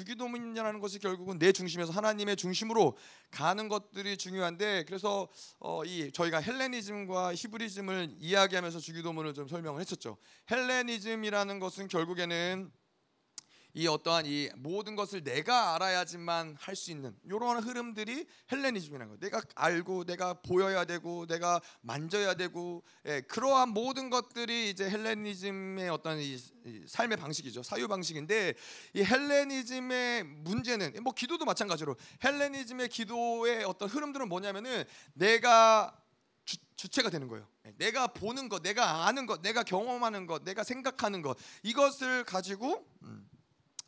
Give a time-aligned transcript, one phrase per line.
[0.00, 2.96] 주기도문이라는 것이 결국은 내 중심에서 하나님의 중심으로
[3.30, 10.16] 가는 것들이 중요한데 그래서 어, 이 저희가 헬레니즘과 히브리즘을 이야기하면서 주기도문을 좀 설명을 했었죠.
[10.50, 12.72] 헬레니즘이라는 것은 결국에는
[13.74, 19.20] 이 어떠한 이 모든 것을 내가 알아야지만 할 수 있는 이런 흐름들이 헬레니즘이라는 거예요.
[19.20, 26.18] 내가 알고 내가 보여야 되고 내가 만져야 되고 예, 그러한 모든 것들이 이제 헬레니즘의 어떤
[26.18, 27.62] 이, 이 삶의 방식이죠.
[27.62, 28.54] 사유 방식인데
[28.94, 35.96] 이 헬레니즘의 문제는 뭐 기도도 마찬가지로 헬레니즘의 기도의 어떤 흐름들은 뭐냐면은 내가
[36.44, 37.46] 주, 주체가 되는 거예요.
[37.66, 42.86] 예, 내가 보는 것, 내가 아는 것, 내가 경험하는 것, 내가 생각하는 것 이것을 가지고
[43.02, 43.28] 음,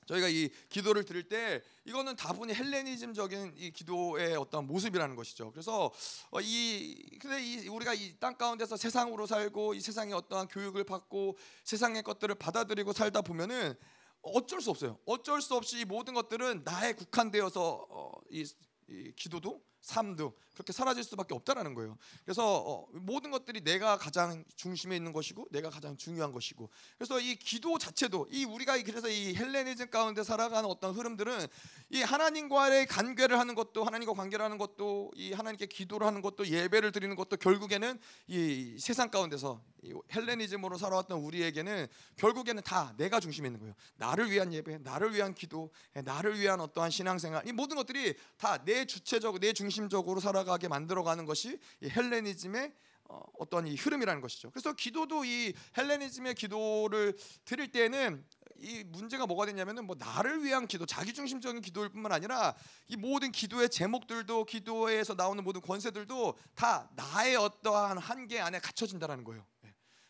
[0.07, 5.51] 저희가 이 기도를 드릴 때 이거는 다분히 헬레니즘적인 이 기도의 어떤 모습이라는 것이죠.
[5.53, 5.93] 그래서
[6.31, 11.37] 어, 이 근데 이 우리가 이 땅 가운데서 세상으로 살고 이 세상의 어떠한 교육을 받고
[11.65, 13.75] 세상의 것들을 받아들이고 살다 보면은
[14.23, 14.99] 어쩔 수 없어요.
[15.07, 18.47] 어쩔 수 없이 이 모든 것들은 나에 국한되어서 어, 이,
[18.89, 21.99] 이 기도도 삶도 그렇게 사라질 수밖에 없다라는 거예요.
[22.25, 27.35] 그래서 어, 모든 것들이 내가 가장 중심에 있는 것이고 내가 가장 중요한 것이고 그래서 이
[27.37, 31.47] 기도 자체도 이 우리가 그래서 이 헬레니즘 가운데 살아가는 어떤 흐름들은
[31.91, 36.93] 이 하나님과의 관계를 하는 것도 하나님과 관계를 하는 것도 이 하나님께 기도를 하는 것도 예배를
[36.93, 39.72] 드리는 것도 결국에는 이 세상 가운데서 이
[40.15, 43.75] 헬레니즘으로 살아왔던 우리에게는 결국에는 다 내가 중심에 있는 거예요.
[43.97, 48.85] 나를 위한 예배, 나를 위한 기도, 나를 위한 어떠한 신앙생활 이 모든 것들이 다 내
[48.85, 52.73] 주체적 내 중심적으로 살아가게 만들어가는 것이 이 헬레니즘의
[53.09, 54.51] 어, 어떤 이 흐름이라는 것이죠.
[54.51, 58.25] 그래서 기도도 이 헬레니즘의 기도를 드릴 때는
[58.59, 62.55] 이 문제가 뭐가 되냐면은 뭐 나를 위한 기도, 자기 중심적인 기도일 뿐만 아니라
[62.87, 69.45] 이 모든 기도의 제목들도 기도에서 나오는 모든 권세들도 다 나의 어떠한 한계 안에 갇혀진다라는 거예요.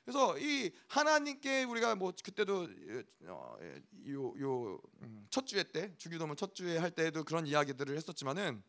[0.02, 0.04] 예.
[0.04, 2.68] 그래서 이 하나님께 우리가 뭐 그때도
[4.06, 8.62] 요요 음, 첫 주에 때 주기도문 첫 주에 할 때도 그런 이야기들을 했었지만은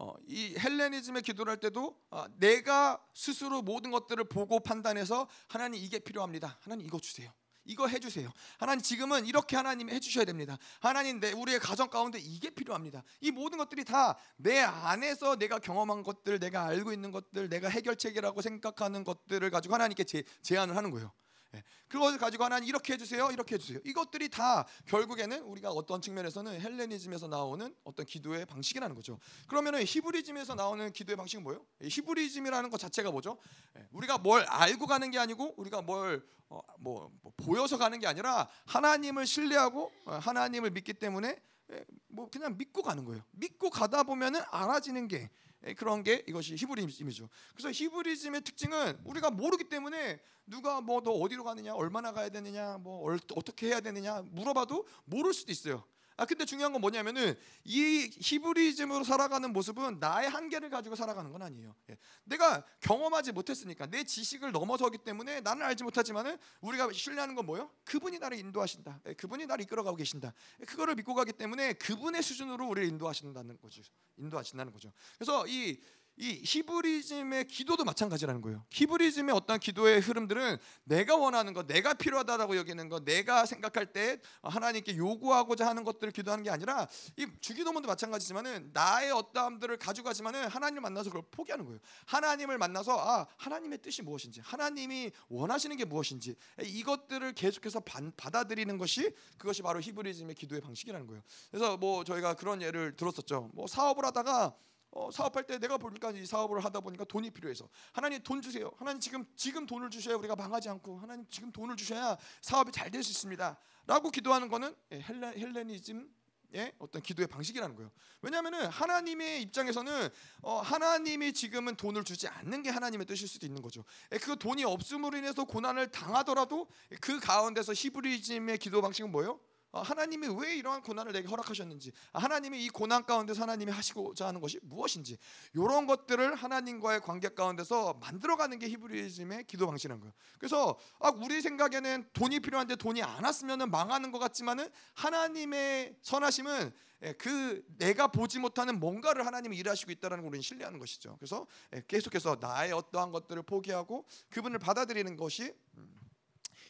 [0.00, 5.98] 어, 이 헬레니즘의 기도를 할 때도 어, 내가 스스로 모든 것들을 보고 판단해서 하나님 이게
[5.98, 6.58] 필요합니다.
[6.60, 7.32] 하나님 이거 주세요.
[7.68, 8.32] 이거 해주세요.
[8.58, 10.58] 하나님 지금은 이렇게 하나님 해주셔야 됩니다.
[10.80, 13.04] 하나님 내 우리의 가정 가운데 이게 필요합니다.
[13.20, 18.40] 이 모든 것들이 다 내 안에서 내가 경험한 것들, 내가 알고 있는 것들, 내가 해결책이라고
[18.40, 21.12] 생각하는 것들을 가지고 하나님께 제, 제안을 하는 거예요.
[21.54, 21.62] 예.
[21.88, 23.80] 그것을 가지고 하나님 이렇게 해주세요, 이렇게 해주세요.
[23.84, 29.18] 이것들이 다 결국에는 우리가 어떤 측면에서는 헬레니즘에서 나오는 어떤 기도의 방식이라는 거죠.
[29.46, 31.64] 그러면은 히브리즘에서 나오는 기도의 방식은 뭐예요?
[31.82, 33.38] 히브리즘이라는 것 자체가 뭐죠?
[33.78, 33.86] 예.
[33.92, 38.48] 우리가 뭘 알고 가는 게 아니고 우리가 뭘 어, 뭐, 뭐 보여서 가는 게 아니라
[38.66, 41.38] 하나님을 신뢰하고 어, 하나님을 믿기 때문에
[41.70, 43.22] 예, 뭐 그냥 믿고 가는 거예요.
[43.32, 45.30] 믿고 가다 보면은 알아지는 게 예,
[45.76, 47.28] 그런 게 이것이 히브리즘이죠.
[47.54, 53.14] 그래서 히브리즘의 특징은 우리가 모르기 때문에 누가 뭐 너 어디로 가느냐, 얼마나 가야 되느냐, 뭐
[53.34, 55.84] 어떻게 해야 되느냐 물어봐도 모를 수도 있어요.
[56.18, 61.76] 아 근데 중요한 건 뭐냐면은 이 히브리즘으로 살아가는 모습은 나의 한계를 가지고 살아가는 건 아니에요.
[61.90, 61.96] 예.
[62.24, 67.70] 내가 경험하지 못했으니까 내 지식을 넘어서기 때문에 나는 알지 못하지만은 우리가 신뢰하는 건 뭐요?
[67.84, 69.00] 그분이 나를 인도하신다.
[69.06, 69.14] 예.
[69.14, 70.34] 그분이 나를 이끌어가고 계신다.
[70.60, 70.64] 예.
[70.64, 73.82] 그거를 믿고 가기 때문에 그분의 수준으로 우리를 인도하신다는 거죠.
[74.16, 74.92] 인도하신다는 거죠.
[75.18, 75.80] 그래서 이
[76.20, 78.64] 이 히브리즘의 기도도 마찬가지라는 거예요.
[78.70, 84.96] 히브리즘의 어떤 기도의 흐름들은 내가 원하는 것, 내가 필요하다고 여기는 것, 내가 생각할 때 하나님께
[84.96, 91.22] 요구하고자 하는 것들을 기도하는 게 아니라 이 주기도문도 마찬가지지만은 나의 어떠함들을 가져가지만은 하나님을 만나서 그걸
[91.30, 91.78] 포기하는 거예요.
[92.06, 96.34] 하나님을 만나서 아 하나님의 뜻이 무엇인지, 하나님이 원하시는 게 무엇인지
[96.64, 97.80] 이것들을 계속해서
[98.16, 101.22] 받아들이는 것이 그것이 바로 히브리즘의 기도의 방식이라는 거예요.
[101.50, 103.50] 그래서 뭐 저희가 그런 예를 들었었죠.
[103.54, 104.56] 뭐 사업을 하다가
[104.90, 108.70] 어, 사업할 때 내가 보니까 이 사업을 하다 보니까 돈이 필요해서 하나님 돈 주세요.
[108.76, 113.02] 하나님 지금 지금 돈을 주셔야 우리가 망하지 않고 하나님 지금 돈을 주셔야 사업이 잘 될
[113.02, 116.18] 수 있습니다.라고 기도하는 거는 예, 헬레, 헬레니즘
[116.50, 117.90] 의 어떤 기도의 방식이라는 거예요.
[118.22, 120.08] 왜냐하면은 하나님의 입장에서는
[120.40, 123.84] 어, 하나님이 지금은 돈을 주지 않는 게 하나님의 뜻일 수도 있는 거죠.
[124.12, 126.66] 예, 그 돈이 없음으로 인해서 고난을 당하더라도
[127.02, 129.38] 그 가운데서 히브리즘의 기도 방식은 뭐예요?
[129.78, 134.40] 어, 하나님이 왜 이러한 고난을 내게 허락하셨는지 아, 하나님이 이 고난 가운데서 하나님이 하시고자 하는
[134.40, 135.18] 것이 무엇인지
[135.54, 140.12] 이런 것들을 하나님과의 관계 가운데서 만들어가는 게 히브리즘의 기도 방식인 거예요.
[140.38, 146.72] 그래서 아, 우리 생각에는 돈이 필요한데 돈이 안 왔으면 망하는 것 같지만은 하나님의 선하심은
[147.04, 151.16] 예, 그 내가 보지 못하는 뭔가를 하나님이 일하시고 있다는 걸 우리는 신뢰하는 것이죠.
[151.18, 155.97] 그래서 예, 계속해서 나의 어떠한 것들을 포기하고 그분을 받아들이는 것이 음,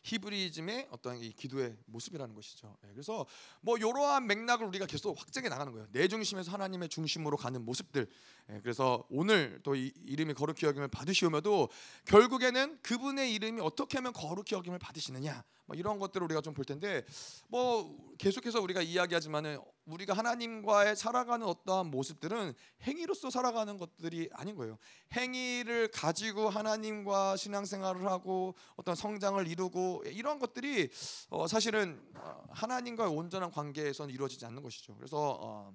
[0.09, 2.77] 히브리즘의 어떤 이 기도의 모습이라는 것이죠.
[2.85, 3.27] 예, 그래서
[3.61, 5.87] 뭐 이러한 맥락을 우리가 계속 확장해 나가는 거예요.
[5.93, 8.07] 내 중심에서 하나님의 중심으로 가는 모습들.
[8.51, 11.69] 예, 그래서 오늘 또 이, 이름이 거룩히 여김을 받으시오며도
[12.07, 15.45] 결국에는 그분의 이름이 어떻게 하면 거룩히 여김을 받으시느냐.
[15.67, 17.05] 뭐 이런 것들을 우리가 좀 볼 텐데
[17.47, 24.79] 뭐 계속해서 우리가 이야기하지만은 우리가 하나님과의 살아가는 어떠한 모습들은 행위로서 살아가는 것들이 아닌 거예요.
[25.13, 30.91] 행위를 가지고 하나님과 신앙생활을 하고 어떤 성장을 이루고 이런 것들이
[31.31, 34.95] 어 사실은 어, 하나님과의 온전한 관계에서는 이루어지지 않는 것이죠.
[34.97, 35.73] 그래서 어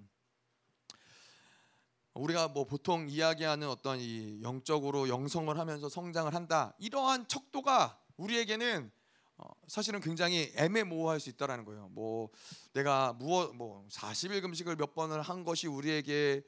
[2.14, 9.03] 우리가 뭐 보통 이야기하는 어떤 이 영적으로 영성을 하면서 성장을 한다 이러한 척도가 우리에게는 어,
[9.68, 11.90] 사실은 굉장히 애매모호할 수 있다라는 거예요.
[11.92, 12.30] 뭐
[12.74, 16.44] 내가 무엇 뭐 40일 금식을 몇 번을 한 것이 우리에게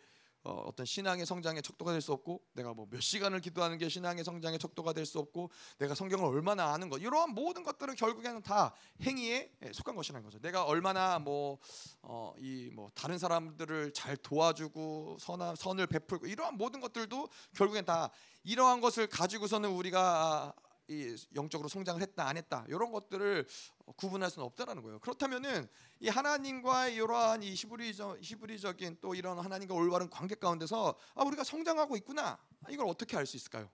[0.48, 4.24] 어, 어떤 신앙의 성장의 척도가 될 수 없고 내가 뭐 몇 시간을 기도하는 게 신앙의
[4.24, 5.50] 성장의 척도가 될 수 없고
[5.80, 10.38] 내가 성경을 얼마나 아는 것 이러한 모든 것들은 결국에는 다 행위에 속한 것이라는 거죠.
[10.40, 11.58] 내가 얼마나 뭐
[12.04, 18.12] 어, 이뭐 다른 사람들을 잘 도와주고 선한 선을 베풀고 이러한 모든 것들도 결국엔 다
[18.44, 20.65] 이러한 것을 가지고서는 우리가 이
[21.36, 23.48] 영적으로 성장을 했다 안 했다 이런 것들을
[23.96, 25.00] 구분할 수는 없다라는 거예요.
[25.00, 25.68] 그렇다면은
[26.00, 31.98] 이 하나님과의 이러한 이 히브리적 히브리적인 또 이런 하나님과 올바른 관계 가운데서 아 우리가 성장하고
[31.98, 32.38] 있구나
[32.70, 33.70] 이걸 어떻게 알 수 있을까요?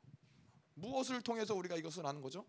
[0.76, 2.46] 무엇을 통해서 우리가 이것을 아는 거죠?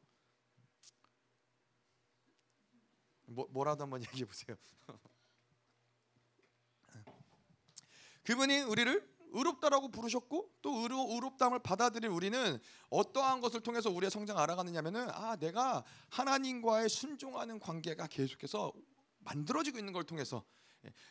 [3.27, 4.57] 뭐, 뭐라도 한번 얘기해 보세요.
[8.25, 12.59] 그분이 우리를 의롭다라고 부르셨고 또 의로, 의롭담을 받아들일 우리는
[12.91, 18.73] 어떠한 것을 통해서 우리의 성장 알아가느냐면은 아 내가 하나님과의 순종하는 관계가 계속해서
[19.21, 20.45] 만들어지고 있는 걸 통해서.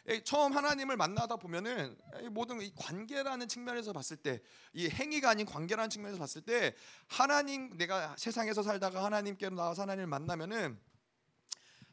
[0.10, 1.98] 예, 처음 하나님을 만나다 보면은
[2.32, 4.42] 모든 이 관계라는 측면에서 봤을 때
[4.74, 6.76] 이 행위가 아닌 관계라는 측면에서 봤을 때
[7.08, 10.80] 하나님 내가 세상에서 살다가 하나님께로 나와서 하나님을 만나면은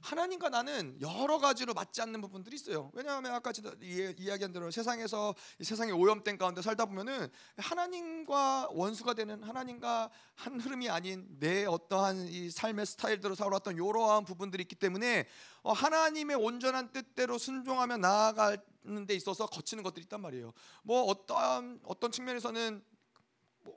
[0.00, 2.90] 하나님과 나는 여러 가지로 맞지 않는 부분들이 있어요.
[2.94, 3.52] 왜냐하면 아까
[3.82, 11.26] 이야기한 대로 세상에서 세상의 오염된 가운데 살다 보면은 하나님과 원수가 되는 하나님과 한 흐름이 아닌
[11.38, 15.26] 내 어떠한 이 삶의 스타일대로 살아왔던 이러한 부분들이 있기 때문에
[15.62, 20.52] 어, 하나님의 온전한 뜻대로 순종하며 나아가는 데 있어서 거치는 것들이 있단 말이에요.
[20.82, 22.97] 뭐 어떤 어떤 측면에서는 뭐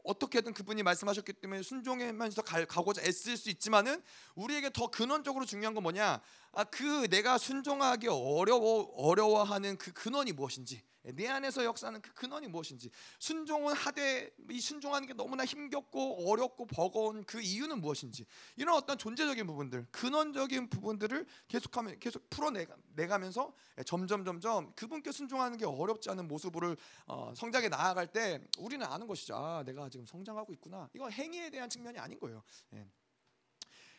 [0.03, 4.01] 어떻게든 그분이 말씀하셨기 때문에 순종하면서 가고자 애쓸 수 있지만은
[4.35, 6.21] 우리에게 더 근원적으로 중요한 건 뭐냐?
[6.53, 12.91] 아, 그 내가 순종하기 어려워 어려워하는 그 근원이 무엇인지 내 안에서 역사하는 그 근원이 무엇인지
[13.17, 18.25] 순종은 하되 이 순종하는 게 너무나 힘겹고 어렵고 버거운 그 이유는 무엇인지
[18.55, 23.53] 이런 어떤 존재적인 부분들 근원적인 부분들을 계속하면 계속 풀어내가면서
[23.85, 26.75] 점점 점점 그분께 순종하는 게 어렵지 않은 모습으로
[27.07, 29.35] 어, 성장해 나아갈 때 우리는 아는 것이죠.
[29.35, 30.89] 아 내가 지금 성장하고 있구나.
[30.93, 32.43] 이건 행위에 대한 측면이 아닌 거예요.
[32.73, 32.85] 예.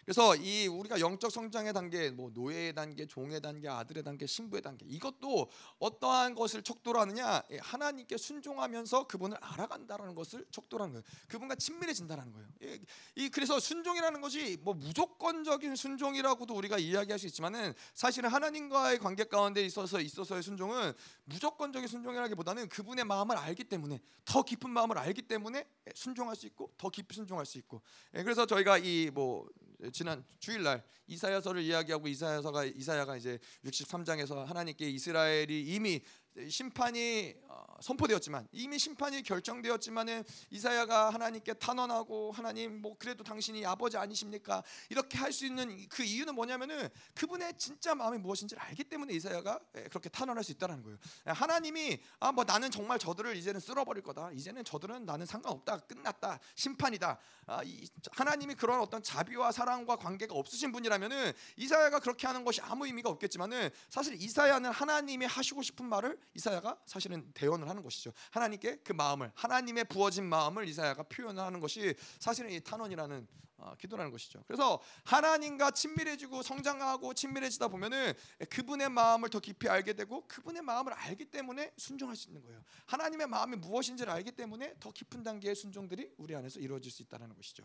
[0.05, 4.85] 그래서 이 우리가 영적 성장의 단계, 뭐 노예의 단계, 종의 단계, 아들의 단계, 신부의 단계
[4.87, 7.43] 이것도 어떠한 것을 척도로 하느냐?
[7.53, 11.05] 예, 하나님께 순종하면서 그분을 알아간다라는 것을 척도로 하는 거예요.
[11.29, 12.49] 그분과 친밀해진다라는 거예요.
[12.63, 12.81] 예,
[13.15, 19.65] 이 그래서 순종이라는 것이 뭐 무조건적인 순종이라고도 우리가 이야기할 수 있지만은 사실은 하나님과의 관계 가운데
[19.65, 20.95] 있어서 있어서의 순종은
[21.25, 25.65] 무조건적인 순종이라기보다는 그분의 마음을 알기 때문에 더 깊은 마음을 알기 때문에
[25.95, 27.83] 순종할 수 있고 더 깊이 순종할 수 있고.
[28.17, 29.47] 예, 그래서 저희가 이뭐
[29.91, 36.01] 지난 주일날 이사야서를 이야기하고 이사야서가 이사야가 이제 63장에서 하나님께 이스라엘이 이미
[36.49, 44.63] 심판이 어, 선포되었지만 이미 심판이 결정되었지만은 이사야가 하나님께 탄원하고 하나님 뭐 그래도 당신이 아버지 아니십니까
[44.89, 49.83] 이렇게 할 수 있는 그 이유는 뭐냐면은 그분의 진짜 마음이 무엇인지를 알기 때문에 이사야가 예,
[49.85, 50.99] 그렇게 탄원할 수 있다라는 거예요.
[51.27, 54.31] 예, 하나님이 아 뭐 나는 정말 저들을 이제는 쓸어버릴 거다.
[54.33, 55.81] 이제는 저들은 나는 상관없다.
[55.81, 56.41] 끝났다.
[56.55, 57.19] 심판이다.
[57.47, 62.87] 아, 이, 하나님이 그런 어떤 자비와 사랑과 관계가 없으신 분이라면은 이사야가 그렇게 하는 것이 아무
[62.87, 68.13] 의미가 없겠지만은 사실 이사야는 하나님이 하시고 싶은 말을 이사야가 사실은 대언을 하는 것이죠.
[68.31, 73.27] 하나님께 그 마음을 하나님의 부어진 마음을 이사야가 표현하는 것이 사실은 이 탄원이라는
[73.63, 74.43] 어, 기도라는 것이죠.
[74.47, 78.13] 그래서 하나님과 친밀해지고 성장하고 친밀해지다 보면은
[78.51, 82.63] 그분의 마음을 더 깊이 알게 되고 그분의 마음을 알기 때문에 순종할 수 있는 거예요.
[82.87, 87.65] 하나님의 마음이 무엇인지를 알기 때문에 더 깊은 단계의 순종들이 우리 안에서 이루어질 수 있다는 것이죠.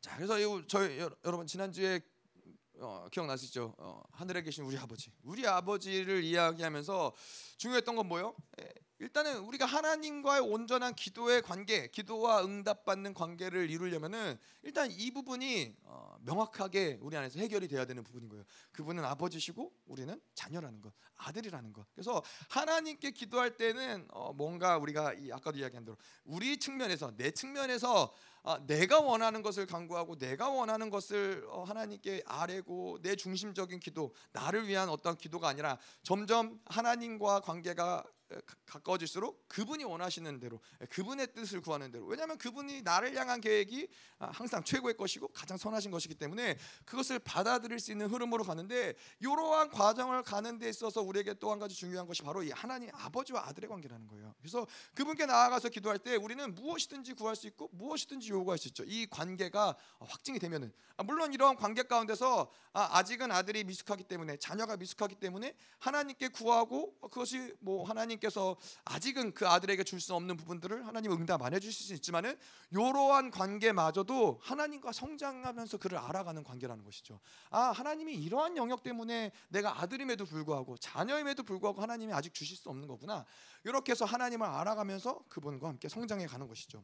[0.00, 2.00] 자, 그래서 저희 여러분 지난주에
[2.80, 3.74] 어, 기억나시죠?
[3.78, 5.12] 어, 하늘에 계신 우리 아버지.
[5.22, 7.12] 우리 아버지를 이야기하면서
[7.56, 8.34] 중요했던 건 뭐요?
[8.60, 16.16] 예, 일단은 우리가 하나님과의 온전한 기도의 관계, 기도와 응답받는 관계를 이루려면은 일단 이 부분이 어,
[16.22, 18.44] 명확하게 우리 안에서 해결이 돼야 되는 부분인 거예요.
[18.72, 21.86] 그분은 아버지시고 우리는 자녀라는 것, 아들이라는 것.
[21.94, 28.12] 그래서 하나님께 기도할 때는 어, 뭔가 우리가 이 아까도 이야기한 대로 우리 측면에서 내 측면에서
[28.14, 28.33] 아,
[28.66, 34.90] 내가 원하는 것을 강구하고 내가 원하는 것을 어, 하나님께 아뢰고 내 중심적인 기도, 나를 위한
[34.90, 38.04] 어떤 기도가 아니라 점점 하나님과 관계가
[38.66, 40.60] 가까워질수록 그분이 원하시는 대로
[40.90, 43.88] 그분의 뜻을 구하는 대로 왜냐하면 그분이 나를 향한 계획이
[44.18, 49.70] 아, 항상 최고의 것이고 가장 선하신 것이기 때문에 그것을 받아들일 수 있는 흐름으로 가는데 이러한
[49.70, 53.70] 과정을 가는 데 있어서 우리에게 또 한 가지 중요한 것이 바로 이 하나님 아버지와 아들의
[53.70, 54.34] 관계라는 거예요.
[54.40, 58.82] 그래서 그분께 나아가서 기도할 때 우리는 무엇이든지 구할 수 있고 무엇이든지 요구할 수 있죠.
[58.84, 64.76] 이 관계가 확증이 되면은 아, 물론 이러한 관계 가운데서 아, 아직은 아들이 미숙하기 때문에 자녀가
[64.76, 70.86] 미숙하기 때문에 하나님께 구하고 그것이 뭐 하나님께 서 아직은 그 아들에게 줄 수 없는 부분들을
[70.86, 72.36] 하나님 응답 안 해주실 수 있지만은
[72.70, 77.20] 이러한 관계마저도 하나님과 성장하면서 그를 알아가는 관계라는 것이죠.
[77.50, 82.88] 아 하나님이 이러한 영역 때문에 내가 아들임에도 불구하고 자녀임에도 불구하고 하나님이 아직 주실 수 없는
[82.88, 83.24] 거구나.
[83.64, 86.82] 이렇게 해서 하나님을 알아가면서 그분과 함께 성장해 가는 것이죠.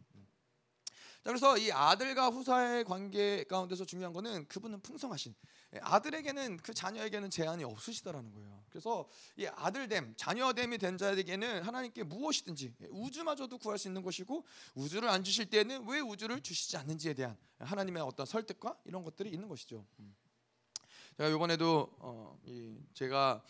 [1.22, 5.34] 자, 그래서 이 아들과 후사의 관계 가운데서 중요한 거는 그분은 풍성하신
[5.74, 8.64] 예, 아들에게는 그 자녀에게는 제한이 없으시다라는 거예요.
[8.70, 15.10] 그래서 이 아들됨, 자녀됨이 된 자에게는 하나님께 무엇이든지 예, 우주마저도 구할 수 있는 것이고 우주를
[15.10, 19.84] 안 주실 때는 왜 우주를 주시지 않는지에 대한 하나님의 어떤 설득과 이런 것들이 있는 것이죠.
[19.98, 20.16] 음.
[21.18, 22.40] 제가 이번에도 어,
[22.94, 23.44] 제가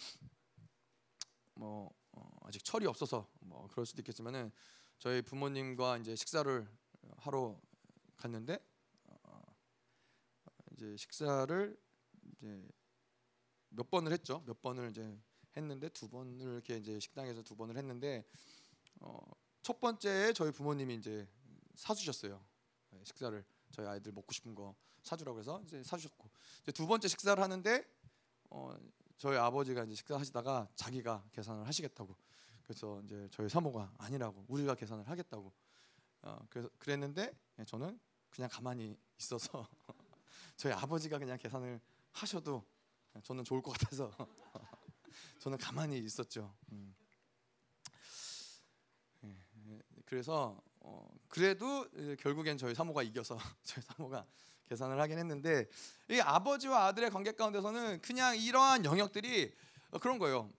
[1.54, 4.50] 뭐 어, 아직 철이 없어서 뭐 그럴 수도 있겠지만은
[4.98, 6.66] 저희 부모님과 이제 식사를
[7.16, 7.60] 하러
[8.16, 8.58] 갔는데
[9.04, 9.42] 어,
[10.72, 11.78] 이제 식사를
[12.32, 12.68] 이제
[13.70, 14.42] 몇 번을 했죠.
[14.46, 15.18] 몇 번을 이제
[15.56, 18.24] 했는데 두 번을 이렇게 이제 식당에서 두 번을 했는데
[19.00, 19.18] 어,
[19.62, 21.28] 첫 번째에 저희 부모님이 이제
[21.74, 22.42] 사주셨어요.
[22.90, 26.30] 네, 식사를 저희 아이들 먹고 싶은 거 사주라고 해서 이제 사주셨고
[26.62, 27.84] 이제 두 번째 식사를 하는데
[28.50, 28.74] 어,
[29.16, 32.16] 저희 아버지가 이제 식사하시다가 자기가 계산을 하시겠다고
[32.64, 35.52] 그래서 이제 저희 사모가 아니라고 우리가 계산을 하겠다고
[36.22, 37.98] 어, 그래서 그랬는데 예, 저는
[38.30, 39.66] 그냥 가만히 있어서
[40.56, 41.80] 저희 아버지가 그냥 계산을
[42.12, 42.64] 하셔도
[43.22, 44.10] 저는 좋을 것 같아서
[45.40, 46.54] 저는 가만히 있었죠.
[46.72, 46.94] 음.
[49.24, 49.28] 예,
[49.68, 54.26] 예, 그래서 어, 그래도 결국엔 저희 사모가 이겨서 저희 사모가
[54.66, 55.68] 계산을 하긴 했는데
[56.08, 59.52] 이 아버지와 아들의 관계 가운데서는 그냥 이러한 영역들이
[60.00, 60.50] 그런 거예요.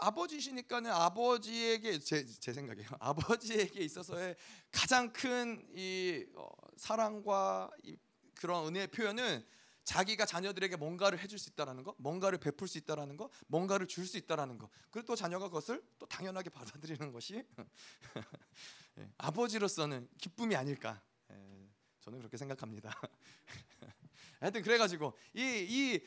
[0.00, 2.88] 아버지시니까는 아버지에게 제, 제 생각이에요.
[3.00, 4.36] 아버지에게 있어서의
[4.70, 7.96] 가장 큰이 어, 사랑과 이
[8.34, 9.44] 그런 은혜의 표현은
[9.84, 14.16] 자기가 자녀들에게 뭔가를 해줄 수 있다라는 거, 뭔가를 베풀 수 있다라는 거, 뭔가를 줄 수
[14.18, 14.68] 있다라는 거.
[14.90, 17.44] 그리고 또 자녀가 그것을 또 당연하게 받아들이는 것이
[18.98, 21.02] 예, 아버지로서는 기쁨이 아닐까.
[21.30, 21.68] 예,
[22.00, 22.90] 저는 그렇게 생각합니다.
[24.40, 26.00] 하여튼 그래가지고 이이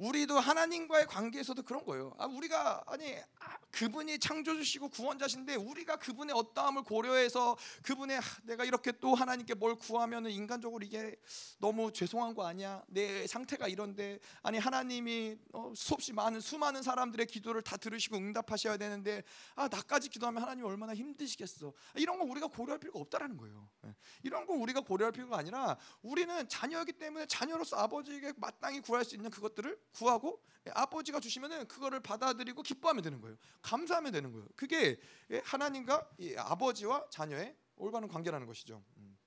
[0.00, 2.14] 우리도 하나님과의 관계에서도 그런 거예요.
[2.18, 8.92] 아, 우리가 아니 아, 그분이 창조주시고 구원자신데 우리가 그분의 어떠함을 고려해서 그분의 아, 내가 이렇게
[8.92, 11.16] 또 하나님께 뭘 구하면은 인간적으로 이게
[11.58, 12.82] 너무 죄송한 거 아니야?
[12.88, 19.22] 내 상태가 이런데 아니 하나님이 어, 수없이 많은 수많은 사람들의 기도를 다 들으시고 응답하셔야 되는데
[19.54, 21.74] 아 나까지 기도하면 하나님 얼마나 힘드시겠어?
[21.96, 23.68] 이런 거 우리가 고려할 필요가 없다라는 거예요.
[23.84, 23.94] 예.
[24.22, 29.30] 이런 거 우리가 고려할 필요가 아니라 우리는 자녀이기 때문에 자녀로서 아버지에게 마땅히 구할 수 있는
[29.30, 30.42] 그것들을 구하고
[30.72, 33.36] 아버지가 주시면은 그거를 받아들이고 기뻐하면 되는 거예요.
[33.62, 34.46] 감사하면 되는 거예요.
[34.56, 35.00] 그게
[35.44, 38.84] 하나님과 아버지와 자녀의 올바른 관계라는 것이죠.
[38.98, 39.18] 음.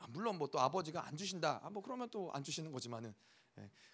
[0.00, 1.60] 아, 물론 뭐 또 아버지가 안 주신다.
[1.62, 3.14] 아, 뭐 그러면 또 안 주시는 거지만은 예,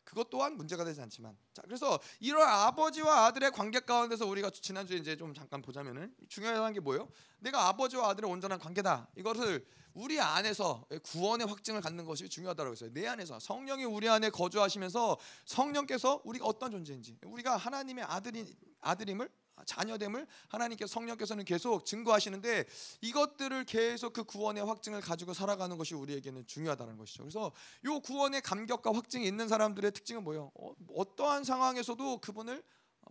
[0.04, 5.16] 그것 또한 문제가 되지 않지만 자 그래서 이런 아버지와 아들의 관계 가운데서 우리가 지난주에 이제
[5.16, 7.08] 좀 잠깐 보자면은 중요한 게 뭐예요?
[7.38, 9.08] 내가 아버지와 아들의 온전한 관계다.
[9.16, 9.64] 이것을
[9.94, 12.90] 우리 안에서 구원의 확증을 갖는 것이 중요하다고 했어요.
[12.92, 18.46] 내 안에서 성령이 우리 안에 거주하시면서 성령께서 우리가 어떤 존재인지 우리가 하나님의 아들인
[18.80, 19.30] 아들임을
[19.66, 22.64] 자녀됨을 하나님께 성령께서는 계속 증거하시는데
[23.00, 27.22] 이것들을 계속 그 구원의 확증을 가지고 살아가는 것이 우리에게는 중요하다는 것이죠.
[27.22, 27.52] 그래서
[27.84, 30.50] 이 구원의 감격과 확증이 있는 사람들의 특징은 뭐예요?
[30.54, 32.62] 어, 떠한 상황에서도 그분을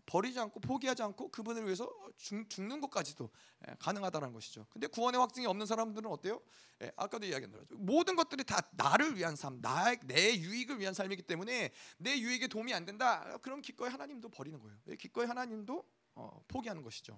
[0.05, 3.29] 버리지 않고 포기하지 않고 그분을 위해서 죽, 는 것까지도
[3.67, 4.65] 예, 가능하다는 것이죠.
[4.69, 6.41] 근데 구원의 확증이 없는 사람들은 어때요?
[6.81, 7.65] 예, 아까도 이야기했죠.
[7.75, 12.73] 모든 것들이 다 나를 위한 삶, 나, 내 유익을 위한 삶이기 때문에 내 유익에 도움이
[12.73, 13.37] 안 된다.
[13.41, 14.77] 그럼 기꺼이 하나님도 버리는 거예요.
[14.87, 15.83] 예, 기꺼이 하나님도
[16.19, 17.17] 어, 포기하는 것이죠.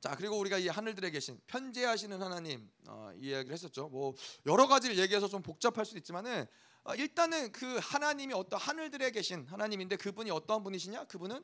[0.00, 3.88] 자 그리고 우리가 이 하늘들에 계신 편재하시는 하나님 어, 이야기를 했었죠.
[3.88, 6.46] 뭐 여러 가지를 얘기해서 좀 복잡할 수도 있지만은
[6.82, 11.04] 어, 일단은 그 하나님이 어떤 하늘들에 계신 하나님인데 그분이 어떠한 분이시냐?
[11.04, 11.42] 그분은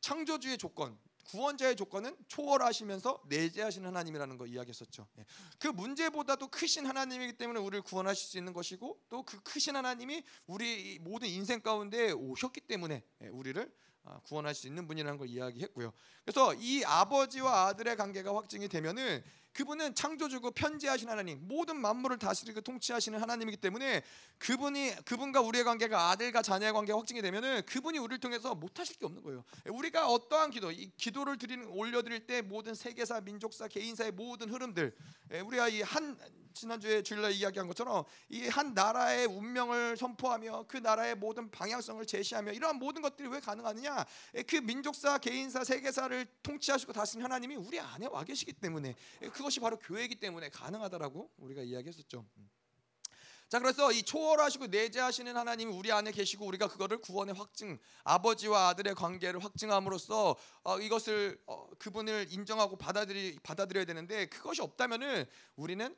[0.00, 5.06] 창조주의 조건 구원자의 조건은 초월하시면서 내재하시는 하나님이라는 거 이야기했었죠.
[5.18, 5.24] 예.
[5.60, 10.98] 그 문제보다도 크신 하나님이기 때문에 우리를 구원하실 수 있는 것이고 또 그 크신 하나님이 우리
[10.98, 13.91] 모든 인생 가운데 오셨기 때문에 예, 우리를 아,
[14.24, 15.92] 구원할 수 있는 분이라는 걸 이야기했고요.
[16.24, 23.20] 그래서 이 아버지와 아들의 관계가 확증이 되면은 그분은 창조주고 편지하신 하나님, 모든 만물을 다스리고 통치하시는
[23.20, 24.02] 하나님이기 때문에
[24.38, 29.04] 그분이 그분과 우리의 관계가 아들과 자녀의 관계가 확증이 되면은 그분이 우리를 통해서 못 하실 게
[29.04, 29.44] 없는 거예요.
[29.68, 34.96] 우리가 어떠한 기도, 이 기도를 드리는 올려 드릴 때 모든 세계사, 민족사, 개인사의 모든 흐름들,
[35.32, 36.16] 예, 우리가 이 한
[36.54, 42.76] 지난주에 주일날 이야기한 것처럼 이 한 나라의 운명을 선포하며 그 나라의 모든 방향성을 제시하며 이러한
[42.76, 44.04] 모든 것들이 왜 가능하느냐?
[44.34, 49.58] 예, 그 민족사, 개인사, 세계사를 통치하시고 다스리는 하나님이 우리 안에 와 계시기 때문에 예, 그것이
[49.60, 52.26] 바로 교회이기 때문에 가능하다라고 우리가 이야기했었죠.
[52.36, 52.50] 음.
[53.48, 58.94] 자 그래서 이 초월하시고 내재하시는 하나님이 우리 안에 계시고 우리가 그거를 구원의 확증 아버지와 아들의
[58.94, 65.94] 관계를 확증함으로써 어, 이것을 어, 그분을 인정하고 받아들이 받아들여야 되는데 그것이 없다면은 우리는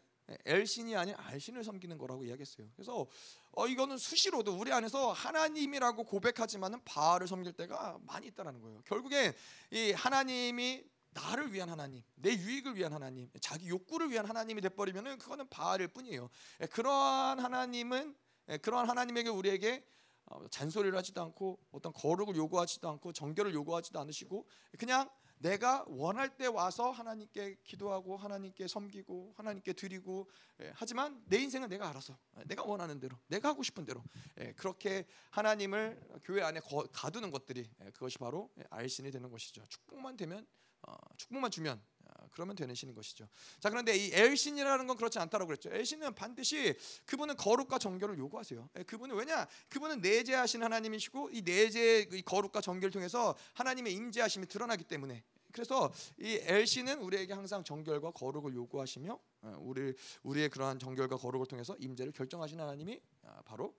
[0.47, 2.69] 엘신이 아닌 알신을 섬기는 거라고 이야기했어요.
[2.75, 3.07] 그래서
[3.53, 8.81] 어, 이거는 수시로도 우리 안에서 하나님이라고 고백하지만은 바알을 섬길 때가 많이 있다라는 거예요.
[8.85, 9.33] 결국엔
[9.71, 15.49] 이 하나님이 나를 위한 하나님, 내 유익을 위한 하나님, 자기 욕구를 위한 하나님이 돼버리면은 그거는
[15.49, 16.29] 바알일 뿐이에요.
[16.61, 18.17] 예, 그러한 하나님은
[18.49, 19.85] 예, 그러한 하나님에게 우리에게
[20.27, 24.47] 어, 잔소리를 하지도 않고 어떤 거룩을 요구하지도 않고 정결을 요구하지도 않으시고
[24.79, 25.09] 그냥
[25.45, 30.27] 내가 원할 때 와서 하나님께 기도하고 하나님께 섬기고 하나님께 드리고
[30.63, 34.03] 예, 하지만 내 인생은 내가 알아서 내가 원하는 대로 내가 하고 싶은 대로
[34.41, 39.67] 예, 그렇게 하나님을 교회 안에 거, 가두는 것들이 예, 그것이 바로 알신이 되는 것이죠.
[39.69, 40.47] 축복만 되면
[40.81, 43.29] 어, 축복만 주면 어, 그러면 되는 신인 것이죠.
[43.61, 45.69] 자 그런데 이 엘신이라는 건 그렇지 않다고 그랬죠.
[45.71, 46.75] 엘신은 반드시
[47.05, 48.71] 그분은 거룩과 정결을 요구하세요.
[48.79, 49.47] 예, 그분은 왜냐?
[49.69, 55.23] 그분은 내재하신 하나님이시고 이 내재 이 거룩과 정결을 통해서 하나님의 임재하심이 드러나기 때문에
[55.55, 59.95] 그래서 이 엘신은 우리에게 항상 정결과 거룩을 요구하시며 어, 우리
[60.25, 63.73] 우리의 그러한 정결과 거룩을 통해서 임재를 결정하신 하나님이 아, 바로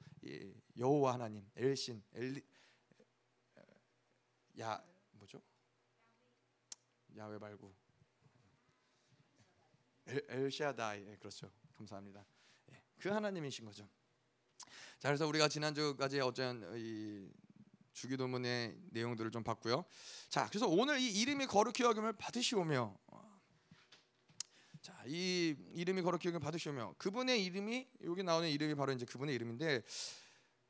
[0.78, 2.42] 여호와 하나님 엘신 엘리
[4.62, 5.42] 야 뭐죠?
[7.18, 7.76] 야외 말고.
[10.08, 11.52] 엘, 엘샤다이 예, 그렇죠.
[11.74, 12.26] 감사합니다.
[12.72, 13.86] 예, 그 하나님이신 거죠.
[14.98, 17.30] 자 그래서 우리가 지난주까지 어쩐 이
[17.96, 19.86] 주기도문의 내용들을 좀 봤고요.
[20.30, 22.96] 자 그래서 오늘 이 이름이 거룩히 여김을 받으시오며
[24.86, 29.82] 자, 이 이름이 거룩히 여김을 받으시오며 그분의 이름이 여기 나오는 이름이 바로 이제 그분의 이름인데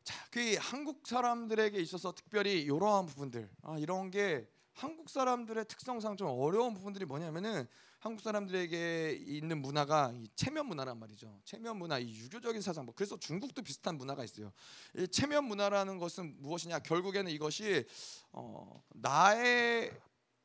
[0.06, 6.28] 자, 그 한국 사람들에게 있어서 특별히 이러한 부분들 아, 이런 게 한국 사람들의 특성상 좀
[6.30, 7.68] 어려운 부분들이 뭐냐면은
[8.06, 11.42] 한국 사람들에게 있는 문화가 이 체면 문화란 말이죠.
[11.44, 12.86] 체면 문화, 이 유교적인 사상.
[12.86, 14.54] 뭐 그래서 중국도 비슷한 문화가 있어요.
[14.96, 16.78] 이 체면 문화라는 것은 무엇이냐?
[16.78, 17.84] 결국에는 이것이
[18.32, 19.92] 어, 나의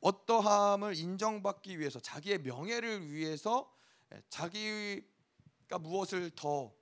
[0.01, 3.71] 어떠함을 인정받기 위해서 자기의 명예를 위해서
[4.15, 6.73] 예, 자기가 무엇을 더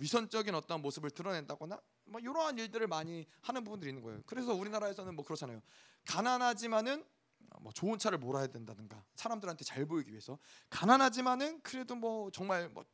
[0.00, 4.22] 위선적인 어떤 모습을 드러낸다거나 뭐 이러한 일들을 많이 하는 부분들이 있는 거예요.
[4.26, 5.62] 그래서 우리나라에서는 뭐 그렇잖아요.
[6.04, 7.04] 가난하지만은
[7.60, 10.38] 뭐 좋은 차를 몰아야 된다든가 사람들한테 잘 보이기 위해서
[10.70, 12.84] 가난하지만은 그래도 뭐 정말 뭐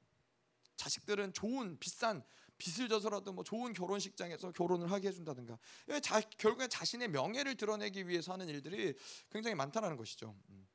[0.77, 2.23] 자식들은 좋은 비싼
[2.59, 5.59] 빚을 져서라도 뭐 좋은 결혼식장에서 결혼을 하게 해준다든가
[6.03, 8.95] 자, 결국에 자신의 명예를 드러내기 위해서 하는 일들이
[9.31, 10.37] 굉장히 많다라는 것이죠.
[10.51, 10.67] 음.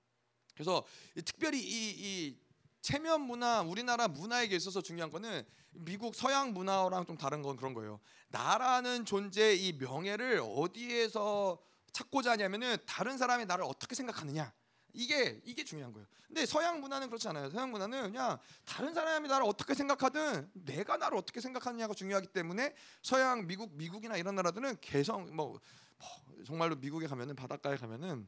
[0.53, 0.83] 그래서
[1.23, 2.39] 특별히 이, 이
[2.81, 7.99] 체면 문화 우리나라 문화에게 있어서 중요한 거는 미국 서양 문화랑 좀 다른 건 그런 거예요.
[8.29, 14.53] 나라는 존재 이 명예를 어디에서 찾고자 하냐면은 다른 사람이 나를 어떻게 생각하느냐.
[14.93, 16.07] 이게 이게 중요한 거예요.
[16.25, 17.49] 근데 서양 문화는 그렇지 않아요.
[17.49, 23.45] 서양 문화는 그냥 다른 사람이 나를 어떻게 생각하든 내가 나를 어떻게 생각하느냐가 중요하기 때문에 서양
[23.45, 25.59] 미국 미국이나 이런 나라들은 개성 뭐,
[25.97, 28.27] 뭐 정말로 미국에 가면은 바닷가에 가면은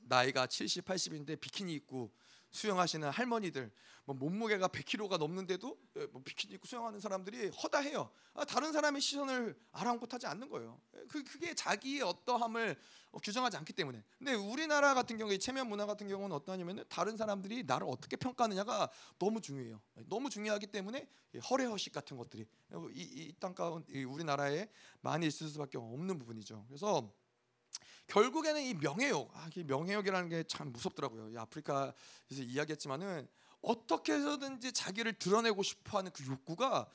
[0.00, 2.12] 나이가 70, 80인데 비키니 입고
[2.54, 3.70] 수영하시는 할머니들
[4.04, 8.10] 뭐 몸무게가 100kg가 넘는데도 예, 뭐 비키니 입고 수영하는 사람들이 허다해요.
[8.34, 10.80] 아, 다른 사람의 시선을 아랑곳하지 않는 거예요.
[10.96, 12.76] 예, 그 그게 자기의 어떠함을
[13.10, 14.04] 어, 규정하지 않기 때문에.
[14.18, 18.88] 근데 우리나라 같은 경우에 체면 문화 같은 경우는 어떠냐면은 다른 사람들이 나를 어떻게 평가하느냐가
[19.18, 19.80] 너무 중요해요.
[20.06, 21.08] 너무 중요하기 때문에
[21.50, 22.46] 허례허식 같은 것들이
[22.92, 24.68] 이, 이땅 가운데 우리나라에
[25.00, 26.64] 많이 있을 수밖에 없는 부분이죠.
[26.68, 27.12] 그래서
[28.06, 31.30] 결국에는 이 명예욕, 아, 이 명예욕이라는 게 참 무섭더라고요.
[31.30, 31.94] 이 아프리카에서
[32.30, 33.26] 이야기했지만은
[33.62, 36.86] 어떻게 해서든지 자기를 드러내고 싶어하는 그 욕구가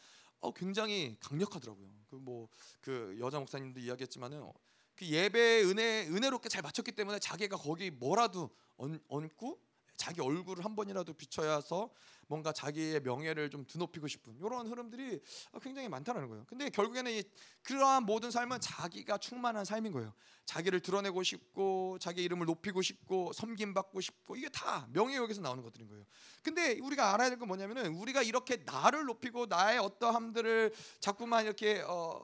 [0.41, 1.89] 어, 굉장히 강력하더라고요.
[2.09, 2.49] 그 뭐그
[2.81, 4.53] 그 여자 목사님도 이야기했지만은 어,
[4.95, 9.59] 그 예배 은혜 은혜롭게 잘 마쳤기 때문에 자기가 거기 뭐라도 얹, 얹고
[9.99, 11.91] 자기 얼굴을 한 번이라도 비춰야서
[12.27, 15.19] 뭔가 자기의 명예를 좀 드높이고 싶은 이런 흐름들이
[15.61, 16.45] 굉장히 많다는 거예요.
[16.47, 17.23] 근데 결국에는 이
[17.63, 20.13] 그러한 모든 삶은 자기가 충만한 삶인 거예요.
[20.45, 25.87] 자기를 드러내고 싶고 자기 이름을 높이고 싶고 섬김 받고 싶고 이게 다 명예욕에서 나오는 것들인
[25.89, 26.05] 거예요.
[26.41, 32.21] 근데 우리가 알아야 될 건 뭐냐면은 우리가 이렇게 나를 높이고 나의 어떠함들을 자꾸만 이렇게 어,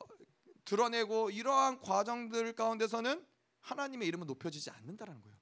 [0.64, 3.26] 드러내고 이러한 과정들 가운데서는
[3.62, 5.35] 하나님의 이름은 높여지지 않는다라는 거예요.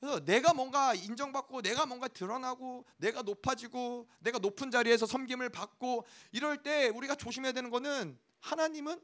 [0.00, 6.62] 그래서 내가 뭔가 인정받고 내가 뭔가 드러나고 내가 높아지고 내가 높은 자리에서 섬김을 받고 이럴
[6.62, 9.00] 때 우리가 조심해야 되는 거는 하나님은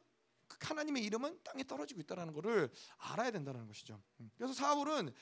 [0.61, 4.01] 하나님의 이름은 땅에 떨어지고 있다는 것을 알아야 된다는 것이죠.
[4.21, 4.31] 음.
[4.37, 5.13] 그래서 사울은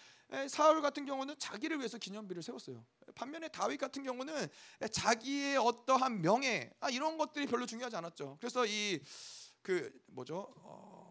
[0.49, 2.85] 사울 같은 경우는 자기를 위해서 기념비를 세웠어요.
[3.15, 4.47] 반면에 다윗 같은 경우는
[4.93, 8.37] 자기의 어떠한 명예 아, 이런 것들이 별로 중요하지 않았죠.
[8.39, 9.01] 그래서 이
[9.65, 10.53] 그 뭐죠?
[10.59, 11.11] 어,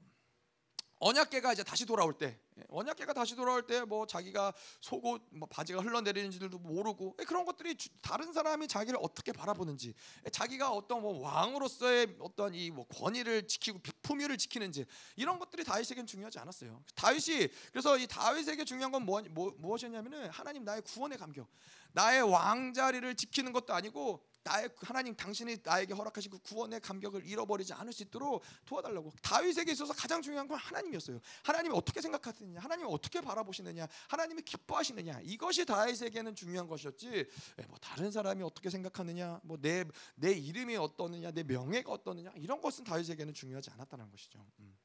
[0.99, 2.39] 언약계가 이제 다시 돌아올 때 예,
[2.70, 8.32] 언약계가 다시 돌아올 때 뭐 자기가 속옷 뭐 바지가 흘러내리는지도 모르고 예, 그런 것들이 다른
[8.34, 9.94] 사람이 자기를 어떻게 바라보는지
[10.26, 14.86] 예, 자기가 어떤 뭐 왕으로서의 어떤 이 뭐 권위를 지키고 품위를 지키는지
[15.16, 16.82] 이런 것들이 다윗에게는 중요하지 않았어요.
[16.96, 21.48] 다윗이 그래서 이 다윗에게 중요한 건 뭐, 뭐, 무엇이었냐면은 하나님 나의 구원의 감격,
[21.93, 27.93] 나의 왕자리를 지키는 것도 아니고 나의 하나님 당신이 나에게 허락하신 그 구원의 감격을 잃어버리지 않을
[27.93, 29.12] 수 있도록 도와달라고.
[29.21, 31.19] 다윗에게 있어서 가장 중요한 건 하나님이었어요.
[31.43, 37.08] 하나님이 어떻게 생각하느냐, 하나님이 어떻게 바라보시느냐, 하나님이 기뻐하시느냐 이것이 다윗에게는 중요한 것이었지.
[37.08, 42.60] 예, 뭐 다른 사람이 어떻게 생각하느냐, 뭐 내 내 이름이 어떠느냐, 내 명예가 어떠느냐 이런
[42.60, 44.45] 것은 다윗에게는 중요하지 않았다는 것이죠.
[44.60, 44.75] 음.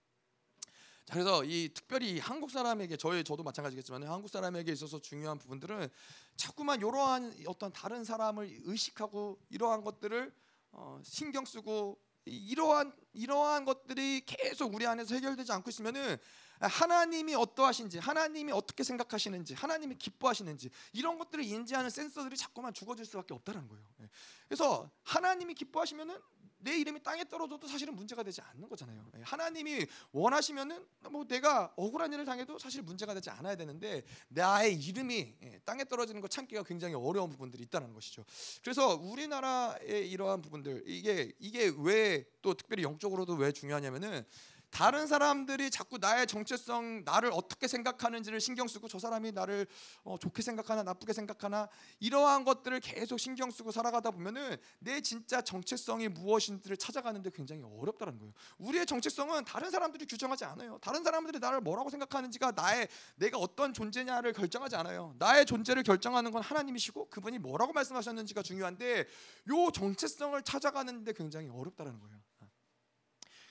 [1.09, 5.89] 자, 그래서 이 특별히 한국 사람에게 저희 저도 마찬가지겠지만 한국 사람에게 있어서 중요한 부분들은
[6.37, 10.31] 자꾸만 이러한 어떤 다른 사람을 의식하고 이러한 것들을
[10.73, 16.19] 어, 신경 쓰고 이러한 이러한 것들이 계속 우리 안에서 해결되지 않고 있으면은
[16.61, 23.67] 하나님이 어떠하신지, 하나님이 어떻게 생각하시는지, 하나님이 기뻐하시는지 이런 것들을 인지하는 센서들이 자꾸만 죽어질 수밖에 없다는
[23.67, 23.85] 거예요.
[24.03, 24.11] 예.
[24.47, 26.19] 그래서 하나님이 기뻐하시면은
[26.59, 29.11] 내 이름이 땅에 떨어져도 사실은 문제가 되지 않는 거잖아요.
[29.17, 35.35] 예, 하나님이 원하시면은 뭐 내가 억울한 일을 당해도 사실 문제가 되지 않아야 되는데 나의 이름이
[35.43, 38.25] 예, 땅에 떨어지는 거 참기가 굉장히 어려운 부분들이 있다는 것이죠.
[38.63, 44.25] 그래서 우리나라의 이러한 부분들 이게 이게 왜 또 특별히 영적으로도 왜 중요하냐면은
[44.71, 49.67] 다른 사람들이 자꾸 나의 정체성, 나를 어떻게 생각하는지를 신경 쓰고 저 사람이 나를
[50.05, 51.69] 어, 좋게 생각하나 나쁘게 생각하나
[52.01, 58.33] 이러한 것들을 계속 신경 쓰고 살아가다 보면은 내 진짜 정체성이 무엇인지를 찾아가는데 굉장히 어렵다는 거예요.
[58.59, 60.79] 우리의 정체성은 다른 사람들이 규정하지 않아요.
[60.81, 65.15] 다른 사람들이 나를 뭐라고 생각하는지가 나의 내가 어떤 존재냐를 결정하지 않아요.
[65.19, 72.28] 나의 존재를 결정하는 건 하나님이시고 그분이 뭐라고 말씀하셨는지가 중요한데 요 정체성을 찾아가는데 굉장히 어렵다는 거예요.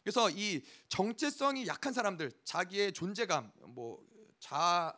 [0.07, 3.99] 그래서 이 정체성이 약한 사람들, 자기의 존재감, 뭐
[4.39, 4.95] 자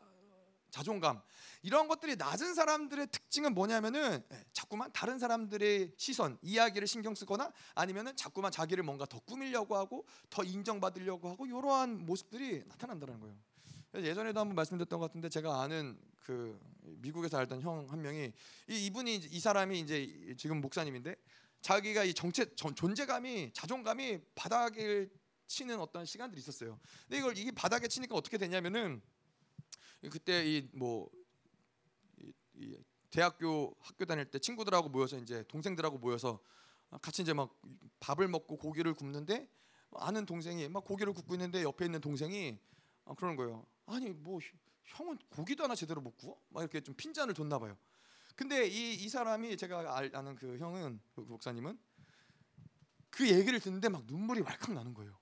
[0.69, 1.19] 자존감
[1.63, 8.15] 이런 것들이 낮은 사람들의 특징은 뭐냐면은 예, 자꾸만 다른 사람들의 시선, 이야기를 신경 쓰거나 아니면은
[8.15, 13.36] 자꾸만 자기를 뭔가 더 꾸밀려고 하고 더 인정받으려고 하고 이러한 모습들이 나타난다는 거예요.
[13.95, 18.32] 예전에도 한번 말씀드렸던 것 같은데 제가 아는 그 미국에서 알던 형 한 명이
[18.67, 21.15] 이 이분이 이 사람이 이제 지금 목사님인데
[21.62, 25.10] 자기가 이 정체 존재감이 자존감이 바닥을
[25.48, 26.80] 치는 어떤 시간들이 있었어요.
[27.04, 29.02] 근데 이걸 이게 바닥에 치니까 어떻게 되냐면은
[30.12, 31.10] 그때 이뭐
[32.17, 32.78] 이, 이
[33.10, 36.39] 대학교 학교 다닐 때 친구들하고 모여서 이제 동생들하고 모여서
[37.02, 37.60] 같이 이제 막
[38.00, 39.50] 밥을 먹고 고기를 굽는데
[39.95, 42.60] 아는 동생이 막 고기를 굽고 있는데 옆에 있는 동생이
[43.17, 43.65] 그러는 거예요.
[43.88, 44.39] 아니 뭐
[44.86, 46.39] 형은 고기도 하나 제대로 못 구워?
[46.50, 47.78] 막 이렇게 좀 핀잔을 줬나 봐요.
[48.39, 51.78] 근데 이, 이 사람이 제가 아는 그 형은 그 목사님은
[53.10, 55.19] 그 얘기를 듣는데 막 눈물이 왈칵 나는 거예요.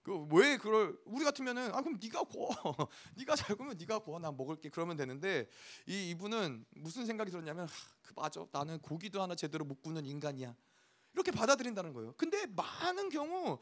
[0.00, 2.48] 그왜 그걸 우리 같으면은 아 그럼 네가 구워,
[3.18, 5.50] 네가 잘 구면 네가 구워 나 먹을게 그러면 되는데
[5.86, 10.56] 이 이분은 무슨 생각이 들었냐면 하, 그 맞아 나는 고기도 하나 제대로 못 구는 인간이야
[11.12, 12.14] 이렇게 받아들인다는 거예요.
[12.16, 13.58] 근데 많은 경우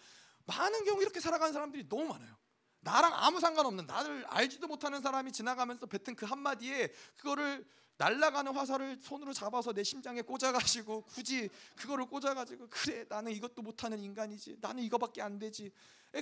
[0.46, 2.36] 많은 경우 이렇게 살아가는 사람들이 너무 많아요.
[2.84, 7.66] 나랑 아무 상관없는 나를 알지도 못하는 사람이 지나가면서 뱉은 그 한마디에 그거를
[7.96, 14.58] 날아가는 화살을 손으로 잡아서 내 심장에 꽂아가지고 굳이 그거를 꽂아가지고 그래 나는 이것도 못하는 인간이지
[14.60, 15.64] 나는 이거밖에 안 되지.
[15.64, 15.70] 예,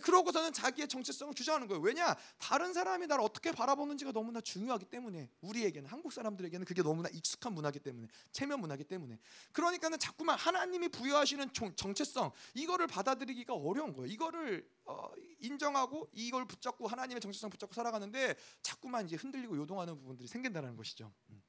[0.01, 5.89] 그러고서는 자기의 정체성을 주장하는 거예요 왜냐 다른 사람이 나를 어떻게 바라보는지가 너무나 중요하기 때문에 우리에게는
[5.89, 9.19] 한국 사람들에게는 그게 너무나 익숙한 문화기 때문에 체면 문화기 때문에
[9.53, 17.21] 그러니까는 자꾸만 하나님이 부여하시는 정체성 이거를 받아들이기가 어려운 거예요 이거를 어, 인정하고 이걸 붙잡고 하나님의
[17.21, 21.13] 정체성 붙잡고 살아가는데 자꾸만 이제 흔들리고 요동하는 부분들이 생긴다는 것이죠.
[21.31, 21.43] 음.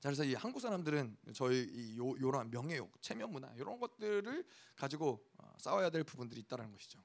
[0.00, 5.24] 자 그래서 이 한국 사람들은 저희 이 요, 요런 명예욕, 체면 문화 이런 것들을 가지고
[5.38, 7.02] 어, 싸워야 될 부분들이 있다는 것이죠.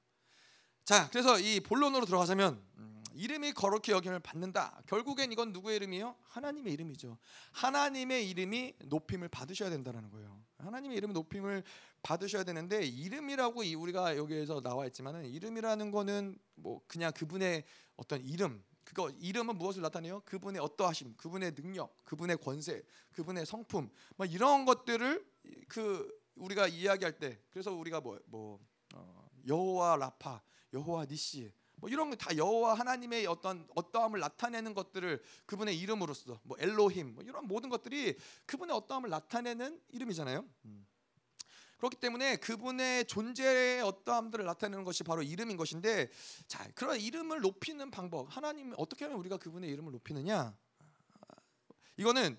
[0.84, 4.82] 자, 그래서 이 본론으로 들어가자면 음, 이름이 거룩히 여김을 받는다.
[4.88, 6.16] 결국엔 이건 누구의 이름이요?
[6.24, 7.18] 하나님의 이름이죠.
[7.52, 10.42] 하나님의 이름이 높임을 받으셔야 된다는 거예요.
[10.58, 11.64] 하나님의 이름 높임을
[12.04, 17.64] 받으셔야 되는데 이름이라고 우리가 여기에서 나와 있지만은 이름이라는 거는 뭐 그냥 그분의
[17.96, 20.22] 어떤 이름 그거 이름은 무엇을 나타내요?
[20.26, 25.26] 그분의 어떠하심, 그분의 능력, 그분의 권세, 그분의 성품, 뭐 이런 것들을
[25.68, 28.60] 그 우리가 이야기할 때 그래서 우리가 뭐, 뭐
[28.96, 30.42] 어, 여호와 라파,
[30.74, 36.56] 여호와 니시 뭐 이런 거 다 여호와 하나님의 어떤 어떠함을 나타내는 것들을 그분의 이름으로써 뭐
[36.60, 40.46] 엘로힘 뭐 이런 모든 것들이 그분의 어떠함을 나타내는 이름이잖아요.
[40.66, 40.88] 음.
[41.78, 46.12] 그렇기 때문에 그분의 존재의 어떠함들을 나타내는 것이 바로 이름인 것인데
[46.48, 50.56] 자 그런 이름을 높이는 방법 하나님 어떻게 하면 우리가 그분의 이름을 높이느냐
[51.98, 52.38] 이거는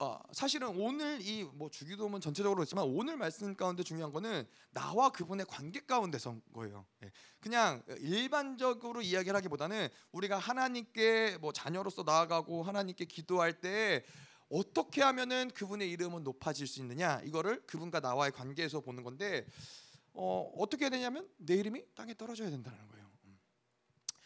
[0.00, 5.46] 어, 사실은 오늘 이 뭐 주기도문 전체적으로 그렇지만 오늘 말씀 가운데 중요한 거는 나와 그분의
[5.46, 6.86] 관계 가운데서 거예요.
[7.02, 7.10] 예.
[7.40, 14.04] 그냥 일반적으로 이야기를 하기보다는 우리가 하나님께 뭐 자녀로서 나아가고 하나님께 기도할 때
[14.48, 19.46] 어떻게 하면은 그분의 이름은 높아질 수 있느냐 이거를 그분과 나와의 관계에서 보는 건데
[20.12, 23.10] 어, 어떻게 해야 되냐면 내 이름이 땅에 떨어져야 된다는 거예요.
[23.24, 23.38] 음.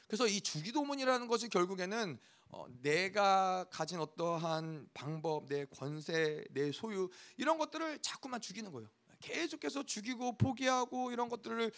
[0.06, 2.18] 그래서 이 주기도문이라는 것이 결국에는
[2.52, 8.88] 어, 내가 가진 어떠한 방법, 내 권세, 내 소유 이런 것들을 자꾸만 죽이는 거예요.
[9.20, 11.72] 계속해서 죽이고 포기하고 이런 것들을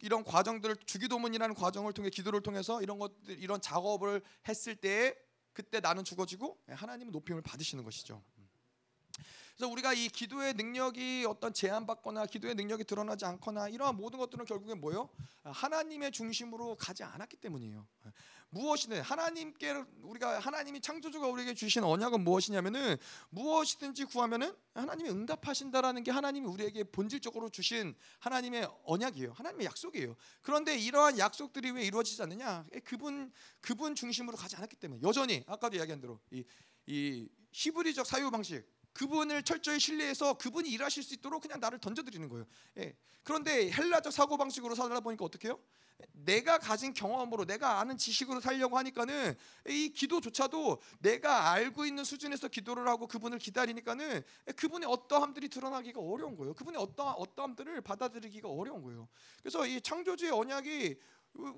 [0.00, 5.16] 이런 과정들을 주기도문이라는 과정을 통해 기도를 통해서 이런 것들 이런 작업을 했을 때
[5.52, 8.22] 그때 나는 죽어지고 하나님은 높임을 받으시는 것이죠.
[9.56, 14.80] 그래서 우리가 이 기도의 능력이 어떤 제한받거나 기도의 능력이 드러나지 않거나 이러한 모든 것들은 결국엔
[14.80, 15.08] 뭐요?
[15.44, 17.86] 하나님의 중심으로 가지 않았기 때문이에요.
[18.50, 22.96] 무엇이든 하나님께 우리가 하나님이 창조주가 우리에게 주신 언약은 무엇이냐면은
[23.30, 29.32] 무엇이든지 구하면은 하나님이 응답하신다라는 게 하나님이 우리에게 본질적으로 주신 하나님의 언약이에요.
[29.32, 30.16] 하나님의 약속이에요.
[30.42, 32.64] 그런데 이러한 약속들이 왜 이루어지지 않느냐?
[32.84, 36.44] 그분 그분 중심으로 가지 않았기 때문에 여전히 아까도 이야기한 대로 이,
[36.86, 42.46] 이 히브리적 사유 방식 그분을 철저히 신뢰해서 그분이 일하실 수 있도록 그냥 나를 던져드리는 거예요.
[42.78, 42.96] 예.
[43.22, 45.60] 그런데 헬라적 사고 방식으로 살다 보니까 어떻게 해요?
[46.12, 49.34] 내가 가진 경험으로 내가 아는 지식으로 살려고 하니까는
[49.68, 54.22] 이 기도조차도 내가 알고 있는 수준에서 기도를 하고 그분을 기다리니까는
[54.56, 56.54] 그분의 어떠함들이 드러나기가 어려운 거예요.
[56.54, 59.08] 그분의 어떠 어떠함들을 받아들이기가 어려운 거예요.
[59.42, 60.96] 그래서 이 창조주의 언약이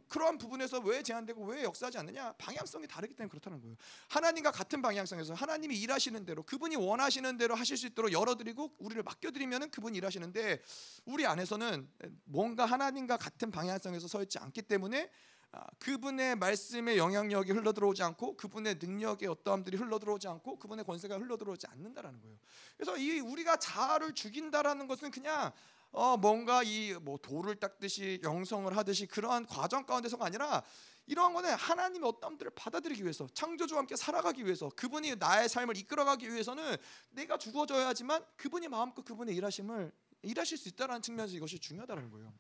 [0.09, 2.33] 그러한 부분에서 왜 제한되고 왜 역사하지 않느냐?
[2.33, 3.77] 방향성이 다르기 때문에 그렇다는 거예요.
[4.09, 9.71] 하나님과 같은 방향성에서 하나님이 일하시는 대로 그분이 원하시는 대로 하실 수 있도록 열어드리고 우리를 맡겨드리면은
[9.71, 10.63] 그분이 일하시는데
[11.05, 11.89] 우리 안에서는
[12.25, 15.11] 뭔가 하나님과 같은 방향성에서 서 있지 않기 때문에
[15.51, 22.21] 아, 그분의 말씀의 영향력이 흘러들어오지 않고 그분의 능력의 어떠함들이 흘러들어오지 않고 그분의 권세가 흘러들어오지 않는다라는
[22.21, 22.37] 거예요.
[22.77, 25.51] 그래서 이 우리가 자아를 죽인다라는 것은 그냥
[25.91, 30.63] 어 뭔가 이 뭐 돌을 닦듯이 영성을 하듯이 그러한 과정 가운데서가 아니라
[31.07, 36.77] 이러한 거는 하나님의 어떠함들을 받아들이기 위해서 창조주와 함께 살아가기 위해서 그분이 나의 삶을 이끌어가기 위해서는
[37.11, 39.91] 내가 죽어져야지만 그분이 마음껏 그분의 일하심을
[40.23, 42.33] 일하실 수 있다라는 측면에서 이것이 중요하다는 거예요.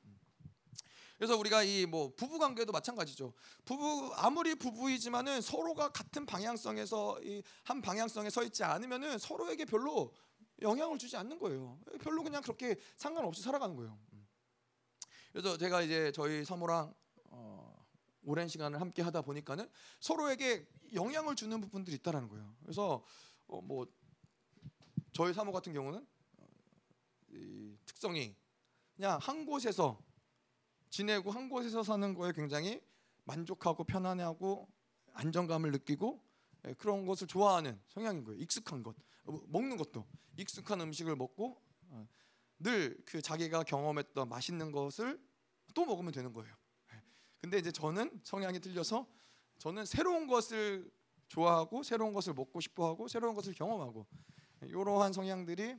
[1.16, 3.32] 그래서 우리가 이 뭐 부부 관계도 마찬가지죠.
[3.64, 10.12] 부부 아무리 부부이지만은 서로가 같은 방향성에서 이한 방향성에 서 있지 않으면은 서로에게 별로
[10.62, 11.78] 영향을 주지 않는 거예요.
[12.00, 13.98] 별로 그냥 그렇게 상관없이 살아가는 거예요.
[14.12, 14.26] 음.
[15.32, 16.94] 그래서 제가 이제 저희 사모랑
[17.24, 17.86] 어,
[18.24, 19.68] 오랜 시간을 함께 하다 보니까는
[20.00, 22.56] 서로에게 영향을 주는 부분들이 있다라는 거예요.
[22.62, 23.04] 그래서
[23.46, 23.86] 어, 뭐
[25.12, 26.46] 저희 사모 같은 경우는 어,
[27.30, 28.34] 이 특성이
[28.96, 30.00] 그냥 한 곳에서
[30.90, 32.80] 지내고 한 곳에서 사는 거에 굉장히
[33.24, 34.68] 만족하고 편안해하고
[35.12, 36.27] 안정감을 느끼고 예,
[36.78, 38.40] 그런 것을 좋아하는 성향인 거예요.
[38.40, 38.94] 익숙한 것,
[39.24, 42.08] 어, 먹는 것도 익숙한 음식을 먹고 어,
[42.58, 45.20] 늘그 자기가 경험했던 맛있는 것을
[45.74, 46.54] 또 먹으면 되는 거예요.
[46.92, 47.02] 예.
[47.40, 49.06] 근데 이제 저는 성향이 틀려서
[49.58, 50.90] 저는 새로운 것을
[51.28, 54.06] 좋아하고 새로운 것을 먹고 싶어하고 새로운 것을 경험하고
[54.62, 55.78] 이러한 성향들이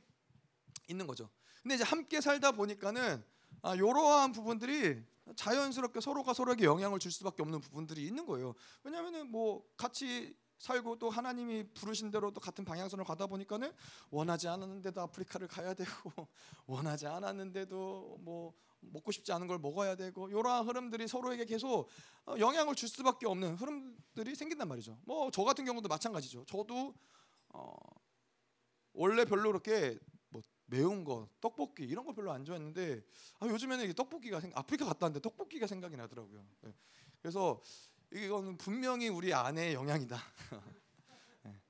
[0.88, 1.28] 있는 거죠.
[1.62, 3.22] 근데 이제 함께 살다 보니까는
[3.62, 5.02] 아, 이러한 부분들이
[5.36, 8.54] 자연스럽게 서로가 서로에게 영향을 줄 수밖에 없는 부분들이 있는 거예요.
[8.82, 13.72] 왜냐하면은 뭐 같이 살고 또 하나님이 부르신 대로 또 같은 방향선을 가다 보니까는
[14.10, 15.90] 원하지 않았는데도 아프리카를 가야 되고
[16.66, 21.88] 원하지 않았는데도 뭐 먹고 싶지 않은 걸 먹어야 되고 이러한 흐름들이 서로에게 계속
[22.26, 24.98] 어, 영향을 줄 수밖에 없는 흐름들이 생긴단 말이죠.
[25.04, 26.44] 뭐 저 같은 경우도 마찬가지죠.
[26.44, 26.94] 저도
[27.48, 27.74] 어
[28.92, 33.02] 원래 별로 그렇게 뭐 매운 거, 떡볶이 이런 거 별로 안 좋아했는데
[33.38, 36.44] 아, 요즘에는 떡볶이가 생, 아프리카 갔다 왔는데 떡볶이가 생각이 나더라고요.
[36.60, 36.74] 네.
[37.22, 37.60] 그래서
[38.12, 40.16] 이거는 분명히 우리 아내의 영향이다.
[41.44, 41.60] 네.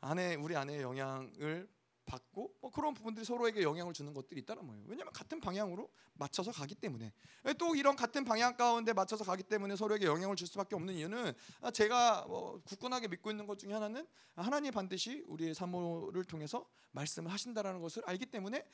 [0.00, 1.68] 아내 우리 아내의 영향을
[2.08, 4.82] 받고 뭐 그런 부분들이 서로에게 영향을 주는 것들이 있다는 거예요.
[4.86, 7.12] 왜냐하면 같은 방향으로 맞춰서 가기 때문에
[7.58, 11.70] 또 이런 같은 방향 가운데 맞춰서 가기 때문에 서로에게 영향을 줄 수밖에 없는 이유는 아,
[11.70, 17.80] 제가 뭐 굳건하게 믿고 있는 것 중에 하나는 하나님 반드시 우리의 사모를 통해서 말씀을 하신다라는
[17.80, 18.66] 것을 알기 때문에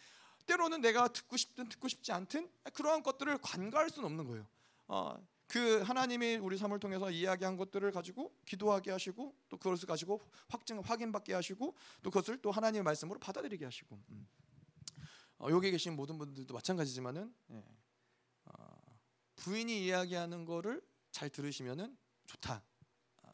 [0.47, 4.47] 때로는 내가 듣고 싶든 듣고 싶지 않든 그러한 것들을 관가할 수는 없는 거예요.
[4.87, 5.17] 어,
[5.55, 11.33] 그 하나님이 우리 삶을 통해서 이야기한 것들을 가지고 기도하게 하시고 또 그것을 가지고 확증 확인받게
[11.33, 14.27] 하시고 또 그것을 또 하나님의 말씀으로 받아들이게 하시고 음.
[15.39, 17.65] 어, 여기 계신 모든 분들도 마찬가지지만은 예.
[18.47, 18.99] 어,
[19.37, 22.65] 부인이 이야기하는 거를 잘 들으시면은 좋다.
[23.23, 23.33] 어,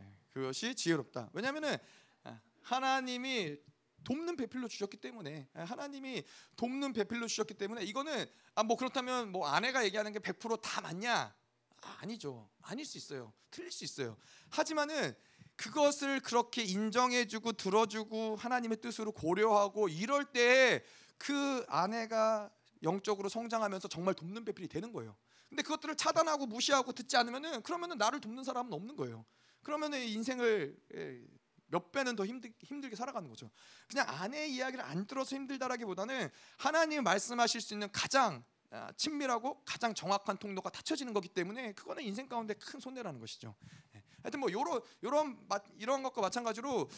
[0.00, 0.12] 예.
[0.30, 1.30] 그것이 지혜롭다.
[1.34, 1.76] 왜냐하면은
[2.24, 3.58] 아, 하나님이
[4.04, 6.24] 돕는 배필로 주셨기 때문에 예, 하나님이
[6.56, 11.34] 돕는 배필로 주셨기 때문에 이거는 아 뭐 그렇다면 뭐 아내가 얘기하는 게 100%다 맞냐?
[11.82, 12.48] 아, 아니죠.
[12.62, 13.32] 아닐 수 있어요.
[13.50, 14.16] 틀릴 수 있어요.
[14.50, 15.14] 하지만은
[15.56, 20.84] 그것을 그렇게 인정해주고 들어주고 하나님의 뜻으로 고려하고 이럴 때
[21.18, 22.50] 그 아내가
[22.82, 25.16] 영적으로 성장하면서 정말 돕는 배필이 되는 거예요.
[25.48, 29.26] 근데 그것들을 차단하고 무시하고 듣지 않으면은 그러면은 나를 돕는 사람은 없는 거예요.
[29.62, 31.20] 그러면은 인생을 예,
[31.68, 33.50] 몇 배는 더 힘들, 힘들게 살아가는 거죠.
[33.88, 40.36] 그냥 아내의 이야기를 안 들어서 힘들다라기보다는 하나님 말씀하실 수 있는 가장 아, 친밀하고 가장 정확한
[40.36, 43.54] 통로가 닫혀지는 거기 때문에 그거는 인생 가운데 큰 손해라는 것이죠.
[43.94, 44.02] 예.
[44.22, 46.88] 하여튼 뭐 요런 요런 이런 것과 마찬가지로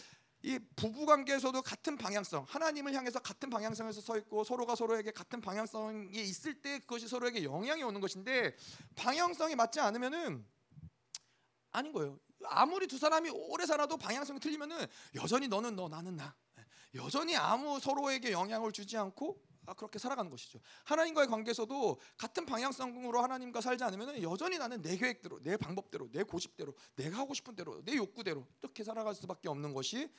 [0.42, 6.18] 이 부부 관계에서도 같은 방향성, 하나님을 향해서 같은 방향성에서 서 있고 서로가 서로에게 같은 방향성에
[6.18, 8.56] 있을 때 그것이 서로에게 영향이 오는 것인데
[8.96, 10.44] 방향성이 맞지 않으면은
[11.72, 12.18] 아닌 거예요.
[12.44, 16.35] 아무리 두 사람이 오래 살아도 방향성이 틀리면은 여전히 너는 너 나는 나
[16.94, 20.59] 여전히 아무 서로에게 영향을 주지 않고 아, 그렇게 살아가는 것이죠.
[20.85, 26.74] 하나님과의 관계에서도 같은 방향성으로 하나님과 살지 않으면 여전히 나는 내 계획대로, 내 방법대로, 내 고집대로,
[26.96, 30.11] 내가 하고 싶은 대로, 내 욕구대로 이렇게 살아갈 수밖에 없는 것이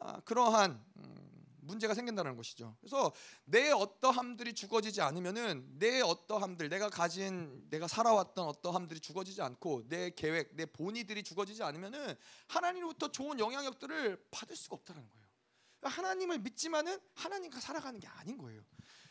[0.00, 2.76] 아, 그러한 음, 문제가 생긴다는 것이죠.
[2.80, 3.12] 그래서
[3.44, 10.54] 내 어떠함들이 죽어지지 않으면은 내 어떠함들, 내가 가진, 내가 살아왔던 어떠함들이 죽어지지 않고 내 계획,
[10.54, 12.14] 내 본의들이 죽어지지 않으면은
[12.48, 15.26] 하나님으로부터 좋은 영향력들을 받을 수가 없다는 거예요.
[15.82, 18.62] 하나님을 믿지만은 하나님과 살아가는 게 아닌 거예요.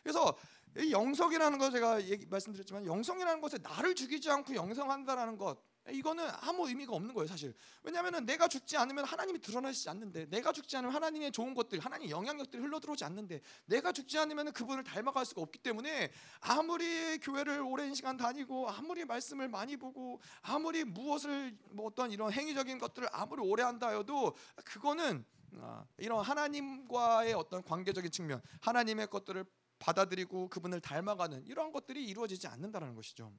[0.03, 0.35] 그래서
[0.77, 5.57] 이 영성이라는 거 제가 얘기, 말씀드렸지만 영성이라는 것에 나를 죽이지 않고 영성한다라는 것
[5.91, 7.53] 이거는 아무 의미가 없는 거예요, 사실.
[7.83, 12.61] 왜냐하면 내가 죽지 않으면 하나님이 드러나시지 않는데, 내가 죽지 않으면 하나님의 좋은 것들, 하나님 영향력들이
[12.61, 18.17] 흘러 들어오지 않는데, 내가 죽지 않으면 그분을 닮아갈 수가 없기 때문에 아무리 교회를 오랜 시간
[18.17, 23.89] 다니고, 아무리 말씀을 많이 보고, 아무리 무엇을 뭐 어떤 이런 행위적인 것들을 아무리 오래 한다
[23.89, 25.23] 해도 그거는
[25.57, 29.45] 아, 이런 하나님과의 어떤 관계적인 측면, 하나님의 것들을
[29.79, 33.31] 받아들이고 그분을 닮아가는 이러한 것들이 이루어지지 않는다는 것이죠.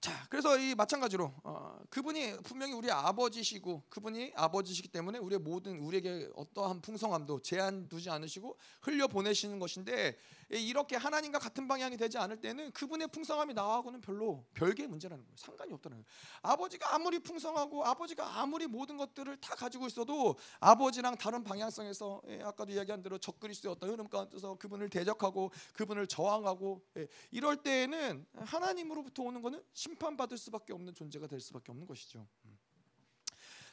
[0.00, 0.10] 음.
[0.10, 6.30] 자, 그래서 이 마찬가지로 어, 그분이 분명히 우리 아버지시고 그분이 아버지시기 때문에 우리의 모든 우리에게
[6.34, 10.16] 어떠한 풍성함도 제한 두지 않으시고 흘려 보내시는 것인데
[10.50, 15.36] 이렇게 하나님과 같은 방향이 되지 않을 때는 그분의 풍성함이 나하고는 별로 별개의 문제라는 거예요.
[15.36, 16.06] 상관이 없다는 거예요.
[16.42, 22.72] 아버지가 아무리 풍성하고 아버지가 아무리 모든 것들을 다 가지고 있어도 아버지랑 다른 방향성에서 예, 아까도
[22.72, 29.42] 이야기한 대로 적그리스도의 어떤 흐름 가운데서 그분을 대적하고 그분을 저항하고 예, 이럴 때에는 하나님으로부터 오는
[29.42, 32.26] 것은 심판받을 수밖에 없는 존재가 될 수밖에 없는 것이죠.
[32.46, 32.58] 음.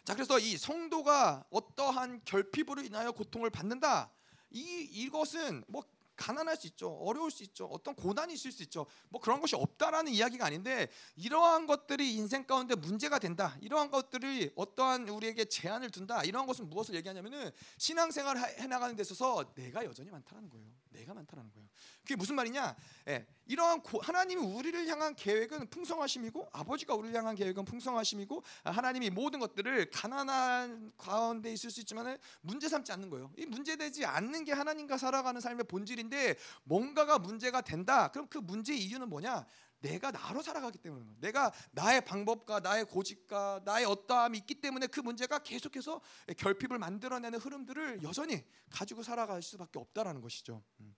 [0.04, 4.10] 자, 그래서 이 성도가 어떠한 결핍으로 인하여 고통을 받는다.
[4.52, 5.84] 이 이것은 뭐
[6.17, 6.89] 가난할 수 있죠.
[6.89, 7.65] 어려울 수 있죠.
[7.65, 8.86] 어떤 고난이 있을 수 있죠.
[9.10, 13.56] 뭐 그런 것이 없다라는 이야기가 아닌데 이러한 것들이 인생 가운데 문제가 된다.
[13.62, 16.23] 이러한 것들이 어떠한 우리에게 제한을 둔다.
[16.23, 20.67] 이러한 것은 무엇을 얘기하냐면은 신앙생활을 해 나가는 데 있어서 내가 여전히 많다는 거예요.
[20.91, 21.67] 내가 많다는 거예요.
[22.02, 22.76] 그게 무슨 말이냐?
[23.08, 29.39] 예, 이러한 고, 하나님이 우리를 향한 계획은 풍성하심이고 아버지가 우리를 향한 계획은 풍성하심이고 하나님이 모든
[29.39, 33.32] 것들을 가난한 가운데 있을 수 있지만 문제 삼지 않는 거예요.
[33.38, 38.10] 이 문제되지 않는 게 하나님과 살아가는 삶의 본질인데 뭔가가 문제가 된다.
[38.10, 39.45] 그럼 그 문제의 이유는 뭐냐?
[39.80, 45.40] 내가 나로 살아가기 때문에 내가 나의 방법과 나의 고집과 나의 어떠함이 있기 때문에 그 문제가
[45.40, 46.02] 계속해서
[46.38, 50.63] 결핍을 만들어내는 흐름들을 여전히 가지고 살아갈 수밖에 없다라는 것이죠.
[50.80, 50.96] 음.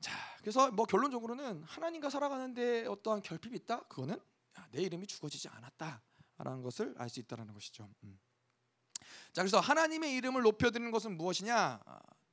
[0.00, 3.82] 자, 그래서 뭐 결론적으로는 하나님과 살아가는데 어떠한 결핍이 있다?
[3.84, 4.18] 그거는
[4.72, 7.88] 내 이름이 죽어지지 않았다라는 것을 알 수 있다라는 것이죠.
[8.04, 8.18] 음.
[9.32, 11.80] 자, 그래서 하나님의 이름을 높여드리는 것은 무엇이냐?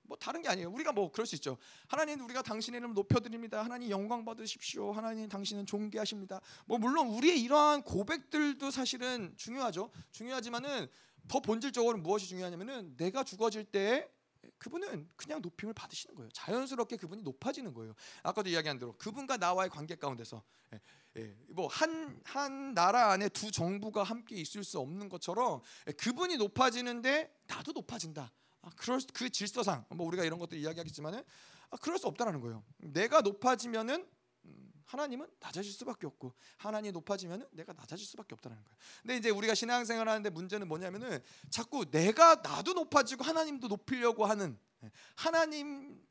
[0.09, 0.71] 뭐 다른 게 아니에요.
[0.71, 1.57] 우리가 뭐 그럴 수 있죠.
[1.87, 3.63] 하나님 우리가 당신의 이름 높여드립니다.
[3.63, 4.91] 하나님 영광 받으십시오.
[4.91, 6.41] 하나님 당신은 존귀하십니다.
[6.65, 9.91] 뭐 물론 우리의 이러한 고백들도 사실은 중요하죠.
[10.11, 10.87] 중요하지만은
[11.27, 14.09] 더 본질적으로 무엇이 중요하냐면은 내가 죽어질 때
[14.57, 16.29] 그분은 그냥 높임을 받으시는 거예요.
[16.33, 17.93] 자연스럽게 그분이 높아지는 거예요.
[18.23, 20.41] 아까도 이야기한 대로 그분과 나와의 관계 가운데서
[20.73, 20.81] 예,
[21.17, 27.31] 예, 뭐한 한 나라 안에 두 정부가 함께 있을 수 없는 것처럼 예, 그분이 높아지는데
[27.45, 28.31] 나도 높아진다.
[28.61, 31.23] 아, 그럴 그 질서상 뭐 우리가 이런 것들 이야기하겠지만은
[31.69, 32.63] 아, 그럴 수 없다라는 거예요.
[32.77, 34.07] 내가 높아지면은
[34.45, 38.77] 음, 하나님은 낮아질 수밖에 없고 하나님이 높아지면은 내가 낮아질 수밖에 없다는 거예요.
[39.01, 41.19] 근데 이제 우리가 신앙생활 하는데 문제는 뭐냐면은
[41.49, 46.01] 자꾸 내가 나도 높아지고 하나님도 높이려고 하는 예, 하나님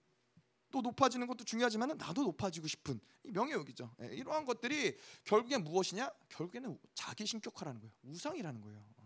[0.70, 3.94] 또 높아지는 것도 중요하지만 나도 높아지고 싶은 명예욕이죠.
[4.02, 6.10] 예, 이러한 것들이 결국엔 무엇이냐?
[6.28, 7.92] 결국에는 자기 신격화라는 거예요.
[8.04, 8.98] 우상이라는 거예요.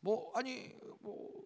[0.00, 1.44] 뭐 아니 뭐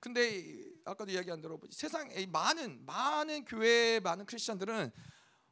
[0.00, 4.90] 근데 아까도 이야기한 대로 세상 많은 많은 교회 많은 크리스천들은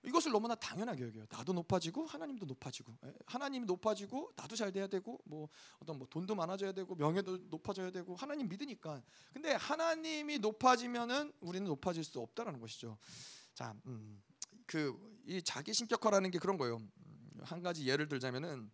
[0.06, 1.26] 이것을 너무나 당연하게 여겨요.
[1.28, 5.48] 나도 높아지고 하나님도 높아지고 예, 하나님이 높아지고 나도 잘 돼야 되고 뭐
[5.80, 9.02] 어떤 뭐 돈도 많아져야 되고 명예도 높아져야 되고 하나님 믿으니까.
[9.32, 12.96] 근데 하나님이 높아지면은 우리는 높아질 수 없다라는 것이죠.
[13.52, 14.22] 자, 음,
[14.66, 16.76] 그이 자기 신격화라는 게 그런 거예요.
[16.76, 18.70] 음, 한 가지 예를 들자면은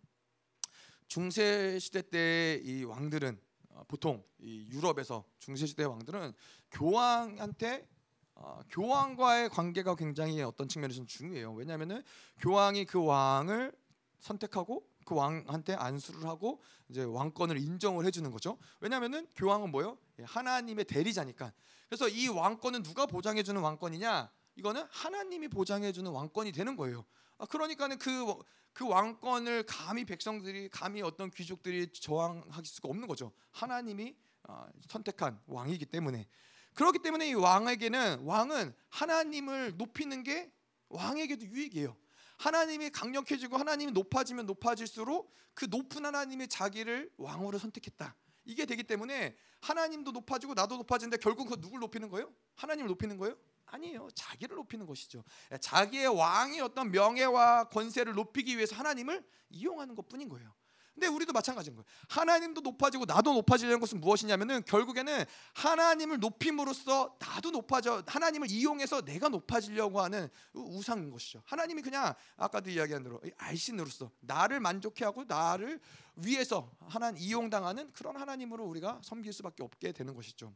[1.07, 3.52] 중세 시대 때 이 왕들은 어,
[3.87, 6.33] 보통 이 유럽에서 중세 시대 왕들은
[6.71, 7.87] 교황한테
[8.35, 11.53] 어, 교황과의 관계가 굉장히 어떤 측면에서는 중요해요.
[11.53, 12.03] 왜냐하면은
[12.39, 13.71] 교황이 그 왕을
[14.19, 18.57] 선택하고 그 왕한테 안수를 하고 이제 왕권을 인정을 해주는 거죠.
[18.79, 19.97] 왜냐하면은 교황은 뭐요?
[20.19, 21.51] 예, 하나님의 대리자니까.
[21.89, 24.31] 그래서 이 왕권은 누가 보장해주는 왕권이냐?
[24.55, 27.05] 이거는 하나님이 보장해주는 왕권이 되는 거예요.
[27.37, 28.35] 아, 그러니까는 그,
[28.73, 33.31] 그 왕권을 감히 백성들이 감히 어떤 귀족들이 저항할 수가 없는 거죠.
[33.51, 36.27] 하나님이 아, 선택한 왕이기 때문에.
[36.73, 40.51] 그렇기 때문에 이 왕에게는 왕은 하나님을 높이는 게
[40.89, 41.95] 왕에게도 유익이에요.
[42.37, 48.15] 하나님이 강력해지고 하나님이 높아지면 높아질수록 그 높은 하나님이 자기를 왕으로 선택했다.
[48.45, 52.33] 이게 되기 때문에 하나님도 높아지고 나도 높아지는데 결국 그 누굴 높이는 거예요?
[52.55, 53.37] 하나님을 높이는 거예요?
[53.65, 54.09] 아니에요.
[54.13, 55.23] 자기를 높이는 것이죠.
[55.59, 60.53] 자기의 왕의 어떤 명예와 권세를 높이기 위해서 하나님을 이용하는 것뿐인 거예요.
[60.93, 61.85] 근데 우리도 마찬가지인 거예요.
[62.07, 70.01] 하나님도 높아지고 나도 높아지려는 것은 무엇이냐면은 결국에는 하나님을 높임으로써 나도 높아져 하나님을 이용해서 내가 높아지려고
[70.01, 71.41] 하는 우상인 것이죠.
[71.45, 75.79] 하나님이 그냥 아까도 이야기한 대로 알신으로서 나를 만족해하고 나를
[76.15, 80.53] 위해서 하나님 이용당하는 그런 하나님으로 우리가 섬길 수밖에 없게 되는 것이죠.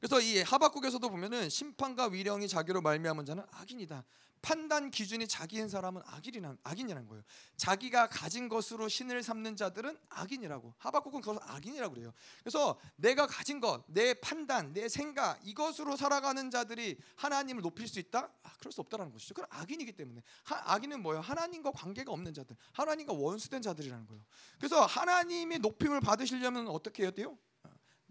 [0.00, 4.04] 그래서 이 하박국에서도 보면은 심판과 위령이 자기로 말미암은 자는 악인이다.
[4.44, 7.24] 판단 기준이 자기인 사람은 악인이란 악인이라는 거예요.
[7.56, 10.74] 자기가 가진 것으로 신을 삼는 자들은 악인이라고.
[10.76, 12.12] 하박국은 그것을 악인이라고 그래요.
[12.42, 18.30] 그래서 내가 가진 것, 내 판단, 내 생각 이것으로 살아가는 자들이 하나님을 높일 수 있다?
[18.42, 19.32] 아, 그럴 수 없다라는 것이죠.
[19.32, 20.22] 그건 악인이기 때문에.
[20.42, 21.22] 하, 악인은 뭐예요?
[21.22, 24.22] 하나님과 관계가 없는 자들, 하나님과 원수된 자들이라는 거예요.
[24.58, 27.38] 그래서 하나님이 높임을 받으시려면 어떻게 해야 돼요?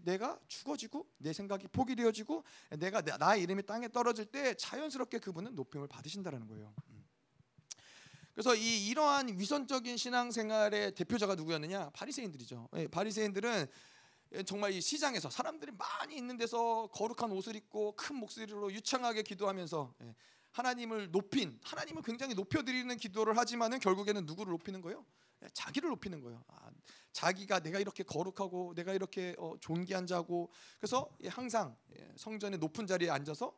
[0.04, 2.44] 내가 죽어지고 내 생각이 포기 되어지고
[2.78, 6.72] 내가 나의 이름이 땅에 떨어질 때 자연스럽게 그분은 높임을 받으신다라는 거예요.
[6.90, 7.04] 음.
[8.34, 11.90] 그래서 이 이러한 위선적인 신앙생활의 대표자가 누구였느냐?
[11.90, 12.68] 바리새인들이죠.
[12.76, 13.66] 예, 바리새인들은
[14.46, 20.14] 정말 이 시장에서 사람들이 많이 있는 데서 거룩한 옷을 입고 큰 목소리로 유창하게 기도하면서 예,
[20.50, 25.04] 하나님을 높인 하나님을 굉장히 높여드리는 기도를 하지만은 결국에는 누구를 높이는 거예요?
[25.52, 26.42] 자기를 높이는 거예요.
[26.48, 26.70] 아,
[27.12, 33.10] 자기가 내가 이렇게 거룩하고 내가 이렇게 어, 존귀한 자고 그래서 항상 예, 성전의 높은 자리에
[33.10, 33.56] 앉아서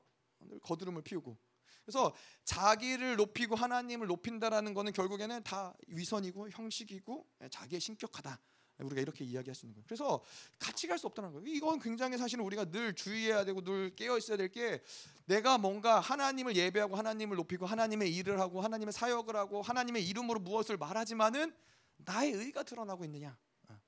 [0.62, 1.36] 거드름을 피우고
[1.84, 2.14] 그래서
[2.44, 8.40] 자기를 높이고 하나님을 높인다라는 것은 결국에는 다 위선이고 형식이고 예, 자기의 신격하다.
[8.78, 9.84] 우리가 이렇게 이야기할 수 있는 거예요.
[9.86, 10.22] 그래서
[10.58, 11.46] 같이 갈 수 없다는 거예요.
[11.46, 14.82] 이건 굉장히 사실은 우리가 늘 주의해야 되고 늘 깨어 있어야 될 게
[15.24, 20.76] 내가 뭔가 하나님을 예배하고 하나님을 높이고 하나님의 일을 하고 하나님의 사역을 하고 하나님의 이름으로 무엇을
[20.76, 21.54] 말하지만은
[21.98, 23.36] 나의 의가 드러나고 있느냐?
[23.68, 23.78] 어.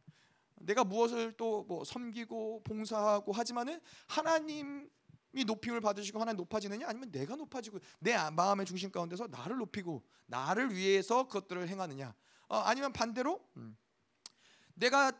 [0.56, 4.88] 내가 무엇을 또 뭐 섬기고 봉사하고 하지만은 하나님이
[5.46, 11.24] 높임을 받으시고 하나님 높아지느냐 아니면 내가 높아지고 내 마음의 중심 가운데서 나를 높이고 나를 위해서
[11.26, 12.14] 그것들을 행하느냐
[12.48, 13.76] 어, 아니면 반대로 음,
[14.74, 15.12] 내가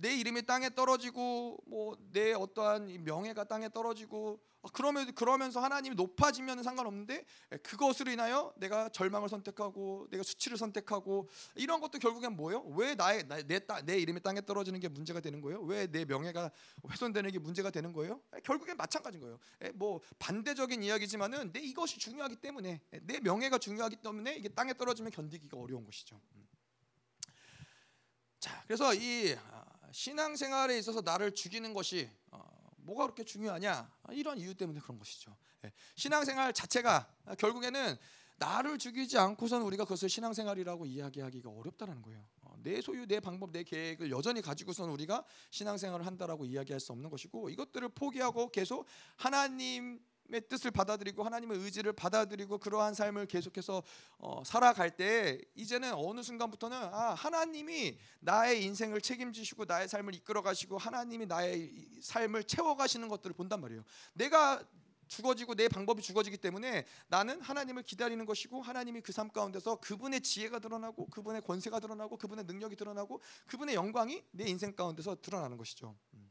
[0.00, 6.62] 내 이름이 땅에 떨어지고 뭐 내 어떠한 명예가 땅에 떨어지고 어, 그러면 그러면서 하나님이 높아지면
[6.62, 12.62] 상관없는데 예, 그것으로 인하여 내가 절망을 선택하고 내가 수치를 선택하고 이런 것도 결국엔 뭐예요?
[12.76, 15.60] 왜 나의 내, 내 이름이 땅에 떨어지는 게 문제가 되는 거예요?
[15.62, 16.50] 왜 내 명예가
[16.88, 18.20] 훼손되는 게 문제가 되는 거예요?
[18.36, 19.38] 예, 결국엔 마찬가지인 거예요.
[19.64, 25.12] 예, 뭐 반대적인 이야기지만은 내 이것이 중요하기 때문에 내 명예가 중요하기 때문에 이게 땅에 떨어지면
[25.12, 26.20] 견디기가 어려운 것이죠.
[26.34, 26.48] 음.
[28.40, 29.59] 자, 그래서 이 아,
[29.92, 32.42] 신앙생활에 있어서 나를 죽이는 것이 어,
[32.78, 33.90] 뭐가 그렇게 중요하냐?
[34.12, 35.36] 이런 이유 때문에 그런 것이죠.
[35.64, 35.72] 예.
[35.94, 37.96] 신앙생활 자체가 결국에는
[38.40, 42.24] 나를 죽이지 않고선 우리가 그것을 신앙생활이라고 이야기하기가 어렵다는 거예요.
[42.40, 47.10] 어, 내 소유, 내 방법, 내 계획을 여전히 가지고선 우리가 신앙생활을 한다라고 이야기할 수 없는
[47.10, 48.86] 것이고 이것들을 포기하고 계속
[49.16, 50.00] 하나님
[50.38, 53.82] 뜻을 받아들이고 하나님의 의지를 받아들이고 그러한 삶을 계속해서
[54.18, 60.78] 어, 살아갈 때 이제는 어느 순간부터는 아, 하나님이 나의 인생을 책임지시고 나의 삶을 이끌어 가시고
[60.78, 61.72] 하나님이 나의
[62.02, 63.82] 삶을 채워 가시는 것들을 본단 말이에요.
[64.14, 64.62] 내가
[65.10, 70.60] 죽어지고 내 방법이 죽어지기 때문에 나는 하나님을 기다리는 것이고 하나님이 그 삶 가운데서 그분의 지혜가
[70.60, 75.96] 드러나고 그분의 권세가 드러나고 그분의 능력이 드러나고 그분의 영광이 내 인생 가운데서 드러나는 것이죠.
[76.14, 76.29] 음.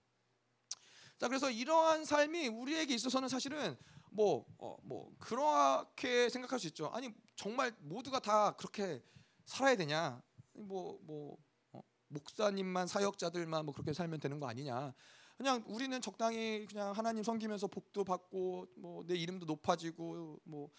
[1.19, 3.75] 자 그래서 이러한 삶이 우리에게 있어서는 사실은
[4.11, 6.87] 뭐뭐 어, 뭐 그렇게 생각할 수 있죠.
[6.93, 9.03] 아니 정말 모두가 다 그렇게
[9.45, 10.21] 살아야 되냐?
[10.53, 11.37] 뭐뭐 뭐,
[11.73, 14.93] 어, 목사님만 사역자들만 뭐 그렇게 살면 되는 거 아니냐?
[15.37, 20.69] 그냥 우리는 적당히 그냥 하나님 섬기면서 복도 받고 뭐 내 이름도 높아지고 뭐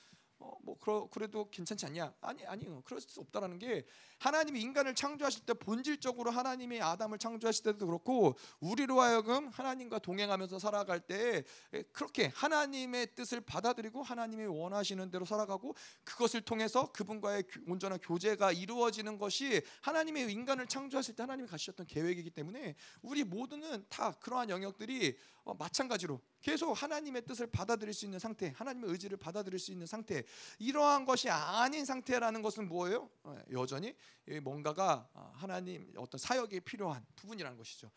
[0.40, 2.14] 어, 뭐 그러, 그래도 괜찮지 않냐?
[2.22, 2.82] 아니 아니요.
[2.86, 3.84] 그럴 수 없다라는 게
[4.18, 11.00] 하나님이 인간을 창조하실 때 본질적으로 하나님이 아담을 창조하실 때도 그렇고 우리로 하여금 하나님과 동행하면서 살아갈
[11.00, 11.44] 때
[11.92, 15.74] 그렇게 하나님의 뜻을 받아들이고 하나님이 원하시는 대로 살아가고
[16.04, 22.76] 그것을 통해서 그분과의 온전한 교제가 이루어지는 것이 하나님의 인간을 창조하실 때 하나님이 가셨던 계획이기 때문에
[23.02, 28.90] 우리 모두는 다 그러한 영역들이 어, 마찬가지로 계속 하나님의 뜻을 받아들일 수 있는 상태, 하나님의
[28.90, 30.22] 의지를 받아들일 수 있는 상태,
[30.58, 33.10] 이러한 것이 아닌 상태라는 것은 뭐예요?
[33.22, 33.94] 어, 여전히
[34.42, 37.90] 뭔가가 어, 하나님 어떤 사역이 필요한 부분이라는 것이죠.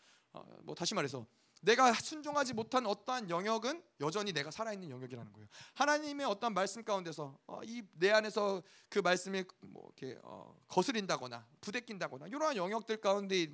[0.62, 1.24] 뭐 다시 말해서
[1.62, 5.48] 내가 순종하지 못한 어떠한 영역은 여전히 내가 살아있는 영역이라는 거예요.
[5.74, 10.20] 하나님의 어떤 말씀 가운데서 이 내 안에서 그 말씀이 뭐 이렇게
[10.68, 13.46] 거스린다거나 부대낀다거나 이러한 영역들 가운데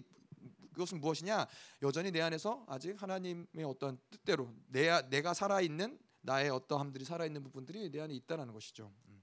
[0.81, 1.47] 그것은 무엇이냐?
[1.83, 7.43] 여전히 내 안에서 아직 하나님의 어떤 뜻대로 내 내가 살아 있는 나의 어떠함들이 살아 있는
[7.43, 8.91] 부분들이 내 안에 있다라는 것이죠.
[9.09, 9.23] 음.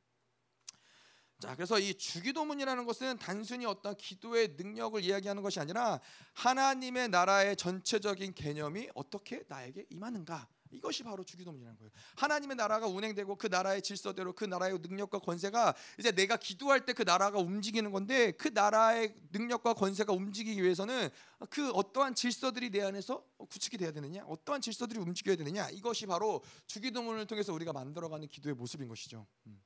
[1.39, 5.99] 자, 그래서 이 주기도문이라는 것은 단순히 어떤 기도의 능력을 이야기하는 것이 아니라
[6.33, 11.91] 하나님의 나라의 전체적인 개념이 어떻게 나에게 임하는가 이것이 바로 주기도문이라는 거예요.
[12.17, 17.03] 하나님의 나라가 운행되고 그 나라의 질서대로 그 나라의 능력과 권세가 이제 내가 기도할 때 그
[17.03, 21.11] 나라가 움직이는 건데 그 나라의 능력과 권세가 움직이기 위해서는
[21.51, 27.27] 그 어떠한 질서들이 내 안에서 구축이 돼야 되느냐, 어떠한 질서들이 움직여야 되느냐 이것이 바로 주기도문을
[27.27, 29.27] 통해서 우리가 만들어가는 기도의 모습인 것이죠.
[29.45, 29.61] 음.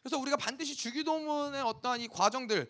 [0.00, 2.68] 그래서 우리가 반드시 주기도문의 어떠한 이 과정들을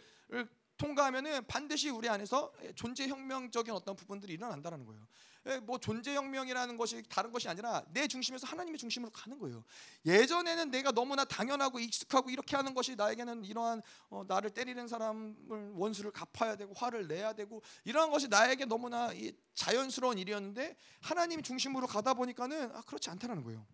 [0.78, 5.06] 통과하면은 반드시 우리 안에서 존재 혁명적인 어떤 부분들이 일어난다는 거예요.
[5.46, 9.64] 예, 뭐 존재 혁명이라는 것이 다른 것이 아니라 내 중심에서 하나님의 중심으로 가는 거예요.
[10.06, 16.10] 예전에는 내가 너무나 당연하고 익숙하고 이렇게 하는 것이 나에게는 이러한 어, 나를 때리는 사람을 원수를
[16.12, 19.10] 갚아야 되고 화를 내야 되고 이러한 것이 나에게 너무나
[19.54, 23.66] 자연스러운 일이었는데 하나님 중심으로 가다 보니까는 아, 그렇지 않다는 거예요.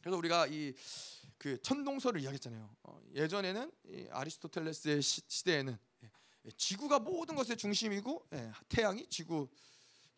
[0.00, 0.74] 그래서 우리가 이
[1.42, 2.70] 그 천동설을 이야기했잖아요.
[2.84, 3.72] 어, 예전에는
[4.12, 5.91] 아리스토텔레스의 시, 대에는 예,
[6.56, 9.48] 지구가 모든 것의 중심이고 예, 태양이 지구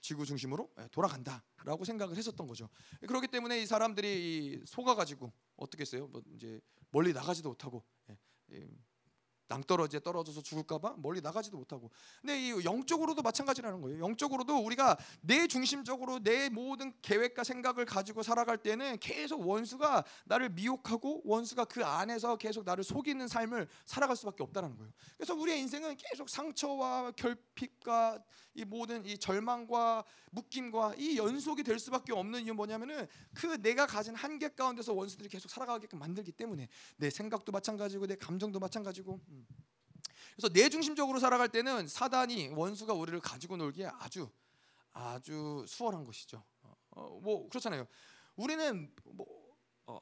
[0.01, 2.68] 지구 중심으로 예, 돌아간다라고 생각을 했었던 거죠.
[3.07, 6.07] 그렇기 때문에 이 사람들이 속아 가지고 어떻게 했어요?
[6.09, 6.61] 뭐 이제
[6.91, 7.85] 멀리 나가지도 못하고
[9.49, 11.90] 낭떠러지에 떨어져서 죽을까봐 멀리 나가지도 못하고.
[12.20, 14.01] 근데 이 영적으로도 마찬가지라는 거예요.
[14.01, 21.22] 영적으로도 우리가 내 중심적으로 내 모든 계획과 생각을 가지고 살아갈 때는 계속 원수가 나를 미혹하고
[21.24, 24.92] 원수가 그 안에서 계속 나를 속이는 삶을 살아갈 수밖에 없다는 거예요.
[25.16, 28.22] 그래서 우리의 인생은 계속 상처와 결핍과
[28.55, 34.14] 이 모든 이 절망과 묶임과 이 연속이 될 수밖에 없는 이유 뭐냐면은 그 내가 가진
[34.14, 39.20] 한계 가운데서 원수들이 계속 살아가게끔 만들기 때문에 내 생각도 마찬가지고 내 감정도 마찬가지고.
[39.28, 39.46] 음.
[40.36, 44.28] 그래서 내 중심적으로 살아갈 때는 사단이 원수가 우리를 가지고 놀기에 아주
[44.92, 46.42] 아주 수월한 것이죠.
[46.62, 47.86] 어, 어뭐 그렇잖아요.
[48.36, 49.26] 우리는 뭐
[49.86, 49.98] 어,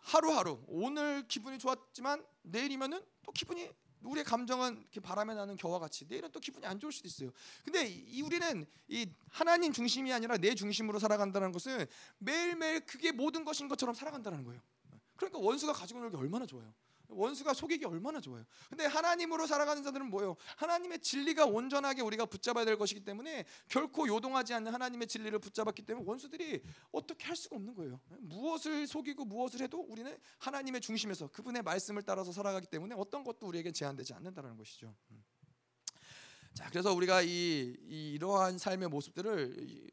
[0.00, 3.70] 하루하루 오늘 기분이 좋았지만 내일이면은 또 기분이
[4.04, 7.30] 우리의 감정은 이렇게 바람에 나는 겨와 같이 내일은 또 기분이 안 좋을 수도 있어요.
[7.64, 11.86] 근데 이 우리는 이 하나님 중심이 아니라 내 중심으로 살아간다는 것은
[12.18, 14.60] 매일매일 그게 모든 것인 것처럼 살아간다는 거예요.
[15.16, 16.72] 그러니까 원수가 가지고 놀기 얼마나 좋아요.
[17.08, 18.44] 원수가 속이기 얼마나 좋아요.
[18.68, 20.36] 근데 하나님으로 살아가는 자들은 뭐예요?
[20.56, 26.06] 하나님의 진리가 온전하게 우리가 붙잡아야 될 것이기 때문에 결코 요동하지 않는 하나님의 진리를 붙잡았기 때문에
[26.06, 28.00] 원수들이 어떻게 할 수가 없는 거예요.
[28.20, 33.72] 무엇을 속이고 무엇을 해도 우리는 하나님의 중심에서 그분의 말씀을 따라서 살아가기 때문에 어떤 것도 우리에게
[33.72, 34.94] 제한되지 않는다는 것이죠.
[35.10, 35.22] 음.
[36.54, 39.90] 자, 그래서 우리가 이, 이 이러한 삶의 모습들을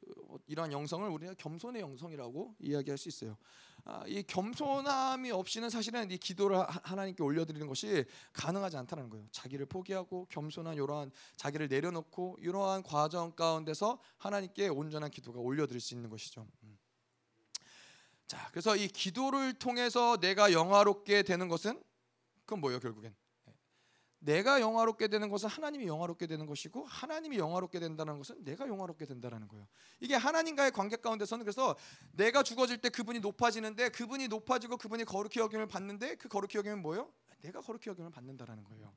[0.47, 3.38] 이러한 영성을 우리가 겸손의 영성이라고 이야기할 수 있어요.
[3.86, 9.28] 아, 이 겸손함이 없이는 사실은 이 기도를 하나님께 올려드리는 것이 가능하지 않다는 거예요.
[9.32, 16.10] 자기를 포기하고 겸손한 이러한 자기를 내려놓고 이러한 과정 가운데서 하나님께 온전한 기도가 올려드릴 수 있는
[16.10, 16.48] 것이죠.
[16.64, 16.78] 음.
[18.28, 21.82] 자, 그래서 이 기도를 통해서 내가 영화롭게 되는 것은
[22.46, 23.16] 그건 뭐예요, 결국엔
[24.20, 29.48] 내가 영화롭게 되는 것은 하나님이 영화롭게 되는 것이고 하나님이 영화롭게 된다는 것은 내가 영화롭게 된다는
[29.48, 29.66] 거예요.
[30.00, 31.76] 이게 하나님과의 관계 가운데서는 그래서
[32.12, 37.12] 내가 죽어질 때 그분이 높아지는데 그분이 높아지고 그분이 거룩히 여김을 받는데 그 거룩히 여김은 뭐예요?
[37.42, 38.94] 내가 거룩히 여김을 받는다라는 거예요.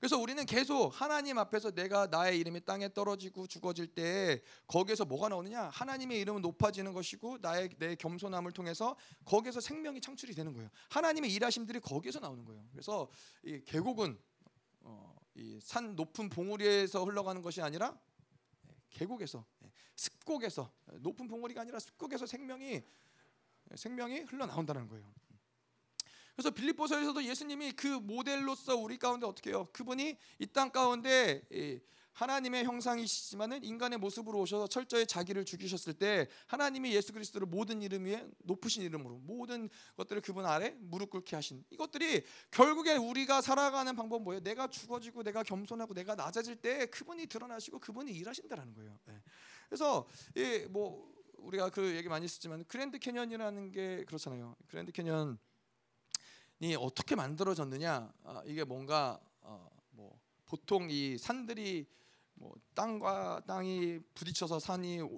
[0.00, 5.68] 그래서 우리는 계속 하나님 앞에서 내가 나의 이름이 땅에 떨어지고 죽어질 때 거기에서 뭐가 나오느냐?
[5.68, 10.68] 하나님의 이름은 높아지는 것이고 나의 내 겸손함을 통해서 거기에서 생명이 창출이 되는 거예요.
[10.90, 12.64] 하나님의 일하심들이 거기에서 나오는 거예요.
[12.72, 13.08] 그래서
[13.42, 14.18] 이 계곡은
[14.82, 17.98] 어, 이 산 높은 봉우리에서 흘러가는 것이 아니라
[18.90, 19.44] 계곡에서
[19.96, 20.70] 습곡에서
[21.00, 22.82] 높은 봉우리가 아니라 습곡에서 생명이
[23.74, 25.12] 생명이 흘러나온다는 거예요.
[26.36, 29.66] 그래서 빌립보서에서도 예수님이 그 모델로서 우리 가운데 어떻게 해요?
[29.72, 31.42] 그분이 이 땅 가운데
[32.12, 38.26] 하나님의 형상이시지만은 인간의 모습으로 오셔서 철저히 자기를 죽이셨을 때 하나님이 예수 그리스도를 모든 이름 위에
[38.38, 44.40] 높으신 이름으로 모든 것들을 그분 아래 무릎 꿇게 하신 이것들이 결국에 우리가 살아가는 방법 뭐예요?
[44.42, 48.98] 내가 죽어지고 내가 겸손하고 내가 낮아질 때 그분이 드러나시고 그분이 일하신다라는 거예요.
[49.06, 49.14] 네.
[49.68, 50.06] 그래서
[50.70, 54.56] 뭐 우리가 그 얘기 많이 했지만 그랜드 캐년이라는 게 그렇잖아요.
[54.68, 55.45] 그랜드 캐년 이
[56.78, 58.12] 어떻게 만들어졌느냐?
[58.24, 61.86] 아, 이게 뭔가 어, 뭐 보통 이 산들이
[62.38, 65.10] 뭐 땅과 땅이 부딪혀서 산이 어,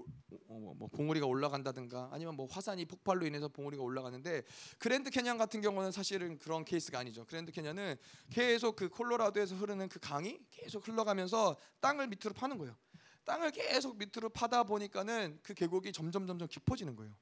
[0.49, 4.43] 뭐 봉우리가 올라간다든가 아니면 뭐 화산이 폭발로 인해서 봉우리가 올라가는데
[4.79, 7.25] 그랜드 캐년 같은 경우는 사실은 그런 케이스가 아니죠.
[7.25, 7.97] 그랜드 캐년은
[8.31, 12.77] 계속 그 콜로라도에서 흐르는 그 강이 계속 흘러가면서 땅을 밑으로 파는 거예요.
[13.25, 17.13] 땅을 계속 밑으로 파다 보니까는 그 계곡이 점점 점점 깊어지는 거예요.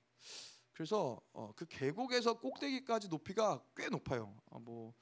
[0.77, 4.37] 그래서 어, 그 계곡에서 꼭대기까지 높이가 꽤 높아요.
[4.51, 4.93] 어, 뭐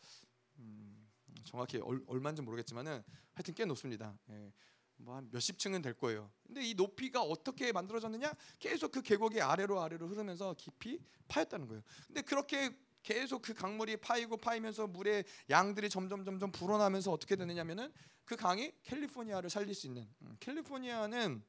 [0.60, 1.10] 음,
[1.42, 3.02] 정확히 얼, 얼마인지 모르겠지만은
[3.32, 4.16] 하여튼 꽤 높습니다.
[4.30, 4.52] 예.
[4.98, 6.30] 뭐한 몇십 층은 될 거예요.
[6.46, 8.34] 근데 이 높이가 어떻게 만들어졌느냐?
[8.60, 11.82] 계속 그 계곡이 아래로 아래로 흐르면서 깊이 파였다는 거예요.
[12.06, 12.70] 근데 그렇게
[13.02, 17.92] 계속 그 강물이 파이고 파이면서 물에 양들이 점점 점점 불어나면서 어떻게 되느냐면은
[18.24, 21.42] 그 강이 캘리포니아를 살릴 수 있는 음, 캘리포니아는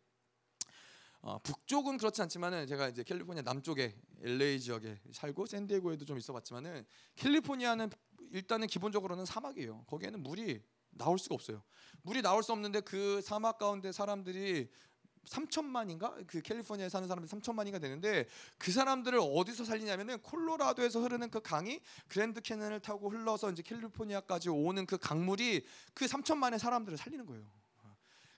[1.26, 7.90] 어, 북쪽은 그렇지 않지만은 제가 이제 캘리포니아 남쪽에 LA 지역에 살고 샌디에고에도 좀 있어봤지만은 캘리포니아는
[8.30, 9.86] 일단은 기본적으로는 사막이에요.
[9.88, 10.62] 거기에는 물이
[10.92, 11.64] 나올 수가 없어요.
[12.04, 14.70] 물이 나올 수 없는데 그 사막 가운데 사람들이
[15.26, 18.28] 3천만인가 그 캘리포니아에 사는 사람들이 3천만인가 되는데
[18.60, 24.86] 그 사람들을 어디서 살리냐면은 콜로라도에서 흐르는 그 강이 그랜드 캐년을 타고 흘러서 이제 캘리포니아까지 오는
[24.86, 25.66] 그 강물이
[25.96, 27.65] 그 3천만의 사람들을 살리는 거예요.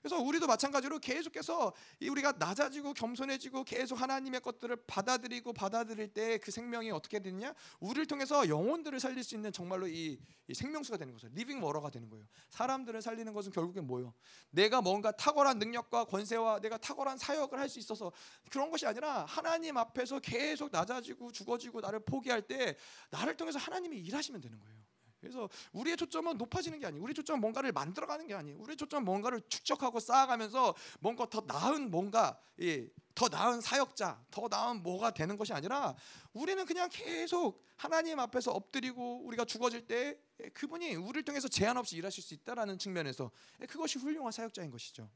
[0.00, 6.90] 그래서 우리도 마찬가지로 계속해서 우리가 낮아지고 겸손해지고 계속 하나님의 것들을 받아들이고 받아들일 때 그 생명이
[6.90, 7.54] 어떻게 되느냐?
[7.80, 11.28] 우리를 통해서 영혼들을 살릴 수 있는 정말로 이, 이 생명수가 되는 거죠.
[11.32, 12.26] living water가 되는 거예요.
[12.50, 14.14] 사람들을 살리는 것은 결국엔 뭐예요?
[14.50, 18.10] 내가 뭔가 탁월한 능력과 권세와 내가 탁월한 사역을 할 수 있어서
[18.50, 22.76] 그런 것이 아니라 하나님 앞에서 계속 낮아지고 죽어지고 나를 포기할 때
[23.10, 24.87] 나를 통해서 하나님이 일하시면 되는 거예요.
[25.20, 27.02] 그래서 우리의 초점은 높아지는 게 아니에요.
[27.02, 28.58] 우리 초점은 뭔가를 만들어가는 게 아니에요.
[28.60, 34.82] 우리 초점은 뭔가를 축적하고 쌓아가면서 뭔가 더 나은 뭔가 예, 더 나은 사역자, 더 나은
[34.82, 35.96] 뭐가 되는 것이 아니라
[36.32, 40.18] 우리는 그냥 계속 하나님 앞에서 엎드리고 우리가 죽어질 때
[40.52, 43.30] 그분이 우리를 통해서 제한 없이 일하실 수 있다라는 측면에서
[43.68, 45.10] 그것이 훌륭한 사역자인 것이죠.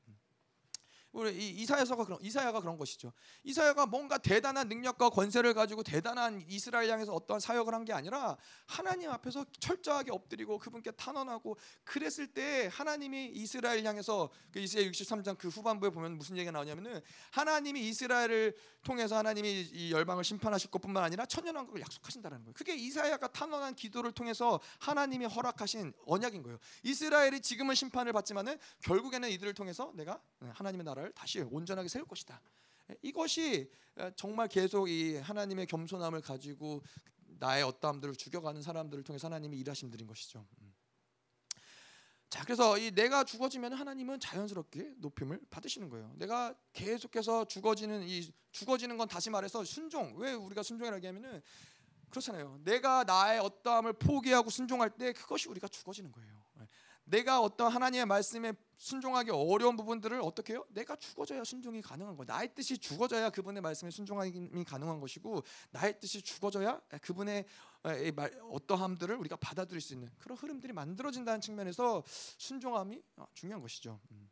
[1.13, 3.13] 우리 이사야서가 그런 이사야가 그런 것이죠.
[3.45, 8.37] 이사야가 뭔가 대단한 능력과 권세를 가지고 대단한 이스라엘 향해서 어떠한 사역을 한 게 아니라
[8.67, 15.49] 하나님 앞에서 철저하게 엎드리고 그분께 탄원하고 그랬을 때 하나님이 이스라엘 향해서 그 이사야 63장 그
[15.49, 17.01] 후반부에 보면 무슨 얘기가 나오냐면은
[17.33, 18.55] 하나님이 이스라엘을
[18.85, 22.55] 통해서 하나님이 이 열방을 심판하실 것뿐만 아니라 천년 왕국을 약속하신다는 거예요.
[22.55, 26.59] 그게 이사야가 탄원한 기도를 통해서 하나님이 허락하신 언약인 거예요.
[26.85, 30.21] 이스라엘이 지금은 심판을 받지만은 결국에는 이들을 통해서 내가
[30.53, 32.41] 하나님의 나라 나라를 다시 온전하게 세울 것이다.
[33.03, 33.71] 이것이
[34.17, 36.83] 정말 계속 이 하나님의 겸손함을 가지고
[37.39, 40.47] 나의 어떠함들을 죽여가는 사람들을 통해 하나님이 일하심들인 것이죠.
[40.61, 40.73] 음.
[42.31, 46.13] 자, 그래서 이 내가 죽어지면 하나님은 자연스럽게 높임을 받으시는 거예요.
[46.17, 50.15] 내가 계속해서 죽어지는 이 죽어지는 건 다시 말해서 순종.
[50.17, 51.43] 왜 우리가 순종이라고 하면은
[52.09, 52.61] 그렇잖아요.
[52.65, 56.42] 내가 나의 어떠함을 포기하고 순종할 때 그것이 우리가 죽어지는 거예요.
[57.05, 60.65] 내가 어떤 하나님의 말씀에 순종하기 어려운 부분들을 어떻게 해요?
[60.71, 62.27] 내가 죽어져야 순종이 가능한 거예요.
[62.27, 67.45] 나의 뜻이 죽어져야 그분의 말씀에 순종하기 가능한 것이고 나의 뜻이 죽어져야 그분의
[68.51, 74.01] 어떠함들을 우리가 받아들일 수 있는 그런 흐름들이 만들어진다는 측면에서 순종함이 어, 중요한 것이죠.
[74.11, 74.31] 음.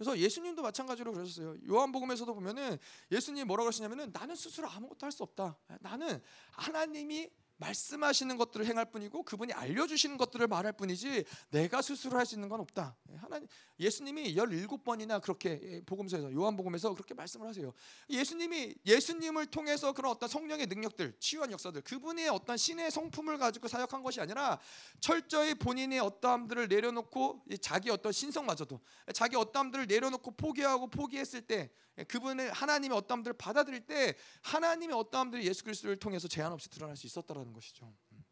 [0.00, 1.56] 그래서 예수님도 마찬가지로 그러셨어요.
[1.68, 2.78] 요한복음에서도 보면은
[3.12, 5.58] 예수님이 뭐라고 하시냐면은 나는 스스로 아무것도 할 수 없다.
[5.80, 6.22] 나는
[6.52, 7.28] 하나님이
[7.60, 12.60] 말씀하시는 것들을 행할 뿐이고 그분이 알려주시는 것들을 말할 뿐이지 내가 스스로 할 수 있는 건
[12.60, 12.96] 없다.
[13.10, 13.48] 예, 하나님
[13.78, 17.72] 예수님이 17번이나 그렇게 예, 복음서에서 요한복음에서 그렇게 말씀을 하세요.
[18.08, 24.02] 예수님이 예수님을 통해서 그런 어떤 성령의 능력들, 치유한 역사들, 그분의 어떤 신의 성품을 가지고 사역한
[24.02, 24.60] 것이 아니라
[25.00, 28.80] 철저히 본인의 어떠함들을 내려놓고 자기 어떤 신성마저도
[29.12, 35.64] 자기 어떠함들을 내려놓고 포기하고 포기했을 때 예, 그분의 하나님의 어떠함들을 받아들일 때 하나님의 어떠함들이 예수
[35.64, 37.92] 그리스도를 통해서 제한 없이 드러날 수 있었다라는 것이죠.
[38.12, 38.24] 음.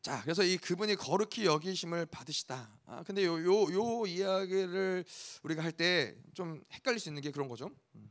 [0.00, 2.78] 자, 그래서 이 그분이 거룩히 여기심을 받으시다.
[2.86, 5.04] 아, 근데 요 요 요 이야기를
[5.42, 7.68] 우리가 할 때 좀 헷갈릴 수 있는 게 그런 거죠.
[7.96, 8.10] 음.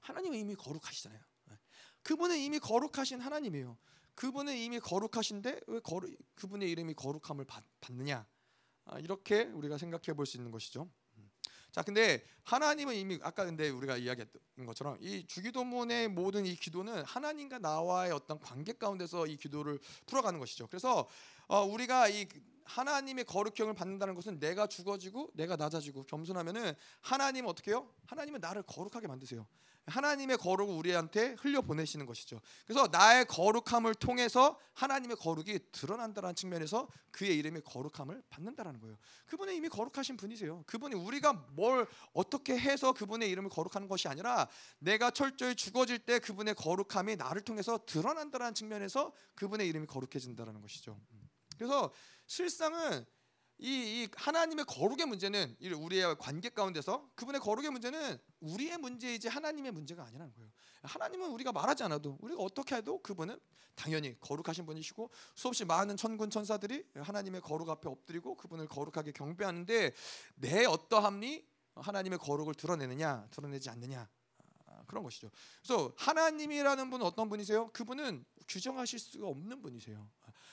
[0.00, 1.20] 하나님은 이미 거룩하시잖아요.
[1.50, 1.58] 예.
[2.02, 3.78] 그분은 이미 거룩하신 하나님이에요.
[4.14, 8.26] 그분은 이미 거룩하신데 왜 거룩 그분의 이름이 거룩함을 받, 느냐
[8.84, 10.90] 아, 이렇게 우리가 생각해 볼 수 있는 것이죠.
[11.72, 17.58] 자, 근데 하나님은 이미 아까 근데 우리가 이야기했던 것처럼 이 주기도문의 모든 이 기도는 하나님과
[17.58, 20.66] 나와의 어떤 관계 가운데서 이 기도를 풀어가는 것이죠.
[20.66, 21.08] 그래서
[21.46, 22.26] 어, 우리가 이
[22.64, 27.88] 하나님의 거룩형을 받는다는 것은 내가 죽어지고 내가 낮아지고 겸손하면은 하나님은 어떻게 해요?
[28.06, 29.46] 하나님은 나를 거룩하게 만드세요.
[29.86, 32.40] 하나님의 거룩을 우리한테 흘려 보내시는 것이죠.
[32.66, 38.96] 그래서 나의 거룩함을 통해서 하나님의 거룩이 드러난다는 측면에서 그의 이름의 거룩함을 받는다라는 거예요.
[39.26, 40.62] 그분은 이미 거룩하신 분이세요.
[40.66, 44.48] 그분이 우리가 뭘 어떻게 해서 그분의 이름을 거룩하는 것이 아니라
[44.78, 50.98] 내가 철저히 죽어질 때 그분의 거룩함이 나를 통해서 드러난다는 측면에서 그분의 이름이 거룩해진다라는 것이죠.
[51.60, 51.92] 그래서
[52.24, 53.04] 실상은
[53.58, 60.02] 이, 이, 하나님의 거룩의 문제는 우리의 관계 가운데서 그분의 거룩의 문제는 우리의 문제이지 하나님의 문제가
[60.04, 60.50] 아니라는 거예요.
[60.84, 63.38] 하나님은 우리가 말하지 않아도 우리가 어떻게 해도 그분은
[63.74, 69.92] 당연히 거룩하신 분이시고 수없이 많은 천군 천사들이 하나님의 거룩 앞에 엎드리고 그분을 거룩하게 경배하는데
[70.36, 71.44] 내 어떠함이
[71.74, 74.08] 하나님의 거룩을 드러내느냐 드러내지 않느냐
[74.64, 75.30] 아, 그런 것이죠.
[75.62, 77.70] 그래서 하나님이라는 분은 어떤 분이세요?
[77.72, 80.08] 그분은 규정하실 수가 없는 분이세요.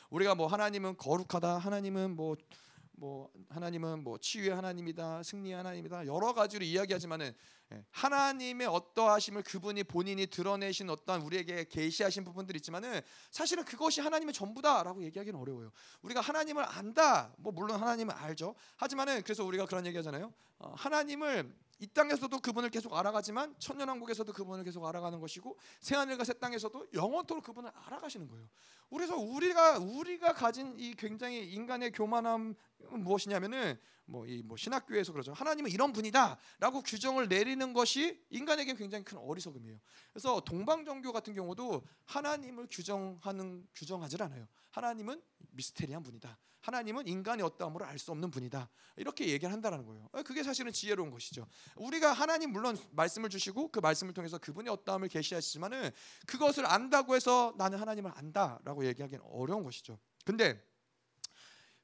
[0.10, 7.34] 우리가 뭐 하나님은 거룩하다, 하나님은 뭐뭐 하나님은 뭐 치유의 하나님이다, 승리의 하나님이다 여러 가지로 이야기하지만은
[7.74, 15.04] 예, 하나님의 어떠하심을 그분이 본인이 드러내신 어떠한 우리에게 계시하신 부분들이 있지만은 사실은 그것이 하나님의 전부다라고
[15.04, 15.72] 얘기하기는 어려워요.
[16.02, 18.56] 우리가 하나님을 안다, 뭐 물론 하나님은 알죠.
[18.78, 20.32] 하지만은 그래서 우리가 그런 얘기하잖아요.
[20.60, 26.88] 어, 하나님을 이 땅에서도 그분을 계속 알아가지만 천년왕국에서도 그분을 계속 알아가는 것이고 새하늘과 새 땅에서도
[26.94, 28.48] 영원토록 그분을 알아가시는 거예요.
[28.90, 32.56] 그래서 우리가 우리가 가진 이 굉장히 인간의 교만함
[32.92, 33.78] 무엇이냐면은
[34.08, 35.34] 뭐 이뭐 뭐 신학교에서 그러죠.
[35.34, 39.78] 하나님은 이런 분이다라고 규정을 내리는 것이 인간에게 굉장히 큰 어리석음이에요.
[40.12, 44.48] 그래서 동방 종교 같은 경우도 하나님을 규정하는 규정하지 않아요.
[44.72, 46.38] 하나님은 미스테리한 분이다.
[46.62, 48.70] 하나님은 인간의 어떠함으로 알수 없는 분이다.
[48.98, 50.10] 이렇게 얘기를 한다는 거예요.
[50.26, 51.48] 그게 사실은 지혜로운 것이죠.
[51.76, 55.92] 우리가 하나님 물론 말씀을 주시고 그 말씀을 통해서 그분의 어떠함을 계시하시지만은
[56.26, 59.98] 그것을 안다고 해서 나는 하나님을 안다라고 얘기하기는 어려운 것이죠.
[60.26, 60.62] 근데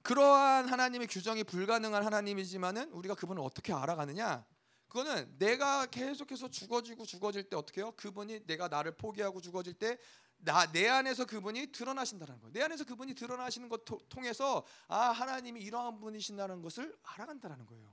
[0.04, 4.46] 그러한 하나님의 규정이 불가능한 하나님이지만은 우리가 그분을 어떻게 알아가느냐?
[4.90, 7.94] 그거는 내가 계속해서 죽어지고 죽어질 때 어떻게 해요?
[7.96, 9.98] 그분이 내가 나를 포기하고 죽어질 때
[10.38, 12.52] 나, 내 안에서 그분이 드러나신다는 거예요.
[12.54, 17.92] 내 안에서 그분이 드러나시는 것 통해서 아 하나님이 이러한 분이신다는 것을 알아간다는 거예요.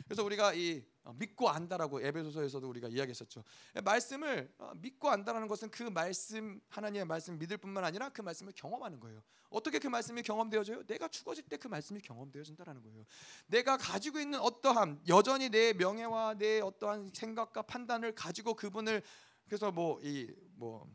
[0.00, 0.04] 어.
[0.04, 3.42] 그래서 우리가 이 어, 믿고 안다라고 에베소서에서도 우리가 이야기했었죠.
[3.82, 9.00] 말씀을 어, 믿고 안다라는 것은 그 말씀 하나님의 말씀 믿을 뿐만 아니라 그 말씀을 경험하는
[9.00, 9.22] 거예요.
[9.50, 10.86] 어떻게 그 말씀이 경험되어져요?
[10.86, 13.06] 내가 죽어질 때 그 말씀이 경험되어진다라는 거예요.
[13.46, 19.02] 내가 가지고 있는 어떠함 여전히 내 명예와 내 어떠한 생각과 판단을 가지고 그분을
[19.46, 20.86] 그래서 뭐 이뭐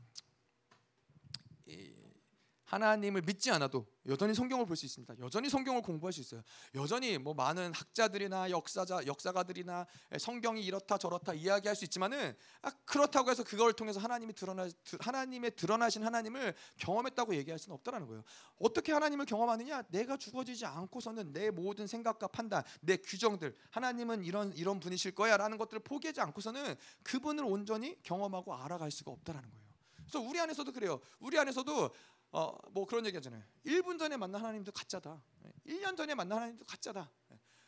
[2.69, 5.15] 하나님을 믿지 않아도 여전히 성경을 볼 수 있습니다.
[5.19, 6.41] 여전히 성경을 공부할 수 있어요.
[6.75, 9.87] 여전히 뭐 많은 학자들이나 역사자 역사가들이나
[10.19, 16.03] 성경이 이렇다 저렇다 이야기할 수 있지만은 아, 그렇다고 해서 그걸 통해서 하나님이 드러나 하나님의 드러나신
[16.03, 18.23] 하나님을 경험했다고 얘기할 수는 없다라는 거예요.
[18.59, 19.83] 어떻게 하나님을 경험하느냐?
[19.89, 25.81] 내가 죽어지지 않고서는 내 모든 생각과 판단, 내 규정들, 하나님은 이런 이런 분이실 거야라는 것들을
[25.81, 29.69] 포기하지 않고서는 그분을 온전히 경험하고 알아갈 수가 없다라는 거예요.
[30.09, 30.99] 그래서 우리 안에서도 그래요.
[31.19, 31.91] 우리 안에서도
[32.31, 33.43] 어, 뭐 그런 얘기 하잖아요.
[33.65, 35.21] 1분 전에 만난 하나님도 가짜다.
[35.65, 37.09] 1년 전에 만난 하나님도 가짜다.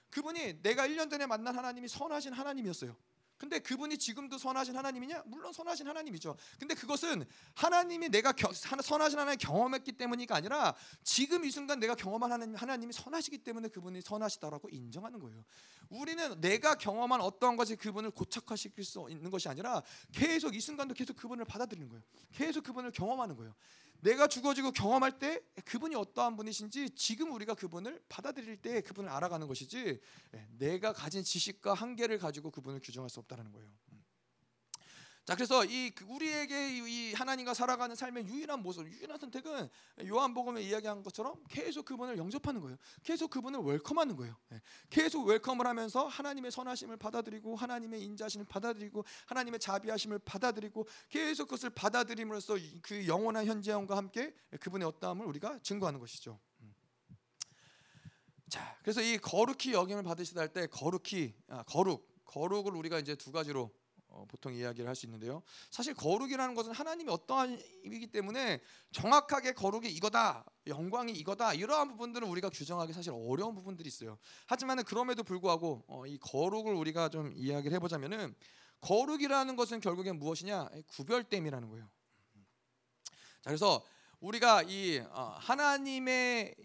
[0.09, 2.95] 그분이 내가 1년 전에 만난 하나님이 선하신 하나님이었어요.
[3.41, 5.23] 근데 그분이 지금도 선하신 하나님이냐?
[5.25, 6.37] 물론 선하신 하나님이죠.
[6.59, 12.31] 근데 그것은 하나님이 내가 겨, 선하신 하나님 경험했기 때문이가 아니라 지금 이 순간 내가 경험한
[12.31, 15.43] 하나님 하나님이 선하시기 때문에 그분이 선하시다라고 인정하는 거예요.
[15.89, 19.81] 우리는 내가 경험한 어떠한 것이 그분을 고착화시킬 수 있는 것이 아니라
[20.11, 22.03] 계속 이 순간도 계속 그분을 받아들이는 거예요.
[22.31, 23.55] 계속 그분을 경험하는 거예요.
[24.01, 29.99] 내가 죽어지고 경험할 때 그분이 어떠한 분이신지 지금 우리가 그분을 받아들일 때 그분을 알아가는 것이지
[30.33, 33.69] 예, 내가 가진 지식과 한계를 가지고 그분을 규정할 수 없다는 거예요.
[35.21, 35.25] 음.
[35.25, 39.69] 자 그래서 이그 우리에게 이 하나님과 살아가는 삶의 유일한 모습, 유일한 선택은
[40.07, 42.77] 요한복음에 이야기한 것처럼 계속 그분을 영접하는 거예요.
[43.03, 44.35] 계속 그분을 웰컴하는 거예요.
[44.53, 44.61] 예.
[44.89, 52.55] 계속 웰컴을 하면서 하나님의 선하심을 받아들이고 하나님의 인자심을 받아들이고 하나님의 자비하심을 받아들이고 계속 그것을 받아들임으로써
[52.81, 56.39] 그 영원한 현재형과 함께 그분의 어떠함을 우리가 증거하는 것이죠.
[56.61, 56.73] 음.
[58.49, 63.31] 자, 그래서 이 거룩히 여김을 받으시다 할 때 거룩히 아, 거룩 거룩을 우리가 이제 두
[63.31, 63.71] 가지로
[64.11, 65.41] 어, 보통 이야기를 할 수 있는데요.
[65.69, 72.49] 사실 거룩이라는 것은 하나님이 어떠한 이기 때문에 정확하게 거룩이 이거다, 영광이 이거다 이러한 부분들은 우리가
[72.49, 74.17] 규정하기 사실 어려운 부분들이 있어요.
[74.47, 78.35] 하지만은 그럼에도 불구하고 어, 이 거룩을 우리가 좀 이야기를 해보자면은
[78.81, 80.69] 거룩이라는 것은 결국엔 무엇이냐?
[80.87, 81.89] 구별됨이라는 거예요.
[83.41, 83.83] 자, 그래서
[84.19, 86.55] 우리가 이 어, 하나님의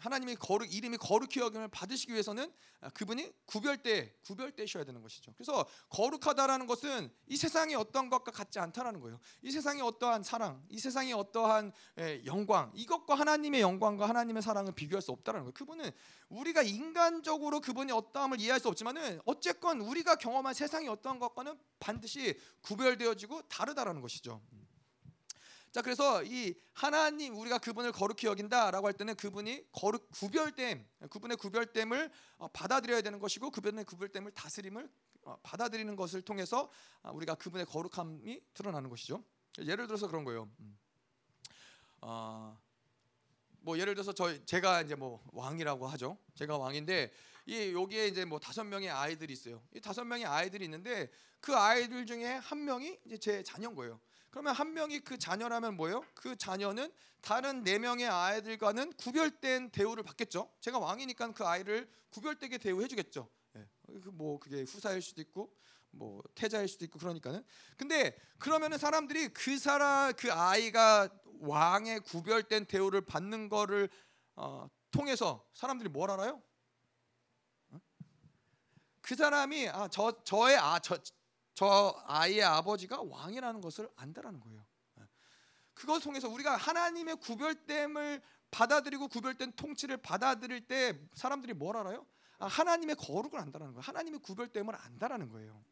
[0.00, 5.32] 하나님의 거룩 이름이 거룩히 여김을 받으시기 위해서는 아, 그분이 구별돼 구별되셔야 되는 것이죠.
[5.36, 9.20] 그래서 거룩하다라는 것은 이 세상의 어떤 것과 같지 않다라는 거예요.
[9.42, 11.72] 이 세상의 어떠한 사랑, 이 세상의 어떠한
[12.24, 15.54] 영광, 이것과 하나님의 영광과 하나님의 사랑은 비교할 수 없다라는 거예요.
[15.54, 15.90] 그분은
[16.30, 23.42] 우리가 인간적으로 그분이 어떠함을 이해할 수 없지만은 어쨌건 우리가 경험한 세상의 어떠한 것과는 반드시 구별되어지고
[23.42, 24.40] 다르다라는 것이죠.
[25.72, 32.10] 자 그래서 이 하나님 우리가 그분을 거룩히 여긴다라고 할 때는 그분이 거룩 구별됨 그분의 구별됨을
[32.38, 34.90] 어, 받아들여야 되는 것이고 그분의 구별됨을 다스림을
[35.22, 36.70] 어, 받아들이는 것을 통해서
[37.02, 39.22] 아, 우리가 그분의 거룩함이 드러나는 것이죠.
[39.60, 40.48] 예를 들어서 그런 거예요.
[40.58, 40.78] 음.
[42.00, 42.58] 어,
[43.60, 46.18] 뭐 예를 들어서 저 제가 이제 뭐 왕이라고 하죠.
[46.34, 47.12] 제가 왕인데
[47.46, 49.62] 이 여기에 이제 뭐 다섯 명의 아이들이 있어요.
[49.74, 51.10] 이 다섯 명의 아이들이 있는데
[51.40, 54.00] 그 아이들 중에 한 명이 이제 제 자녀인 거예요.
[54.30, 56.02] 그러면 한 명이 그 자녀라면 뭐예요?
[56.14, 60.50] 그 자녀는 다른 네 명의 아이들과는 구별된 대우를 받겠죠.
[60.60, 63.28] 제가 왕이니까 그 아이를 구별되게 대우해 주겠죠.
[63.56, 63.66] 예.
[64.00, 65.52] 그뭐 그게 후사일 수도 있고
[65.90, 67.44] 뭐 태자일 수도 있고 그러니까는.
[67.76, 71.08] 근데 그러면은 사람들이 그 사람 그 아이가
[71.40, 73.88] 왕의 구별된 대우를 받는 거를
[74.36, 76.40] 어, 통해서 사람들이 뭘 알아요?
[77.70, 77.80] 어?
[79.02, 80.98] 그 사람이 아 저 저의 아저
[81.54, 84.64] 저 아이의 아버지가 왕이라는 것을 안다라는 거예요.
[85.00, 85.04] 예.
[85.74, 92.06] 그것 통해서 우리가 하나님의 구별됨을 받아들이고 구별된 통치를 받아들일 때 사람들이 뭘 알아요?
[92.38, 93.82] 아, 하나님의 거룩을 안다라는 거예요.
[93.82, 95.62] 하나님의 구별됨을 안다라는 거예요.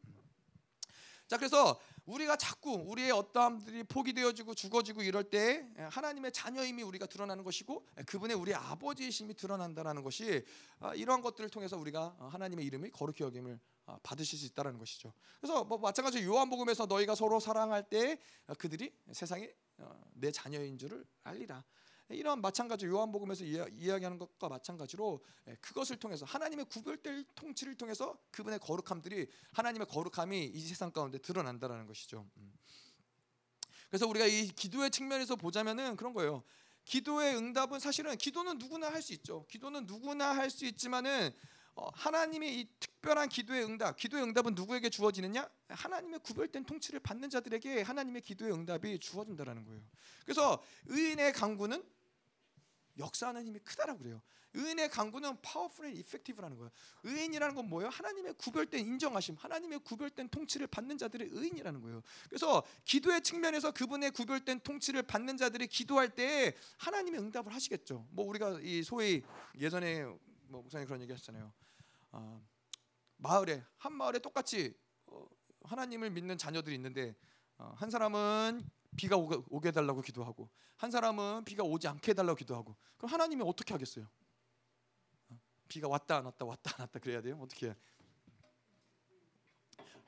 [1.29, 7.85] 자 그래서 우리가 자꾸 우리의 어떠함들이 포기되어지고 죽어지고 이럴 때 하나님의 자녀임이 우리가 드러나는 것이고
[8.07, 10.43] 그분의 우리 아버지이심이 드러난다라는 것이
[10.79, 15.13] 아, 이러한 것들을 통해서 우리가 하나님의 이름이 거룩히 여김을 아, 받으실 수 있다라는 것이죠.
[15.39, 18.17] 그래서 뭐 마찬가지로 요한복음에서 너희가 서로 사랑할 때
[18.57, 21.63] 그들이 세상에 어, 내 자녀인 줄을 알리라.
[22.09, 29.27] 이런 마찬가지 요한복음에서 이야기하는 것과 마찬가지로 예, 그것을 통해서 하나님의 구별될 통치를 통해서 그분의 거룩함들이
[29.53, 32.27] 하나님의 거룩함이 이 세상 가운데 드러난다라는 것이죠.
[32.37, 32.53] 음.
[33.89, 36.43] 그래서 우리가 이 기도의 측면에서 보자면은 그런 거예요.
[36.85, 39.45] 기도의 응답은 사실은 기도는 누구나 할 수 있죠.
[39.47, 41.31] 기도는 누구나 할 수 있지만은
[41.75, 45.47] 어, 하나님의 이 특별한 기도의 응답, 기도의 응답은 누구에게 주어지느냐?
[45.69, 49.81] 하나님의 구별된 통치를 받는 자들에게 하나님의 기도의 응답이 주어진다라는 거예요.
[50.25, 51.83] 그래서 의인의 간구는
[52.99, 54.21] 역사하는 힘이 크다라고 그래요.
[54.53, 56.71] 의인의 간구는 powerful and effective라는 거예요.
[57.03, 57.89] 의인이라는 건 뭐예요?
[57.89, 62.01] 하나님의 구별된 인정하심, 하나님의 구별된 통치를 받는 자들의 의인이라는 거예요.
[62.27, 68.07] 그래서 기도의 측면에서 그분의 구별된 통치를 받는 자들이 기도할 때 하나님의 응답을 하시겠죠.
[68.11, 69.23] 뭐 우리가 이 소위
[69.57, 71.53] 예전에 뭐 목사님 그런 얘기 하셨잖아요.
[72.11, 72.47] 어,
[73.17, 74.75] 마을에 한 마을에 똑같이
[75.05, 75.27] 어,
[75.63, 77.15] 하나님을 믿는 자녀들이 있는데
[77.57, 78.67] 어, 한 사람은
[78.99, 83.73] 비가 오게, 오게 달라고 기도하고 한 사람은 비가 오지 않게 해달라고 기도하고 그럼 하나님이 어떻게
[83.73, 84.05] 하겠어요?
[85.29, 85.39] 어,
[85.69, 87.39] 비가 왔다 안 왔다 왔다 안 왔다 그래야 돼요?
[87.41, 87.75] 어떻게 해야?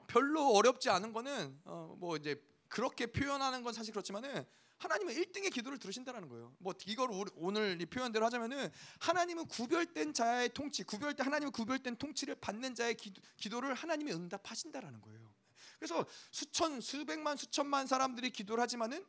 [0.08, 4.46] 별로 어렵지 않은 거는 어, 뭐 이제 그렇게 표현하는 건 사실 그렇지만은
[4.80, 6.54] 하나님은 1등의 기도를 들으신다는 거예요.
[6.58, 8.70] 뭐 이걸 오늘 이 표현대로 하자면은
[9.00, 15.34] 하나님은 구별된 자의 통치, 구별된 하나님의 구별된 통치를 받는 자의 기도, 를 하나님이 응답하신다라는 거예요.
[15.82, 19.04] 그래서 수천, 수백만, 수천만 사람들이 기도를 하지만은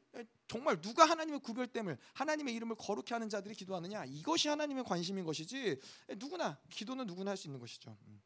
[0.49, 5.79] 정말 누가 하나님의 구별됨을 하나님의 이름을 거룩히 하는 자들이 기도하느냐 이것이 하나님의 관심인 것이지
[6.17, 7.95] 누구나 기도는 누구나 할 수 있는 것이죠.
[8.07, 8.23] 음.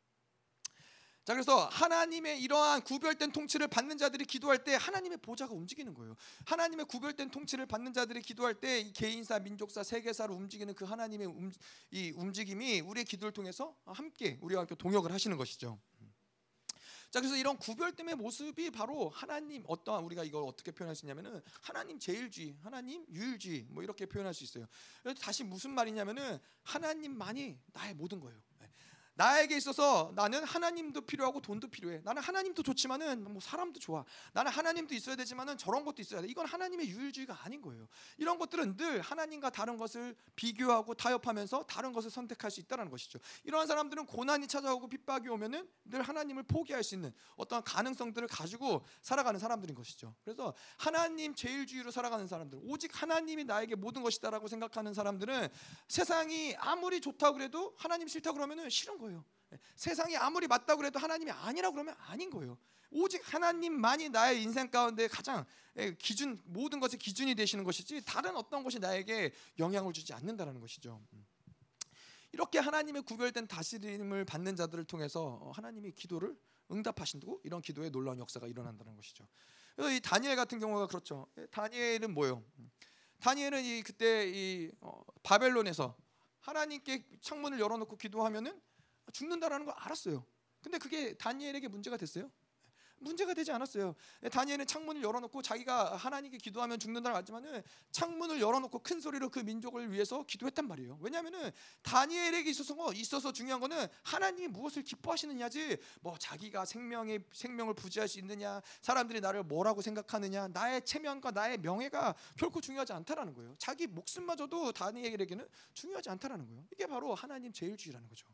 [1.24, 6.14] 자 그래서 하나님의 이러한 구별된 통치를 받는 자들이 기도할 때 하나님의 보좌가 움직이는 거예요.
[6.44, 11.50] 하나님의 구별된 통치를 받는 자들이 기도할 때 개인사, 민족사, 세계사를 움직이는 그 하나님의 움,
[11.90, 15.80] 이 움직임이 우리의 기도를 통해서 함께 우리와 함께 동역을 하시는 것이죠.
[17.16, 21.98] 자 그래서 이런 구별됨의 모습이 바로 하나님 어떠한 우리가 이걸 어떻게 표현할 수 있냐면은 하나님
[21.98, 24.66] 제일주의, 하나님 유일주의 뭐 이렇게 표현할 수 있어요.
[25.18, 28.38] 다시 무슨 말이냐면은 하나님만이 나의 모든 거예요.
[29.16, 32.02] 나에게 있어서 나는 하나님도 필요하고 돈도 필요해.
[32.04, 34.04] 나는 하나님도 좋지만은 뭐 사람도 좋아.
[34.32, 36.28] 나는 하나님도 있어야 되지만은 저런 것도 있어야 돼.
[36.28, 37.88] 이건 하나님의 유일주의가 아닌 거예요.
[38.18, 43.18] 이런 것들은 늘 하나님과 다른 것을 비교하고 타협하면서 다른 것을 선택할 수 있다는 것이죠.
[43.44, 49.40] 이러한 사람들은 고난이 찾아오고 핍박이 오면은 늘 하나님을 포기할 수 있는 어떤 가능성들을 가지고 살아가는
[49.40, 50.14] 사람들인 것이죠.
[50.24, 55.48] 그래서 하나님 제일주의로 살아가는 사람들, 오직 하나님이 나에게 모든 것이다라고 생각하는 사람들은
[55.88, 59.05] 세상이 아무리 좋다고 그래도 하나님 싫다 그러면은 싫은 거예요.
[59.76, 62.58] 세상이 아무리 맞다고 그래도 하나님이 아니라고 그러면 아닌 거예요.
[62.90, 65.44] 오직 하나님만이 나의 인생 가운데 가장
[65.98, 71.00] 기준 모든 것의 기준이 되시는 것이지 다른 어떤 것이 나에게 영향을 주지 않는다라는 것이죠.
[72.32, 76.36] 이렇게 하나님의 구별된 다스림을 받는 자들을 통해서 하나님이 기도를
[76.70, 79.26] 응답하신다고 이런 기도의 놀라운 역사가 일어난다는 것이죠.
[79.74, 81.26] 그래서 이 다니엘 같은 경우가 그렇죠.
[81.50, 82.42] 다니엘은 뭐예요?
[83.20, 85.96] 다니엘은 이 그때 이 어, 바벨론에서
[86.40, 88.60] 하나님께 창문을 열어놓고 기도하면은
[89.16, 90.24] 죽는다라는 걸 알았어요.
[90.62, 92.30] 근데 그게 다니엘에게 문제가 됐어요.
[92.98, 93.94] 문제가 되지 않았어요.
[94.30, 97.62] 다니엘은 창문을 열어놓고 자기가 하나님께 기도하면 죽는다는 알지만은
[97.92, 100.98] 창문을 열어놓고 큰 소리로 그 민족을 위해서 기도했단 말이에요.
[101.02, 101.50] 왜냐하면은
[101.82, 108.62] 다니엘에게 있어서 있어서 중요한 거는 하나님이 무엇을 기뻐하시느냐지 뭐 자기가 생명의 생명을 부지할 수 있느냐
[108.80, 113.54] 사람들이 나를 뭐라고 생각하느냐 나의 체면과 나의 명예가 결코 중요하지 않다라는 거예요.
[113.58, 116.64] 자기 목숨마저도 다니엘에게는 중요하지 않다라는 거예요.
[116.72, 118.26] 이게 바로 하나님 제일주의라는 거죠.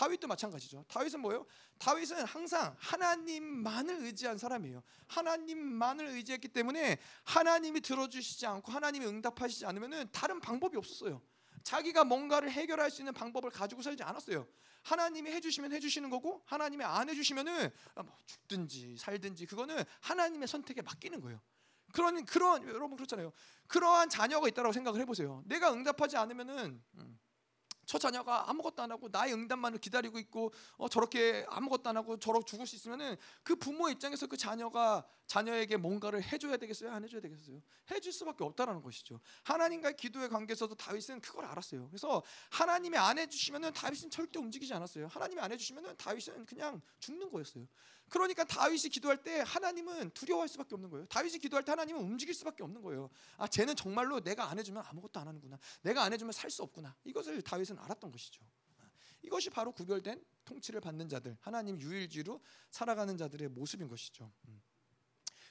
[0.00, 0.82] 다윗도 마찬가지죠.
[0.88, 1.44] 다윗은 뭐예요?
[1.78, 4.82] 다윗은 항상 하나님만을 의지한 사람이에요.
[5.08, 11.20] 하나님만을 의지했기 때문에 하나님이 들어주시지 않고 하나님이 응답하시지 않으면 다른 방법이 없었어요.
[11.64, 14.48] 자기가 뭔가를 해결할 수 있는 방법을 가지고 살지 않았어요.
[14.84, 21.20] 하나님이 해주시면 해주시는 거고 하나님이 안 해주시면은 아, 뭐 죽든지 살든지 그거는 하나님의 선택에 맡기는
[21.20, 21.42] 거예요.
[21.92, 23.32] 그런 그런 여러분 그렇잖아요.
[23.66, 25.42] 그러한 자녀가 있다고 생각을 해보세요.
[25.44, 27.20] 내가 응답하지 않으면은 음,
[27.90, 32.44] 저 자녀가 아무것도 안 하고 나의 응답만을 기다리고 있고 어, 저렇게 아무것도 안 하고 저렇게
[32.44, 36.92] 죽을 수 있으면은 그 부모의 입장에서 그 자녀가 자녀에게 뭔가를 해줘야 되겠어요?
[36.92, 37.60] 안 해줘야 되겠어요?
[37.90, 39.18] 해줄 수밖에 없다라는 것이죠.
[39.42, 41.88] 하나님과의 기도의 관계에서도 다윗은 그걸 알았어요.
[41.88, 45.08] 그래서 하나님이 안 해주시면은 다윗은 절대 움직이지 않았어요.
[45.08, 47.66] 하나님이 안 해주시면은 다윗은 그냥 죽는 거였어요.
[48.10, 51.06] 그러니까 다윗이 기도할 때 하나님은 두려워할 수밖에 없는 거예요.
[51.06, 53.08] 다윗이 기도할 때 하나님은 움직일 수밖에 없는 거예요.
[53.38, 55.58] 아, 쟤는 정말로 내가 안 해주면 아무것도 안 하는구나.
[55.82, 56.96] 내가 안 해주면 살 수 없구나.
[57.04, 58.42] 이것을 다윗은 알았던 것이죠.
[59.22, 64.32] 이것이 바로 구별된 통치를 받는 자들, 하나님 유일주의로 살아가는 자들의 모습인 것이죠.
[64.48, 64.60] 음.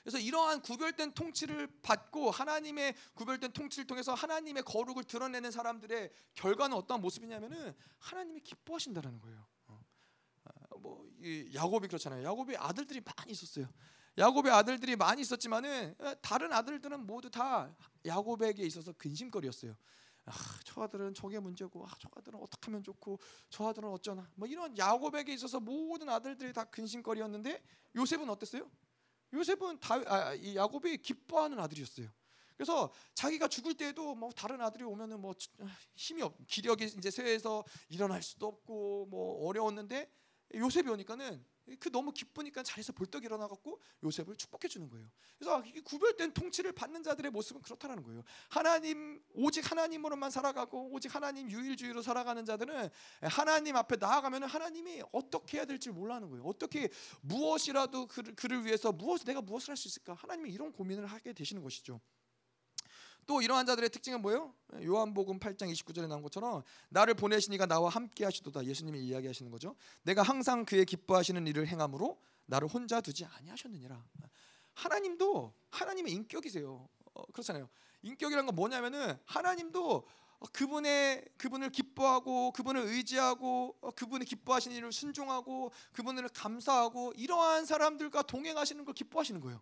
[0.01, 6.99] 그래서 이러한 구별된 통치를 받고 하나님의 구별된 통치를 통해서 하나님의 거룩을 드러내는 사람들의 결과는 어떤
[6.99, 9.47] 모습이냐면은 하나님이 기뻐하신다라는 거예요.
[10.81, 11.07] 뭐
[11.53, 12.23] 야곱이 그렇잖아요.
[12.23, 13.67] 야곱이 아들들이 많이 있었어요.
[14.17, 17.73] 야곱의 아들들이 많이 있었지만은 다른 아들들은 모두 다
[18.05, 19.75] 야곱에게 있어서 근심거리였어요.
[20.25, 20.31] 아,
[20.63, 23.19] 저 아들은 저게 문제고, 아, 저 아들은 어떻게 하면 좋고,
[23.49, 24.29] 저 아들은 어쩌나.
[24.35, 27.63] 뭐 이런 야곱에게 있어서 모든 아들들이 다 근심거리였는데
[27.95, 28.69] 요셉은 어땠어요?
[29.33, 32.07] 요셉은 다 아, 이 야곱이 기뻐하는 아들이었어요.
[32.57, 35.33] 그래서 자기가 죽을 때에도 뭐 다른 아들이 오면은 뭐
[35.95, 40.11] 힘이 없, 기력이 이제 쇠해서 일어날 수도 없고 뭐 어려웠는데
[40.53, 41.45] 요셉이 오니까는
[41.79, 45.07] 그 너무 기쁘니까 자리에서 벌떡 일어나갖고 요셉을 축복해 주는 거예요.
[45.37, 48.23] 그래서 구별된 통치를 받는 자들의 모습은 그렇다라는 거예요.
[48.49, 52.89] 하나님 오직 하나님으로만 살아가고 오직 하나님 유일주의로 살아가는 자들은
[53.21, 56.43] 하나님 앞에 나아가면 하나님이 어떻게 해야 될지 몰라하는 거예요.
[56.45, 56.89] 어떻게
[57.21, 60.13] 무엇이라도 그를, 그를 위해서 무엇 내가 무엇을 할 수 있을까?
[60.13, 62.01] 하나님이 이런 고민을 하게 되시는 것이죠.
[63.29, 64.55] 또 이러한 자들의 특징은 뭐예요?
[64.81, 68.65] 요한복음 8장 29절에 나온 것처럼 나를 보내시니가 나와 함께 하시도다.
[68.65, 69.75] 예수님이 이야기하시는 거죠.
[70.01, 74.03] 내가 항상 그의 기뻐하시는 일을 행함으로 나를 혼자 두지 아니하셨느니라.
[74.73, 76.89] 하나님도 하나님의 인격이세요.
[77.13, 77.69] 어, 그렇잖아요.
[78.01, 80.07] 인격이란 건 뭐냐면은 하나님도
[80.51, 88.83] 그분의 그분을 기뻐하고 그분을 의지하고 어, 그분이 기뻐하시는 일을 순종하고 그분을 감사하고 이러한 사람들과 동행하시는
[88.85, 89.61] 걸 기뻐하시는 거예요.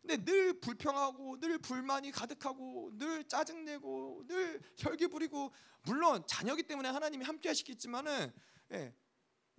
[0.00, 7.24] 근데 늘 불평하고 늘 불만이 가득하고 늘 짜증내고 늘 혈기 부리고 물론 자녀기 때문에 하나님이
[7.24, 8.32] 함께 하시겠지만은
[8.72, 8.94] 예,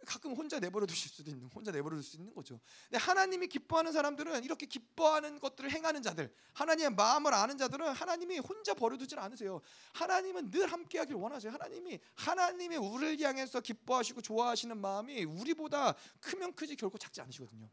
[0.05, 2.59] 가끔 혼자 내버려 두실 수도 있는 혼자 내버려 둘 수 있는 거죠.
[2.89, 8.73] 근데 하나님이 기뻐하는 사람들은 이렇게 기뻐하는 것들을 행하는 자들, 하나님의 마음을 아는 자들은 하나님이 혼자
[8.73, 9.61] 버려두질 않으세요.
[9.93, 11.51] 하나님은 늘 함께하길 원하세요.
[11.51, 17.69] 하나님이 하나님의 우리를 향해서 기뻐하시고 좋아하시는 마음이 우리보다 크면 크지 결코 작지 않으시거든요.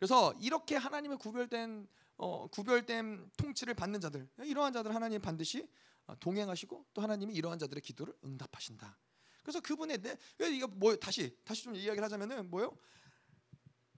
[0.00, 1.86] 그래서 이렇게 하나님의 구별된
[2.16, 5.68] 어, 구별된 통치를 받는 자들 이러한 자들 하나님 반드시
[6.06, 8.98] 어, 동행하시고 또 하나님이 이러한 자들의 기도를 응답하신다.
[9.42, 10.16] 그래서 그분의 내
[10.48, 12.74] 이거 뭐 다시 다시 좀 이야기를 하자면은 뭐요?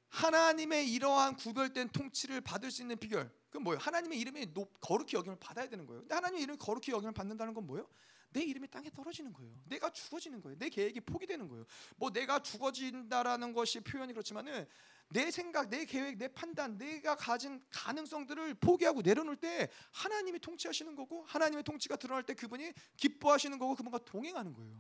[0.09, 3.78] 하나님의 이러한 구별된 통치를 받을 수 있는 비결 그건 뭐예요?
[3.78, 6.00] 하나님의 이름이 높, 거룩히 여김을 받아야 되는 거예요.
[6.00, 7.88] 근데 하나님의 이름이 거룩히 여김을 받는다는 건 뭐예요?
[8.32, 9.55] 내 이름이 땅에 떨어지는 거예요.
[9.66, 10.59] 내가 죽어지는 거예요.
[10.59, 11.64] 내 계획이 포기되는 거예요.
[11.96, 14.66] 뭐 내가 죽어진다라는 것이 표현이 그렇지만은
[15.12, 21.24] 내 생각, 내 계획, 내 판단, 내가 가진 가능성들을 포기하고 내려놓을 때 하나님이 통치하시는 거고
[21.24, 24.74] 하나님의 통치가 드러날 때 그분이 기뻐하시는 거고 그분과 동행하는 거예요.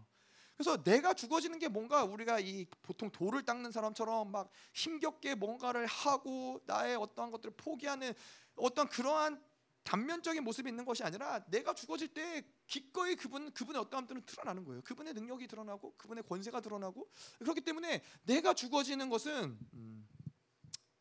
[0.56, 6.60] 그래서 내가 죽어지는 게 뭔가 우리가 이 보통 돌을 닦는 사람처럼 막 힘겹게 뭔가를 하고
[6.66, 8.12] 나의 어떠한 것들을 포기하는
[8.56, 9.42] 어떤 그러한
[9.82, 14.82] 단면적인 모습이 있는 것이 아니라 내가 죽어질 때 기꺼이 그분 그분의 어떠함들은 드러나는 거예요.
[14.82, 17.10] 그분의 능력이 드러나고 그분의 권세가 드러나고
[17.40, 20.01] 그렇기 때문에 내가 죽어지는 것은 음,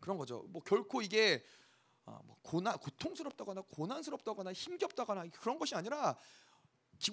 [0.02, 0.46] 그런 거죠.
[0.50, 1.44] 뭐 결코 이게
[2.06, 6.18] 아, 뭐 고난 고통스럽다거나 고난스럽다거나 힘겹다거나 그런 것이 아니라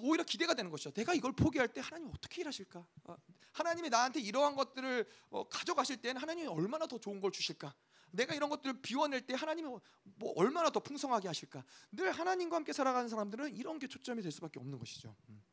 [0.01, 0.91] 오히려 기대가 되는 것이죠.
[0.91, 2.85] 내가 이걸 포기할 때 하나님 어떻게 일하실까?
[3.05, 3.15] 어,
[3.53, 7.73] 하나님이 나한테 이러한 것들을 어, 가져가실 때는 하나님이 얼마나 더 좋은 걸 주실까?
[8.11, 9.69] 내가 이런 것들을 비워낼 때 하나님이
[10.03, 11.63] 뭐 얼마나 더 풍성하게 하실까?
[11.91, 15.15] 늘 하나님과 함께 살아가는 사람들은 이런 게 초점이 될 수밖에 없는 것이죠.
[15.29, 15.43] 음.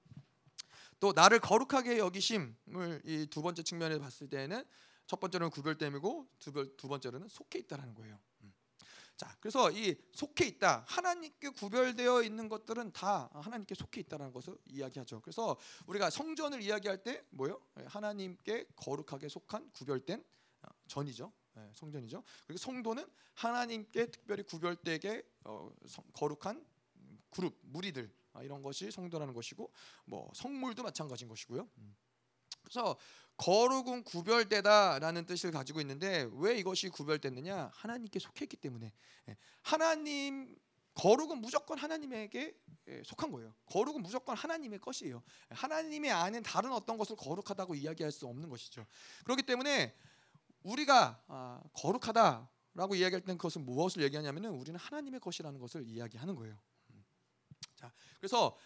[0.98, 4.64] 또 나를 거룩하게 여기심을 이 두 번째 측면에 봤을 때는
[5.06, 8.18] 첫 번째로는 구별됨이고 두, 두 번째로는 속해 있다라는 거예요.
[8.42, 8.52] 음.
[9.16, 15.20] 자, 그래서 이 속해 있다 하나님께 구별되어 있는 것들은 다 하나님께 속해 있다라는 것을 이야기하죠.
[15.22, 17.60] 그래서 우리가 성전을 이야기할 때 뭐요?
[17.86, 20.22] 하나님께 거룩하게 속한 구별된
[20.62, 21.32] 어, 전이죠.
[21.54, 22.22] 네, 성전이죠.
[22.46, 25.70] 그리고 성도는 하나님께 특별히 구별되게 어,
[26.12, 26.66] 거룩한
[27.30, 29.72] 그룹 무리들 아, 이런 것이 성도라는 것이고
[30.04, 31.66] 뭐 성물도 마찬가지인 것이고요.
[32.66, 32.70] 음.
[32.70, 32.96] 그래서
[33.36, 37.70] 거룩은 구별되다라는 뜻을 가지고 있는데 왜 이것이 구별됐느냐?
[37.74, 38.92] 하나님께 속했기 때문에
[39.28, 40.56] 예, 하나님
[40.94, 42.56] 거룩은 무조건 하나님에게
[42.88, 43.54] 예, 속한 거예요.
[43.66, 45.22] 거룩은 무조건 하나님의 것이에요.
[45.50, 48.86] 하나님의 아닌 다른 어떤 것을 거룩하다고 이야기할 수 없는 것이죠.
[49.24, 49.94] 그렇기 때문에
[50.62, 56.58] 우리가 아, 거룩하다라고 이야기할 때는 그것은 무엇을 얘기하냐면은 우리는 하나님의 것이라는 것을 이야기하는 거예요.
[56.90, 57.04] 음.
[57.74, 58.56] 자, 그래서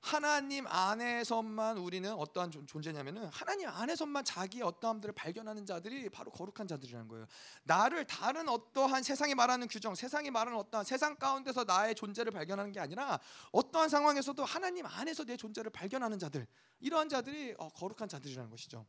[0.00, 7.26] 하나님 안에서만 우리는 어떠한 존재냐면은 하나님 안에서만 자기의 어떠함들을 발견하는 자들이 바로 거룩한 자들이라는 거예요.
[7.64, 12.80] 나를 다른 어떠한 세상이 말하는 규정, 세상이 말하는 어떠한 세상 가운데서 나의 존재를 발견하는 게
[12.80, 13.18] 아니라
[13.52, 16.46] 어떠한 상황에서도 하나님 안에서 내 존재를 발견하는 자들,
[16.80, 18.86] 이러한 자들이 어, 거룩한 자들이라는 것이죠.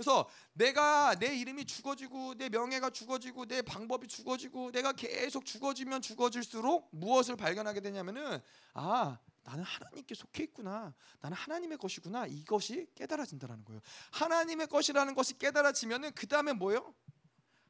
[0.00, 6.88] 그래서 내가 내 이름이 죽어지고 내 명예가 죽어지고 내 방법이 죽어지고 내가 계속 죽어지면 죽어질수록
[6.92, 8.40] 무엇을 발견하게 되냐면은
[8.72, 10.94] 아 나는 하나님께 속해 있구나.
[11.20, 12.26] 나는 하나님의 것이구나.
[12.26, 13.80] 이것이 깨달아진다라는 거예요.
[14.12, 16.94] 하나님의 것이라는 것이 깨달아지면은 그 다음에 뭐요?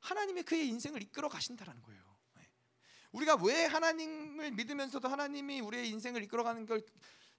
[0.00, 2.09] 하나님의 그의 인생을 이끌어 가신다라는 거예요.
[3.12, 3.18] 네.
[3.18, 6.82] 우리가 왜 하나님을 믿으면서도 하나님이 우리의 인생을 이끌어가는 걸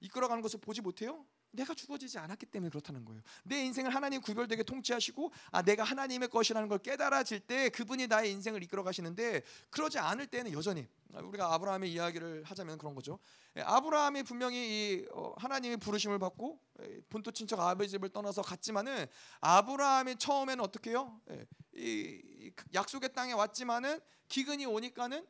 [0.01, 1.25] 이끌어가는 것을 보지 못해요?
[1.51, 3.21] 내가 죽어지지 않았기 때문에 그렇다는 거예요.
[3.43, 8.63] 내 인생을 하나님 구별되게 통치하시고 아 내가 하나님의 것이라는 걸 깨달아질 때 그분이 나의 인생을
[8.63, 13.19] 이끌어 가시는데 그러지 않을 때는 여전히 우리가 아브라함의 이야기를 하자면 그런 거죠.
[13.57, 19.05] 예, 아브라함이 분명히 이 어, 하나님의 부르심을 받고 예, 본토 친척 아버지 집을 떠나서 갔지만은
[19.41, 21.19] 아브라함이 처음에는 어떻게 해요?
[21.31, 21.45] 예,
[21.75, 23.99] 이 약속의 땅에 왔지만은
[24.29, 25.25] 기근이 오니까는 어,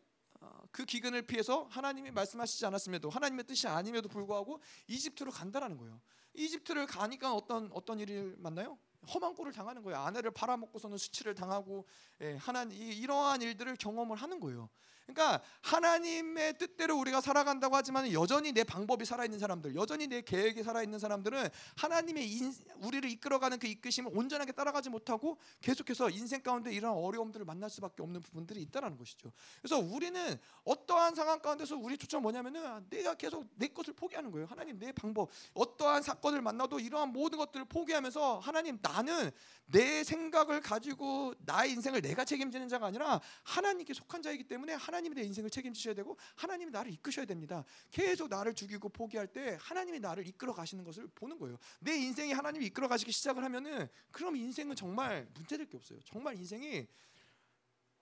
[0.71, 5.99] 그 기근을 피해서 하나님이 말씀하시지 않았음에도 하나님의 뜻이 아님에도 불구하고 이집트로 간다라는 거예요.
[6.33, 8.77] 이집트를 가니까 어떤 어떤 일을 만나요?
[9.13, 9.99] 험한 꼴을 당하는 거예요.
[9.99, 11.87] 아내를 팔아먹고서는 수치를 당하고
[12.21, 14.69] 예, 하나님 이러한 일들을 경험을 하는 거예요.
[15.05, 20.99] 그러니까 하나님의 뜻대로 우리가 살아간다고 하지만 여전히 내 방법이 살아있는 사람들, 여전히 내 계획이 살아있는
[20.99, 27.45] 사람들은 하나님의 인, 우리를 이끌어가는 그 이끄심을 온전하게 따라가지 못하고 계속해서 인생 가운데 이런 어려움들을
[27.45, 29.31] 만날 수밖에 없는 부분들이 있다는 것이죠.
[29.61, 34.47] 그래서 우리는 어떠한 상황 가운데서 우리 초점 뭐냐면은 내가 계속 내 것을 포기하는 거예요.
[34.47, 39.31] 하나님 내 방법, 어떠한 사건을 만나도 이러한 모든 것들을 포기하면서 하나님 나는
[39.65, 45.09] 내 생각을 가지고 나의 인생을 내가 책임지는 자가 아니라 하나님께 속한 자이기 때문에 하나님 이
[45.13, 47.63] 내 인생을 책임지셔야 되고 하나님이 나를 이끄셔야 됩니다.
[47.91, 51.57] 계속 나를 죽이고 포기할 때 하나님이 나를 이끌어 가시는 것을 보는 거예요.
[51.79, 55.99] 내 인생이 하나님이 이끌어 가시기 시작을 하면은 그럼 인생은 정말 문제될 게 없어요.
[56.05, 56.87] 정말 인생이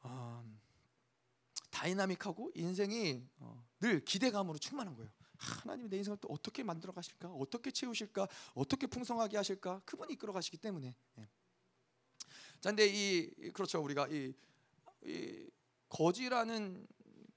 [0.02, 0.44] 어,
[1.72, 5.12] 다이나믹하고 인생이 어, 늘 기대감으로 충만한 거예요.
[5.38, 7.30] 하나님이 내 인생을 또 어떻게 만들어 가실까?
[7.30, 8.28] 어떻게 채우실까?
[8.54, 9.82] 어떻게 풍성하게 하실까?
[9.86, 10.96] 그분이 이끌어 가시기 때문에.
[11.18, 11.30] 예.
[12.60, 13.82] 자, 근데 이 그렇죠.
[13.82, 14.34] 우리가 이,
[15.04, 15.50] 이
[15.90, 16.88] 거지라는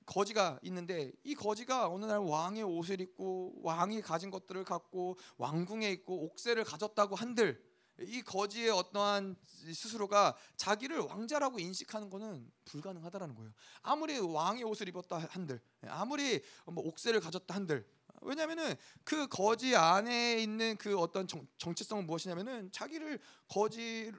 [0.06, 6.24] 거지가 있는데 이 거지가 어느 날 왕의 옷을 입고 왕이 가진 것들을 갖고 왕궁에 있고
[6.24, 7.62] 옥새를 가졌다고 한들
[8.00, 9.36] 이 거지의 어떠한
[9.72, 13.52] 스스로가 자기를 왕자라고 인식하는 것은 불가능하다라는 거예요.
[13.82, 17.86] 아무리 왕의 옷을 입었다 한들, 아무리 뭐 옥새를 가졌다 한들,
[18.22, 18.74] 왜냐하면은
[19.04, 24.12] 그 거지 안에 있는 그 어떤 정, 정체성은 무엇이냐면은 자기를 거지의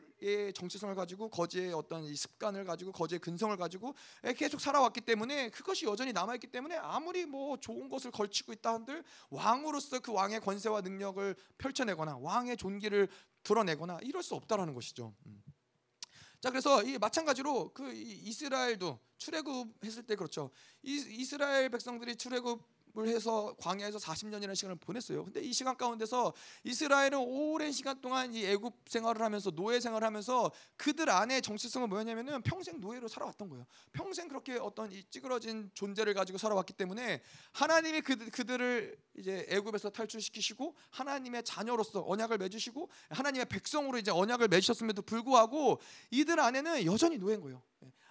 [0.54, 3.96] 정체성을 가지고 거지의 어떤 이 습관을 가지고 거지의 근성을 가지고
[4.38, 9.04] 계속 살아왔기 때문에 그것이 여전히 남아 있기 때문에 아무리 뭐 좋은 것을 걸치고 있다 한들
[9.30, 13.08] 왕으로서 그 왕의 권세와 능력을 펼쳐내거나 왕의 존귀를
[13.44, 15.14] 드러내거나 이럴 수 없다라는 것이죠.
[15.26, 15.44] 음.
[16.40, 20.52] 자 그래서 이 마찬가지로 그 이스라엘도 출애굽했을 때 그렇죠.
[20.82, 22.62] 이, 스라엘 백성들이 출애굽
[22.96, 25.24] 을 해서 광야에서 40년이라는 시간을 보냈어요.
[25.24, 26.32] 근데 이 시간 가운데서
[26.64, 32.44] 이스라엘은 오랜 시간 동안 이 애굽 생활을 하면서 노예 생활을 하면서 그들 안에 정체성은 뭐였냐면은
[32.44, 33.66] 평생 노예로 살아왔던 거예요.
[33.94, 37.24] 평생 그렇게 어떤 이 찌그러진 존재를 가지고 살아왔기 때문에
[37.54, 45.02] 하나님이 그, 그들을 이제 애굽에서 탈출시키시고 하나님의 자녀로서 언약을 맺으시고 하나님의 백성으로 이제 언약을 맺으셨음에도
[45.02, 45.80] 불구하고
[46.12, 47.64] 이들 안에는 여전히 노예인 거예요.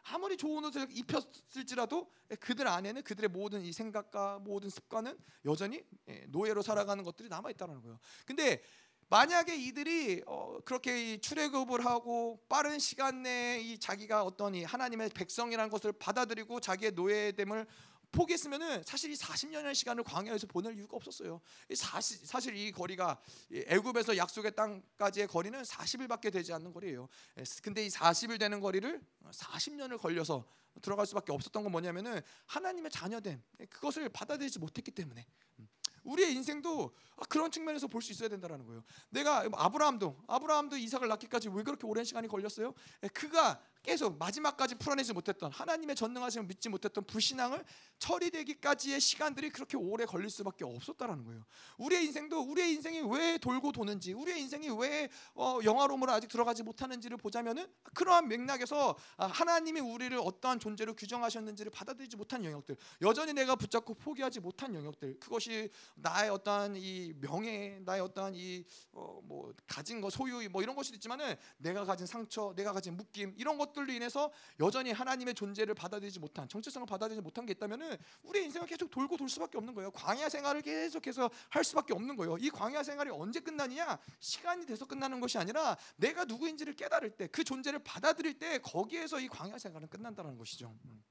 [0.02, 2.10] 아무리 좋은 옷을 입혔을지라도
[2.40, 7.80] 그들 안에는 그들의 모든 이 생각과 모든 습관은 여전히 예, 노예로 살아가는 것들이 남아 있다는
[7.80, 7.98] 거예요.
[8.26, 8.62] 근데
[9.08, 15.70] 만약에 이들이 어, 그렇게 출애굽을 하고 빠른 시간 내에 이 자기가 어떤 이 하나님의 백성이라는
[15.70, 17.66] 것을 받아들이고 자기의 노예됨을
[18.12, 21.40] 포기했으면은 사실 이 40년의 시간을 광야에서 보낼 이유가 없었어요.
[21.74, 23.18] 사실, 사실 이 거리가
[23.52, 27.08] 애굽에서 약속의 땅까지의 거리는 40일밖에 되지 않는 거리예요.
[27.38, 30.44] 예, 근데 이 40일 되는 거리를 40년을 걸려서
[30.82, 35.26] 들어갈 수밖에 없었던 건 뭐냐면은 하나님의 자녀됨 그것을 받아들이지 못했기 때문에
[35.58, 35.68] 음.
[36.04, 38.82] 우리의 인생도 아, 그런 측면에서 볼 수 있어야 된다는 거예요.
[39.10, 42.74] 내가 아브라함도 아브라함도 이삭을 낳기까지 왜 그렇게 오랜 시간이 걸렸어요?
[43.04, 47.64] 예, 그가 계속 마지막까지 풀어내지 못했던 하나님의 전능하심을 믿지 못했던 불신앙을
[47.98, 51.44] 처리되기까지의 시간들이 그렇게 오래 걸릴 수밖에 없었다라는 거예요.
[51.78, 57.16] 우리의 인생도 우리의 인생이 왜 돌고 도는지, 우리의 인생이 왜 어, 영화로움으로 아직 들어가지 못하는지를
[57.16, 63.94] 보자면은 그러한 맥락에서 아, 하나님이 우리를 어떠한 존재로 규정하셨는지를 받아들이지 못한 영역들, 여전히 내가 붙잡고
[63.94, 70.48] 포기하지 못한 영역들, 그것이 나의 어떠한 이 명예, 나의 어떠한 이뭐 어, 가진 거 소유
[70.50, 74.30] 뭐 이런 것이 있지만은 내가 가진 상처, 내가 가진 묶임 이런 것 것들로 인해서
[74.60, 79.28] 여전히 하나님의 존재를 받아들이지 못한 정체성을 받아들이지 못한 게 있다면은 우리 인생은 계속 돌고 돌
[79.28, 79.90] 수밖에 없는 거예요.
[79.90, 82.36] 광야 생활을 계속해서 할 수밖에 없는 거예요.
[82.38, 83.98] 이 광야 생활이 언제 끝나느냐?
[84.20, 89.28] 시간이 돼서 끝나는 것이 아니라 내가 누구인지를 깨달을 때, 그 존재를 받아들일 때 거기에서 이
[89.28, 90.76] 광야 생활은 끝난다는 것이죠.
[90.84, 91.02] 음.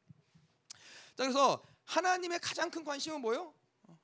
[1.16, 3.54] 자 그래서 하나님의 가장 큰 관심은 뭐예요?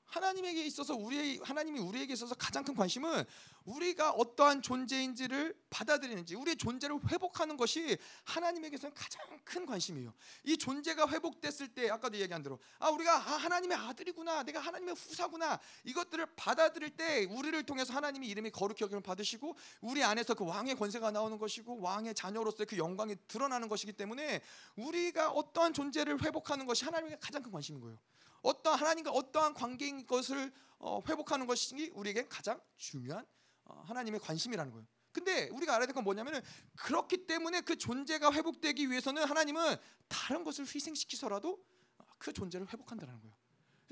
[0.07, 3.23] 하나님에게 있어서 우리 하나님이 우리에게 있어서 가장 큰 관심은
[3.68, 10.14] 우리가 어떠한 존재인지를 받아들이는지 우리의 존재를 회복하는 것이 하나님에게서는 가장 큰 관심이에요.
[10.45, 15.60] 이 존재가 회복됐을 때 아까도 얘기한 대로 아 우리가 아, 하나님의 아들이구나 내가 하나님의 후사구나
[15.84, 21.11] 이것들을 받아들일 때 우리를 통해서 하나님이 이름이 거룩히 여김을 받으시고 우리 안에서 그 왕의 권세가
[21.11, 24.41] 나오는 것이고 왕의 자녀로서의 그 영광이 드러나는 것이기 때문에
[24.77, 27.99] 우리가 어떠한 존재를 회복하는 것이 하나님에게 가장 큰 관심인 거예요.
[28.44, 33.26] 어떠한 하나님과 어떠한 관계인 것을 어, 회복하는 것이 우리에게 가장 중요한 어,
[33.85, 34.88] 하나님의 관심이라는 거예요.
[35.11, 36.41] 근데 우리가 알아야 될 건 뭐냐면은
[36.76, 39.77] 그렇기 때문에 그 존재가 회복되기 위해서는 하나님은
[40.07, 41.64] 다른 것을 희생시키서라도
[42.19, 43.35] 그 존재를 회복한다는 거예요.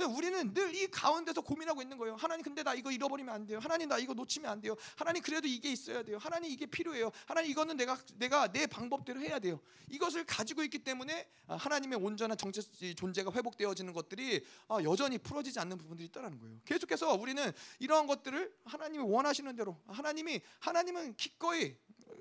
[0.04, 2.16] 우리는 늘 이 가운데서 고민하고 있는 거예요.
[2.16, 3.60] 하나님 근데 나 이거 잃어버리면 안 돼요.
[3.60, 4.76] 하나님 나 이거 놓치면 안 돼요.
[4.98, 6.18] 하나님 그래도 이게 있어야 돼요.
[6.18, 7.12] 하나님 이게 필요해요.
[7.26, 9.62] 하나님 이거는 내가 내가 내 방법대로 해야 돼요.
[9.90, 12.62] 이것을 가지고 있기 때문에 아, 하나님의 온전한 정체
[12.96, 16.60] 존재가 회복되어지는 것들이 아, 여전히 풀어지지 않는 부분들이 있다는 거예요.
[16.66, 17.50] 계속해서 우리는
[17.80, 21.78] 이러한 것들을 하나님이 원하시는 대로 하나님이 하나님은 기꺼이
[22.08, 22.14] 어,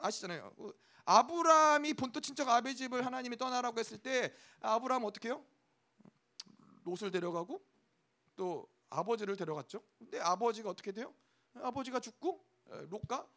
[0.00, 0.52] 아시잖아요.
[0.58, 0.70] 어,
[1.06, 5.42] 아브라함이 본토 친척 아베 집을 하나님이 떠나라고 했을 때 아브라함 어떻게 해요?
[6.84, 7.64] 롯을 데려가고
[8.36, 9.82] 또 아버지를 데려갔죠.
[9.98, 11.12] 근데 아버지가 어떻게 돼요?
[11.54, 12.44] 아버지가 죽고
[12.90, 13.28] 롯과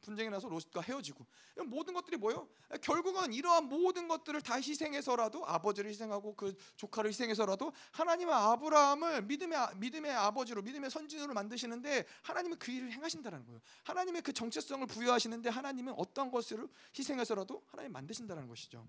[0.00, 1.26] 분쟁이 나서 롯과 헤어지고
[1.66, 2.48] 모든 것들이 뭐예요?
[2.80, 10.10] 결국은 이러한 모든 것들을 다 희생해서라도 아버지를 희생하고 그 조카를 희생해서라도 하나님은 아브라함을 믿음의 믿음의
[10.12, 13.60] 아버지로 믿음의 선진으로 만드시는데 하나님은 그 일을 행하신다는 거예요.
[13.84, 16.66] 하나님의 그 정체성을 부여하시는데 하나님은 어떤 것을
[16.98, 18.86] 희생해서라도 하나님 만드신다는 것이죠.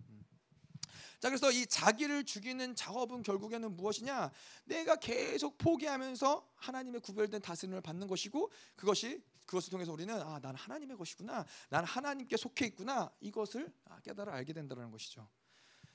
[0.90, 1.20] 음.
[1.20, 4.32] 자 그래서 이 자기를 죽이는 작업은 결국에는 무엇이냐?
[4.66, 10.98] 내가 계속 포기하면서 하나님의 구별된 다스림을 받는 것이고 그것이 그것을 통해서 우리는 아, 난 하나님의
[10.98, 11.46] 것이구나.
[11.70, 13.12] 난 하나님께 속해 있구나.
[13.20, 15.28] 이것을 아, 깨달아 알게 된다는 것이죠.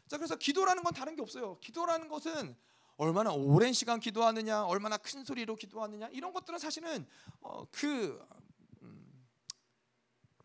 [0.09, 1.59] 자 그래서 기도라는 건 다른 게 없어요.
[1.61, 2.57] 기도라는 것은
[2.97, 7.07] 얼마나 오랜 시간 기도하느냐, 얼마나 큰 소리로 기도하느냐 이런 것들은 사실은
[7.41, 8.21] 어, 그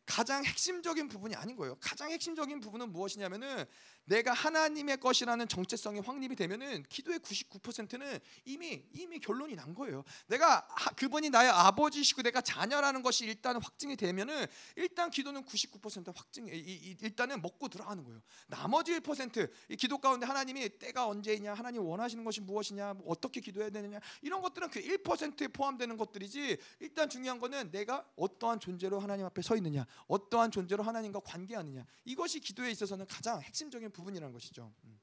[0.10, 1.76] 가장 핵심적인 부분이 아닌 거예요.
[1.80, 3.64] 가장 핵심적인 부분은 무엇이냐면은
[4.10, 10.04] 내가 하나님의 것이라는 정체성이 확립이 되면은 기도의 99%는 이미 이미 결론이 난 거예요.
[10.28, 16.52] 내가 하, 그분이 나의 아버지시고 내가 자녀라는 것이 일단 확증이 되면은 일단 기도는 99% 확증이
[16.52, 18.20] 이, 이, 일단은 먹고 들어가는 거예요.
[18.48, 24.00] 나머지 1%이 기도 가운데 하나님이 때가 언제이냐, 하나님 원하시는 것이 무엇이냐, 뭐 어떻게 기도해야 되느냐
[24.24, 26.58] 이런 것들은 그 1%에 포함되는 것들이지.
[26.80, 32.40] 일단 중요한 거는 내가 어떠한 존재로 하나님 앞에 서 있느냐, 어떠한 존재로 하나님과 관계하느냐 이것이
[32.40, 34.74] 기도에 있어서는 가장 핵심적인 부분이라는 것이죠.
[34.86, 35.00] 음.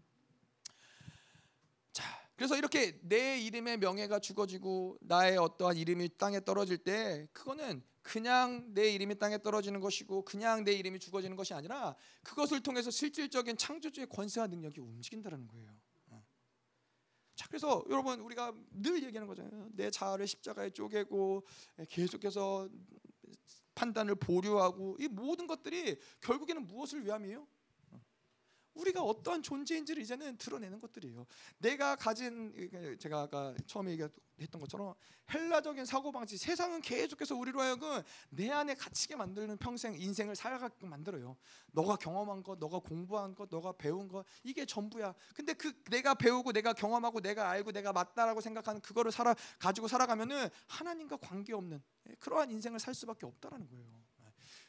[1.93, 2.05] 자,
[2.36, 8.90] 그래서 이렇게 내 이름의 명예가 죽어지고 나의 어떠한 이름이 땅에 떨어질 때 그거는 그냥 내
[8.90, 14.47] 이름이 땅에 떨어지는 것이고 그냥 내 이름이 죽어지는 것이 아니라 그것을 통해서 실질적인 창조주의 권세와
[14.47, 15.74] 능력이 움직인다는 거예요.
[16.10, 16.24] 어.
[17.35, 19.70] 자, 그래서 여러분 우리가 늘 얘기하는 거잖아요.
[19.73, 21.47] 내 자아를 십자가에 쪼개고
[21.89, 22.68] 계속해서
[23.74, 27.47] 판단을 보류하고 이 모든 것들이 결국에는 무엇을 위함이에요?
[28.77, 31.27] 우리가 어떠한 존재인지를 이제는 드러내는 것들이에요.
[31.59, 34.94] 내가 가진 제가 아까 처음에 얘기했던 것처럼
[35.32, 41.36] 헬라적인 사고 방식, 세상은 계속해서 우리로 하여금 내 안에 갇히게 만드는 평생 인생을 살아가게 만들어요.
[41.73, 45.15] 너가 경험한 것, 너가 공부한 것, 너가 배운 것 이게 전부야.
[45.35, 50.48] 근데 그 내가 배우고 내가 경험하고 내가 알고 내가 맞다라고 생각하는 그거를 살아 가지고 살아가면은
[50.69, 54.07] 하나님과 관계 없는 예, 그러한 인생을 살 수밖에 없다라는 거예요.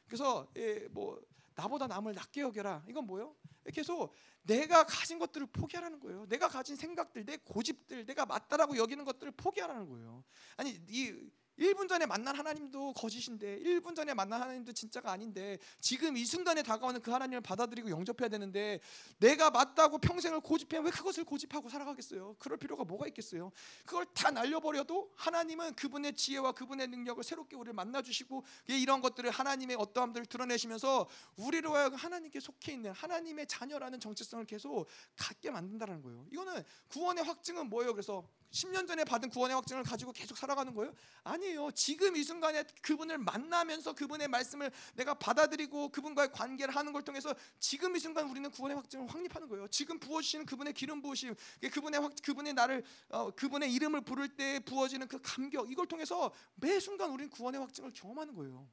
[0.08, 1.22] 그래서 예, 뭐
[1.58, 2.86] 나보다 남을 낮게 여겨라.
[2.88, 3.36] 이건 뭐요?
[3.74, 4.14] 계속
[4.44, 6.26] 내가 가진 것들을 포기하라는 거예요.
[6.28, 10.24] 내가 가진 생각들, 내 고집들, 내가 맞다라고 여기는 것들을 포기하라는 거예요.
[10.56, 11.30] 아니 이
[11.60, 17.02] 1분 전에 만난 하나님도 거짓인데 1분 전에 만난 하나님도 진짜가 아닌데 지금 이 순간에 다가오는
[17.02, 18.80] 그 하나님을 받아들이고 영접해야 되는데
[19.18, 22.36] 내가 맞다고 평생을 고집해 왜 그것을 고집하고 살아가겠어요?
[22.40, 23.52] 그럴 필요가 뭐가 있겠어요?
[23.86, 30.28] 그걸 다 날려버려도 하나님은 그분의 지혜와 그분의 능력을 새롭게 우리를 만나주시고 이런 것들을 하나님의 어떠함들을
[30.28, 31.08] 드러내시면서
[31.38, 36.26] 우리로 하여금 하나님께 속해 있는 하나님의 자녀라는 정체성을 계속 갖게 만든다는 거예요.
[36.32, 37.94] 이거는 구원의 확증은 뭐예요?
[37.94, 40.94] 그래서 10년 전에 받은 구원의 확증을 가지고 계속 살아가는 거예요?
[41.24, 41.72] 아니에요.
[41.72, 47.95] 지금 이 순간에 그분을 만나면서 그분의 말씀을 내가 받아들이고 그분과의 관계를 하는 걸 통해서 지금
[47.95, 49.68] 이 순간 우리는 구원의 확증을 확립하는 거예요.
[49.68, 51.36] 지금 부어주시는 그분의 기름 부으심,
[51.72, 56.80] 그분의 확, 그분의 나를 어, 그분의 이름을 부를 때 부어지는 그 감격 이걸 통해서 매
[56.80, 58.68] 순간 우리는 구원의 확증을 경험하는 거예요.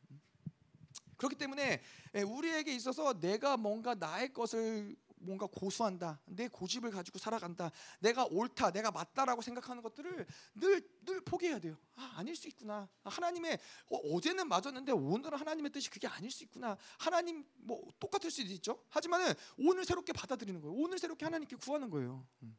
[1.17, 1.81] 그렇기 때문에
[2.15, 6.21] 예, 우리에게 있어서 내가 뭔가 나의 것을 뭔가 고수한다.
[6.27, 7.71] 내 고집을 가지고 살아간다.
[8.01, 8.71] 내가 옳다.
[8.71, 10.27] 내가 맞다라고 생각하는 것들을
[10.57, 11.77] 늘 늘 포기해야 돼요.
[11.97, 12.89] 아, 아닐 수 있구나.
[13.05, 13.59] 하나님의
[13.91, 16.77] 어, 제는 맞았는데 오늘은 하나님의 뜻이 그게 아닐 수 있구나.
[16.99, 18.83] 하나님 뭐 똑같을 수도 있죠.
[18.89, 20.75] 하지만은 오늘 새롭게 받아들이는 거예요.
[20.75, 22.27] 오늘 새롭게 하나님께 구하는 거예요.
[22.43, 22.57] 음.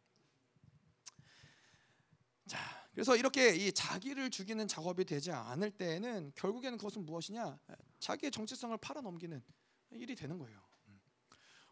[2.48, 2.60] 자,
[2.94, 7.60] 그래서 이렇게 이 자기를 죽이는 작업이 되지 않을 때에는 결국에는 그것은 무엇이냐?
[8.00, 9.44] 자기의 정체성을 팔아넘기는
[9.92, 10.65] 일이 되는 거예요.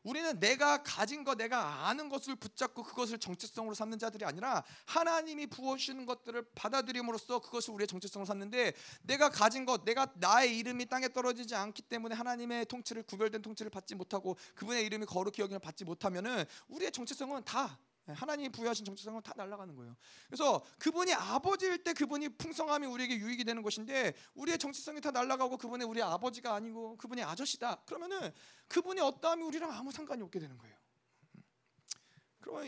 [0.04, 6.06] 우리는 내가 가진 것, 내가 아는 것을 붙잡고 그것을 정체성으로 삼는 자들이 아니라 하나님이 부어주시는
[6.06, 8.74] 것들을 받아들임으로써 그것을 우리의 정체성으로 삼는데
[9.04, 13.96] 내가 가진 것, 내가 나의 이름이 땅에 떨어지지 않기 때문에 하나님의 통치를 구별된 통치를 받지
[13.96, 19.34] 못하고 그분의 이름이 거룩히 여김을 받지 못하면은 우리의 정체성은 다 네, 하나님이 부여하신 정체성은 다
[19.36, 19.96] 날아가는 거예요.
[20.28, 25.86] 그래서 그분이 아버지일 때 그분이 풍성함이 우리에게 유익이 되는 것인데 우리의 정체성이 다 날아가고 그분이
[25.86, 27.84] 우리 아버지가 아니고 그분이 아저씨다.
[27.86, 28.32] 그러면은
[28.68, 30.76] 그분이 어떠함이 우리랑 아무 상관이 없게 되는 거예요.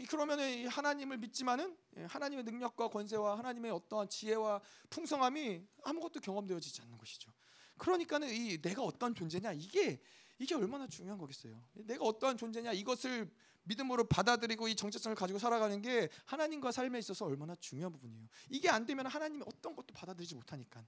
[0.07, 7.31] 그러면 하나님을 믿지만은 예, 하나님의 능력과 권세와 하나님의 어떠한 지혜와 풍성함이 아무것도 경험되어지지 않는 것이죠.
[7.77, 10.01] 그러니까는 이 내가 어떤 존재냐 이게
[10.39, 11.61] 이게 얼마나 중요한 거겠어요.
[11.73, 13.29] 내가 어떠한 존재냐 이것을
[13.65, 18.27] 믿음으로 받아들이고 이 정체성을 가지고 살아가는 게 하나님과 삶에 있어서 얼마나 중요한 부분이에요.
[18.49, 20.83] 이게 안 되면 하나님이 어떤 것도 받아들이지 못하니까.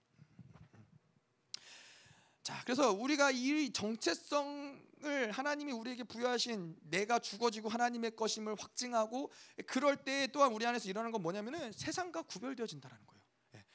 [2.47, 9.33] 자, 그래서 우리가 이 정체성을 하나님이 우리에게 부여하신 내가 죽어지고 하나님의 것임을 확증하고
[9.65, 13.21] 그럴 때 또한 우리 안에서 일어나는 건 뭐냐면은 세상과 구별되어진다라는 거예요.
[13.55, 13.65] 예.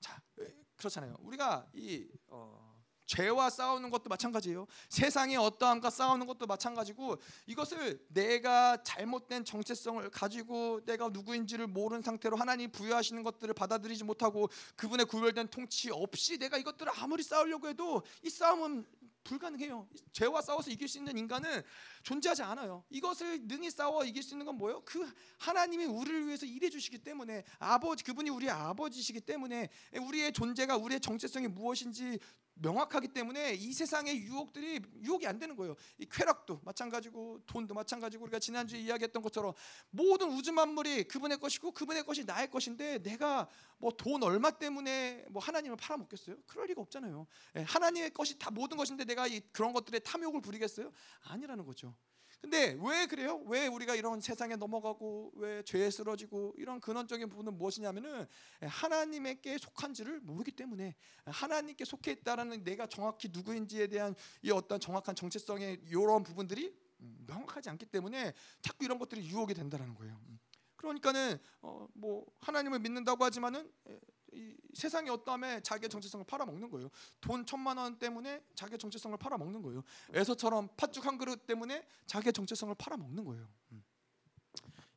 [0.00, 0.22] 자,
[0.76, 1.18] 그렇잖아요.
[1.20, 2.71] 우리가 이 어,
[3.06, 4.66] 죄와 싸우는 것도 마찬가지예요.
[4.88, 7.16] 세상의 어떠함과 싸우는 것도 마찬가지고
[7.46, 15.06] 이것을 내가 잘못된 정체성을 가지고 내가 누구인지를 모르는 상태로 하나님 부여하시는 것들을 받아들이지 못하고 그분의
[15.06, 18.86] 구별된 통치 없이 내가 이것들을 아무리 싸우려고 해도 이 싸움은
[19.24, 19.88] 불가능해요.
[20.12, 21.62] 죄와 싸워서 이길 수 있는 인간은
[22.02, 22.84] 존재하지 않아요.
[22.90, 24.82] 이것을 능히 싸워 이길 수 있는 건 뭐예요?
[24.84, 29.68] 그 하나님이 우리를 위해서 일해 주시기 때문에 아버지 그분이 우리의 아버지시기 때문에
[30.00, 32.18] 우리의 존재가 우리의 정체성이 무엇인지
[32.54, 35.74] 명확하기 때문에 이 세상의 유혹들이 유혹이 안 되는 거예요.
[35.98, 39.52] 이 쾌락도 마찬가지고 돈도 마찬가지고 우리가 지난주에 이야기했던 것처럼
[39.90, 43.48] 모든 우주 만물이 그분의 것이고 그분의 것이 나의 것인데 내가
[43.78, 46.36] 뭐 돈 얼마 때문에 뭐 하나님을 팔아먹겠어요?
[46.46, 47.26] 그럴 리가 없잖아요.
[47.56, 50.92] 예, 하나님의 것이 다 모든 것인데 내가 그런 것들에 탐욕을 부리겠어요?
[51.22, 51.94] 아니라는 거죠.
[52.42, 53.40] 근데 왜 그래요?
[53.46, 58.26] 왜 우리가 이런 세상에 넘어가고 왜 죄에 쓰러지고 이런 근원적인 부분은 무엇이냐면은
[58.60, 65.82] 하나님에게 속한지를 모르기 때문에 하나님께 속해 있다라는 내가 정확히 누구인지에 대한 이 어떤 정확한 정체성의
[65.86, 66.76] 이런 부분들이
[67.28, 70.20] 명확하지 않기 때문에 자꾸 이런 것들이 유혹이 된다라는 거예요.
[70.76, 73.96] 그러니까는 어 뭐 하나님을 믿는다고 하지만은 이
[74.74, 76.90] 세상의 어떠함에 자기의 정체성을 팔아먹는 거예요.
[77.20, 79.82] 돈 천만 원 때문에 자기의 정체성을 팔아먹는 거예요.
[80.12, 83.48] 에서처럼 팥죽 한 그릇 때문에 자기의 정체성을 팔아먹는 거예요.
[83.72, 83.84] 음.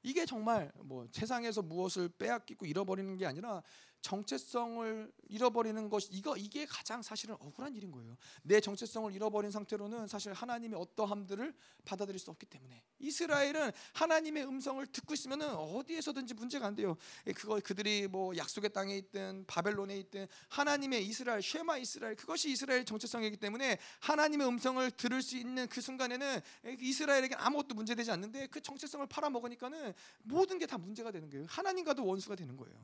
[0.03, 3.63] 이게 정말 뭐 세상에서 무엇을 빼앗기고 잃어버리는 게 아니라
[4.05, 8.15] 정체성을 잃어버리는 것이 이거 이게 가장 사실은 억울한 일인 거예요.
[8.43, 11.55] 내 정체성을 잃어버린 상태로는 사실 하나님의 어떠함들을
[11.85, 16.97] 받아들일 수 없기 때문에 이스라엘은 하나님의 음성을 듣고 있으면은 어디에서든지 문제가 안 돼요.
[17.25, 22.85] 예, 그거 그들이 뭐 약속의 땅에 있든 바벨론에 있든 하나님의 이스라엘 쉐마 이스라엘 그것이 이스라엘
[22.85, 26.41] 정체성이기 때문에 하나님의 음성을 들을 수 있는 그 순간에는
[26.79, 31.45] 이스라엘에게 아무것도 문제되지 않는데 그 정체성을 팔아먹으니까는 모든 게 다 문제가 되는 거예요.
[31.47, 32.75] 하나님과도 원수가 되는 거예요.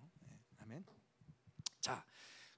[1.82, 1.92] 예.
[1.92, 2.06] 자,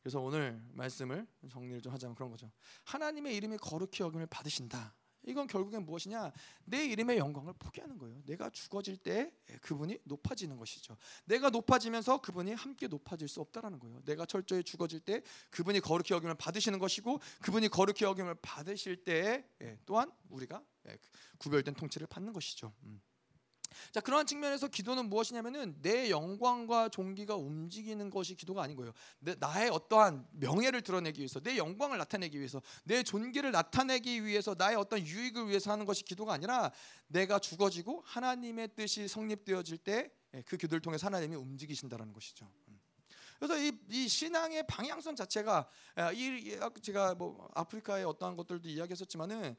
[0.01, 2.51] 그래서 오늘 말씀을 정리를 좀 하자면 그런 거죠.
[2.83, 4.93] 하나님의 이름이 거룩히 여김을 받으신다.
[5.25, 6.33] 이건 결국엔 무엇이냐?
[6.65, 8.21] 내 이름의 영광을 포기하는 거예요.
[8.25, 9.31] 내가 죽어질 때
[9.61, 10.97] 그분이 높아지는 것이죠.
[11.23, 14.01] 내가 높아지면서 그분이 함께 높아질 수 없다라는 거예요.
[14.03, 15.21] 내가 철저히 죽어질 때
[15.51, 19.47] 그분이 거룩히 여김을 받으시는 것이고 그분이 거룩히 여김을 받으실 때
[19.85, 20.61] 또한 우리가
[21.37, 22.73] 구별된 통치를 받는 것이죠.
[22.83, 23.01] 음.
[23.91, 28.93] 자 그러한 측면에서 기도는 무엇이냐면은 내 영광과 종기가 움직이는 것이 기도가 아닌 거예요.
[29.19, 34.75] 내, 나의 어떠한 명예를 드러내기 위해서, 내 영광을 나타내기 위해서, 내 존귀를 나타내기 위해서, 나의
[34.75, 36.71] 어떤 유익을 위해서 하는 것이 기도가 아니라
[37.07, 40.11] 내가 죽어지고 하나님의 뜻이 성립되어질 때
[40.45, 42.49] 그 기도를 통해서 하나님이 움직이신다라는 것이죠.
[42.67, 42.79] 음.
[43.37, 45.67] 그래서 이, 이, 신앙의 방향성 자체가
[46.13, 49.55] 이 제가 뭐 아프리카의 어떠한 것들도 이야기했었지만은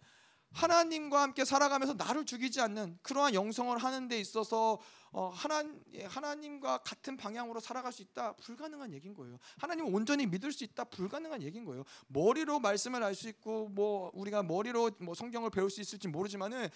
[0.55, 4.79] 하나님과 함께 살아가면서 나를 죽이지 않는 그러한 영성을 하는 데 있어서
[5.11, 5.63] 어, 하나,
[6.07, 9.39] 하나님과 같은 방향으로 살아갈 수 있다 불가능한 얘기인 거예요.
[9.59, 11.85] 하나님을 온전히 믿을 수 있다 불가능한 얘기인 거예요.
[12.09, 16.69] 머리로 말씀을 알 수 있고 뭐 우리가 머리로 뭐 성경을 배울 수 있을지 모르지만은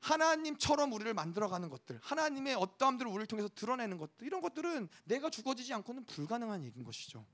[0.00, 6.06] 하나님처럼 우리를 만들어가는 것들, 하나님의 어떠함들을 우리를 통해서 드러내는 것들 이런 것들은 내가 죽어지지 않고는
[6.06, 7.26] 불가능한 얘기인 것이죠.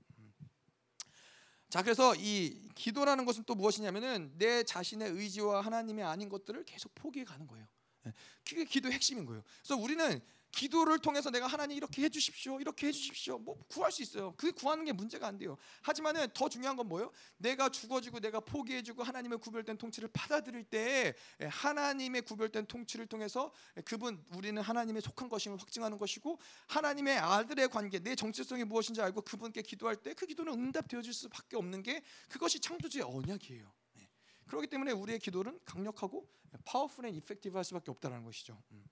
[1.69, 7.25] 자 그래서 이 기도라는 것은 또 무엇이냐면은 내 자신의 의지와 하나님의 아닌 것들을 계속 포기해
[7.25, 7.67] 가는 거예요.
[8.07, 8.13] 예,
[8.47, 9.43] 그게 기도의 핵심인 거예요.
[9.63, 10.21] 그래서 우리는
[10.55, 13.39] 기도를 통해서 내가 하나님 이렇게 해주십시오, 이렇게 해주십시오.
[13.39, 14.35] 뭐 구할 수 있어요.
[14.37, 15.57] 그게 구하는 게 문제가 안 돼요.
[15.83, 17.13] 하지만은 더 중요한 건 뭐예요?
[17.37, 23.53] 내가 죽어지고 내가 포기해주고 하나님의 구별된 통치를 받아들일 때 예, 하나님의 구별된 통치를 통해서
[23.85, 29.63] 그분 우리는 하나님의 속한 것임을 확증하는 것이고 하나님의 아들의 관계, 내 정체성이 무엇인지 알고 그분께
[29.63, 33.73] 기도할 때 그 기도는 응답되어질 수밖에 없는 게 그것이 창조주의 언약이에요.
[33.99, 34.09] 예.
[34.47, 36.29] 그렇기 때문에 우리의 기도는 강력하고
[36.65, 38.63] powerful and effective할 수밖에 없다는 것이죠.
[38.73, 38.85] 음.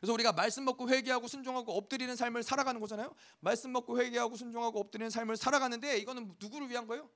[0.00, 3.14] 그래서 우리가 말씀 먹고 회개하고 순종하고 엎드리는 삶을 살아가는 거잖아요.
[3.40, 7.10] 말씀 먹고 회개하고 순종하고 엎드리는 삶을 살아가는데 이거는 누구를 위한 거예요?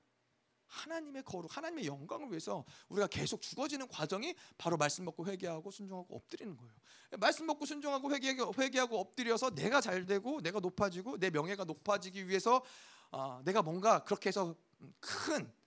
[0.67, 6.57] 하나님의 거룩, 하나님의 영광을 위해서 우리가 계속 죽어지는 과정이 바로 말씀 먹고 회개하고 순종하고 엎드리는
[6.57, 6.73] 거예요.
[7.19, 12.63] 말씀 먹고 순종하고 회개하고, 회개하고 엎드려서 내가 잘 되고 내가 높아지고 내 명예가 높아지기 위해서
[13.11, 14.55] 어, 내가 뭔가 그렇게 해서
[15.01, 15.61] 큰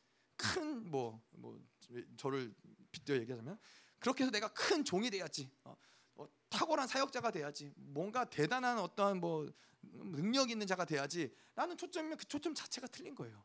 [0.44, 1.62] 큰 뭐뭐
[2.18, 2.54] 저를
[2.92, 3.58] 빗대어 얘기하자면
[4.00, 5.50] 그렇게 해서 내가 큰 종이 돼야지.
[5.64, 5.76] 어,
[6.54, 7.74] 탁월한 사역자가 돼야지.
[7.76, 9.48] 뭔가 대단한 어떠한 뭐
[9.82, 11.34] 능력 있는 자가 돼야지.
[11.56, 13.44] 라는 초점이면 그 초점 자체가 틀린 거예요.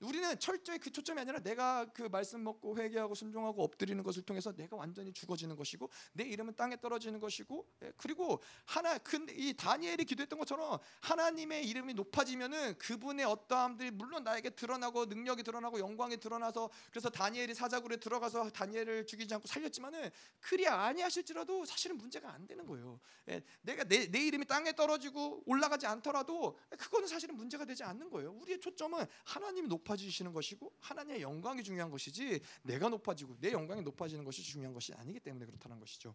[0.00, 4.76] 우리는 철저히 그 초점이 아니라 내가 그 말씀 먹고 회개하고 순종하고 엎드리는 것을 통해서 내가
[4.76, 10.38] 완전히 죽어지는 것이고 내 이름은 땅에 떨어지는 것이고 예, 그리고 하나 근데 이 다니엘이 기도했던
[10.38, 17.54] 것처럼 하나님의 이름이 높아지면은 그분의 어떠함들이 물론 나에게 드러나고 능력이 드러나고 영광이 드러나서 그래서 다니엘이
[17.54, 20.10] 사자굴에 들어가서 다니엘을 죽이지 않고 살렸지만은
[20.40, 22.98] 그리 아니하실지라도 사실은 문제가 안 되는 거예요.
[23.28, 28.32] 예, 내가 내, 내 이름이 땅에 떨어지고 올라가지 않더라도 그거는 사실은 문제가 되지 않는 거예요.
[28.32, 34.24] 우리의 초점은 하나님이 높아 높아지시는 것이고 하나님의 영광이 중요한 것이지 내가 높아지고 내 영광이 높아지는
[34.24, 36.14] 것이 중요한 것이 아니기 때문에 그렇다는 것이죠.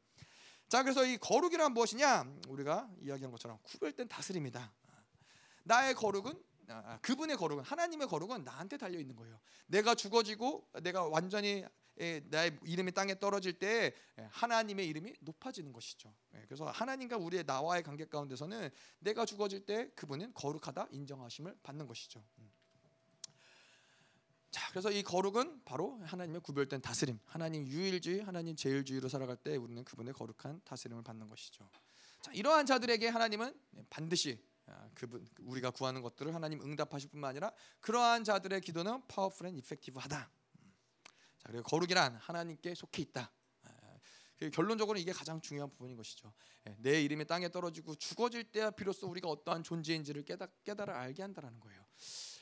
[0.68, 2.26] 자, 그래서 이 거룩이란 무엇이냐?
[2.48, 4.74] 우리가 이야기한 것처럼 구별된 다스림이다.
[5.64, 9.40] 나의 거룩은 아, 그분의 거룩은 하나님의 거룩은 나한테 달려 있는 거예요.
[9.68, 11.64] 내가 죽어지고 내가 완전히
[12.26, 13.94] 나의 이름이 땅에 떨어질 때
[14.32, 16.14] 하나님의 이름이 높아지는 것이죠.
[16.46, 18.70] 그래서 하나님과 우리의 나와의 관계 가운데서는
[19.00, 22.24] 내가 죽어질 때 그분은 거룩하다 인정하심을 받는 것이죠.
[24.56, 24.58] 음.
[24.58, 29.84] 자, 그래서 이 거룩은 바로 하나님의 구별된 다스림, 하나님 유일주의, 하나님 제일주의로 살아갈 때 우리는
[29.84, 31.70] 그분의 거룩한 다스림을 받는 것이죠.
[32.22, 33.54] 자, 이러한 자들에게 하나님은
[33.90, 37.52] 반드시 아, 그분 우리가 구하는 것들을 하나님 응답하실 뿐만 아니라
[37.82, 40.18] 그러한 자들의 기도는 powerful and effective하다.
[40.18, 43.32] 자, 그리고 거룩이란 하나님께 속해 있다.
[43.64, 43.70] 아,
[44.40, 46.34] 그 결론적으로 이게 가장 중요한 부분인 것이죠.
[46.68, 51.60] 예, 내 이름이 땅에 떨어지고 죽어질 때야 비로소 우리가 어떠한 존재인지를 깨달, 깨달아 알게 한다라는
[51.60, 51.86] 거예요.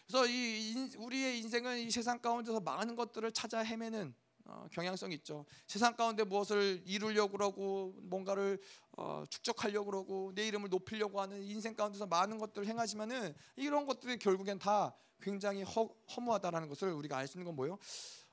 [0.06, 4.14] 그래서 이 인, 우리의 인생은 이 세상 가운데서 많은 것들을 찾아 헤매는
[4.46, 5.46] 어, 경향성이 있죠.
[5.68, 8.60] 세상 가운데 무엇을 이루려고 그러고 뭔가를
[8.98, 14.60] 어, 축적하려고 그러고 내 이름을 높이려고 하는 인생 가운데서 많은 것들을 행하지만은 이런 것들이 결국엔
[14.60, 17.78] 다 굉장히 허, 허무하다라는 것을 우리가 알 수 있는 건 뭐예요?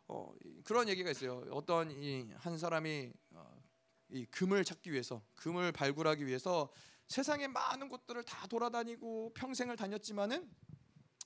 [0.08, 0.34] 어,
[0.64, 1.44] 그런 얘기가 있어요.
[1.52, 1.92] 어떤
[2.34, 3.62] 한 사람이 어,
[4.08, 6.68] 이 금을 찾기 위해서 금을 발굴하기 위해서
[7.06, 10.50] 세상의 많은 곳들을 다 돌아다니고 평생을 다녔지만은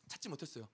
[0.09, 0.69] 찾지 못했어요.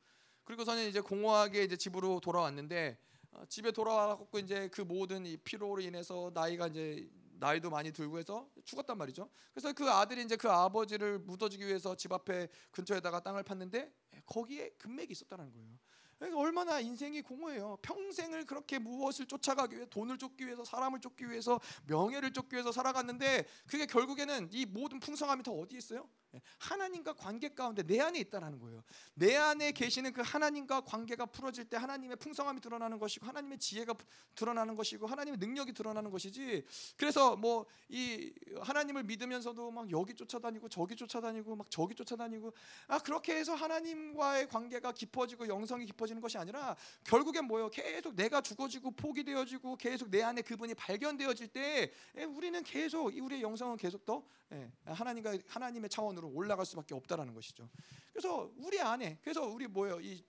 [0.44, 2.98] 그리고서는 이제 공허하게 이제 집으로 돌아왔는데
[3.32, 7.08] 어, 집에 돌아와갖고 이제 그 모든 이 피로로 인해서 나이가 이제
[7.40, 9.28] 나이도 많이 들고 해서 죽었단 말이죠.
[9.52, 13.92] 그래서 그 아들이 이제 그 아버지를 묻어주기 위해서 집 앞에 근처에다가 땅을 팠는데
[14.26, 15.78] 거기에 금맥이 있었다는 거예요.
[16.18, 17.78] 그러니까 얼마나 인생이 공허해요.
[17.80, 23.46] 평생을 그렇게 무엇을 쫓아가기 위해 돈을 쫓기 위해서 사람을 쫓기 위해서 명예를 쫓기 위해서 살아갔는데
[23.66, 26.06] 그게 결국에는 이 모든 풍성함이 다 어디에 있어요?
[26.34, 28.82] 예, 하나님과 관계 가운데 내 안에 있다라는 거예요.
[29.14, 33.94] 내 안에 계시는 그 하나님과 관계가 풀어질 때 하나님의 풍성함이 드러나는 것이고 하나님의 지혜가
[34.34, 36.64] 드러나는 것이고 하나님의 능력이 드러나는 것이지.
[36.96, 42.52] 그래서 뭐 이 하나님을 믿으면서도 막 여기 쫓아다니고 저기 쫓아다니고 막 저기 쫓아다니고
[42.86, 47.68] 아 그렇게 해서 하나님과의 관계가 깊어지고 영성이 깊어지는 것이 아니라 결국엔 뭐예요?
[47.70, 53.76] 계속 내가 죽어지고 포기되어지고 계속 내 안에 그분이 발견되어질 때 예, 우리는 계속 우리의 영성은
[53.76, 57.68] 계속 더 예, 하나님과 하나님의 차원으로 올라갈 수밖에 없다라는 것이죠.
[58.12, 60.00] 그래서 우리 안에 그래서 우리 뭐예요?
[60.00, 60.22] 이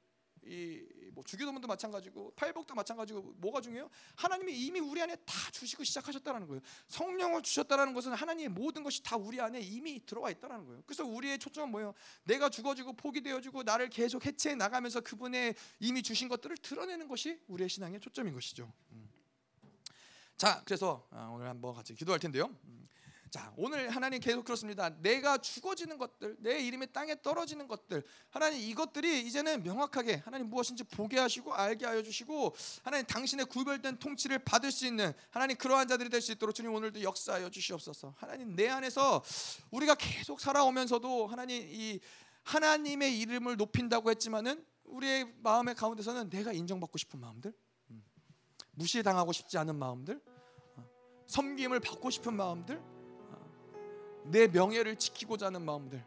[0.43, 3.89] 이뭐 주기도문도 마찬가지고 팔복도 마찬가지고 뭐가 중요해요?
[4.15, 6.61] 하나님이 이미 우리 안에 다 주시고 시작하셨다는 거예요.
[6.87, 10.81] 성령을 주셨다는 것은 하나님의 모든 것이 다 우리 안에 이미 들어와 있다는 거예요.
[10.85, 11.93] 그래서 우리의 초점은 뭐예요?
[12.23, 17.99] 내가 죽어지고 포기되어지고 나를 계속 해체해 나가면서 그분의 이미 주신 것들을 드러내는 것이 우리의 신앙의
[17.99, 18.71] 초점인 것이죠.
[18.93, 19.09] 음.
[20.37, 22.45] 자, 그래서 아, 오늘 한번 같이 기도할 텐데요.
[22.65, 22.87] 음.
[23.31, 24.89] 자, 오늘 하나님 계속 그렇습니다.
[24.89, 31.17] 내가 죽어지는 것들, 내 이름이 땅에 떨어지는 것들, 하나님 이것들이 이제는 명확하게 하나님 무엇인지 보게
[31.17, 32.53] 하시고 알게 하여 주시고
[32.83, 37.01] 하나님 당신의 구별된 통치를 받을 수 있는 하나님 그러한 자들이 될 수 있도록 주님 오늘도
[37.01, 38.13] 역사하여 주시옵소서.
[38.17, 39.23] 하나님 내 안에서
[39.71, 42.01] 우리가 계속 살아오면서도 하나님 이
[42.43, 47.53] 하나님의 이름을 높인다고 했지만은 우리의 마음의 가운데서는 내가 인정받고 싶은 마음들,
[47.91, 48.03] 음,
[48.71, 50.21] 무시당하고 싶지 않은 마음들,
[50.75, 50.85] 어,
[51.27, 52.81] 섬김을 받고 싶은 마음들,
[54.23, 56.03] 내 명예를 지키고자 하는 마음들.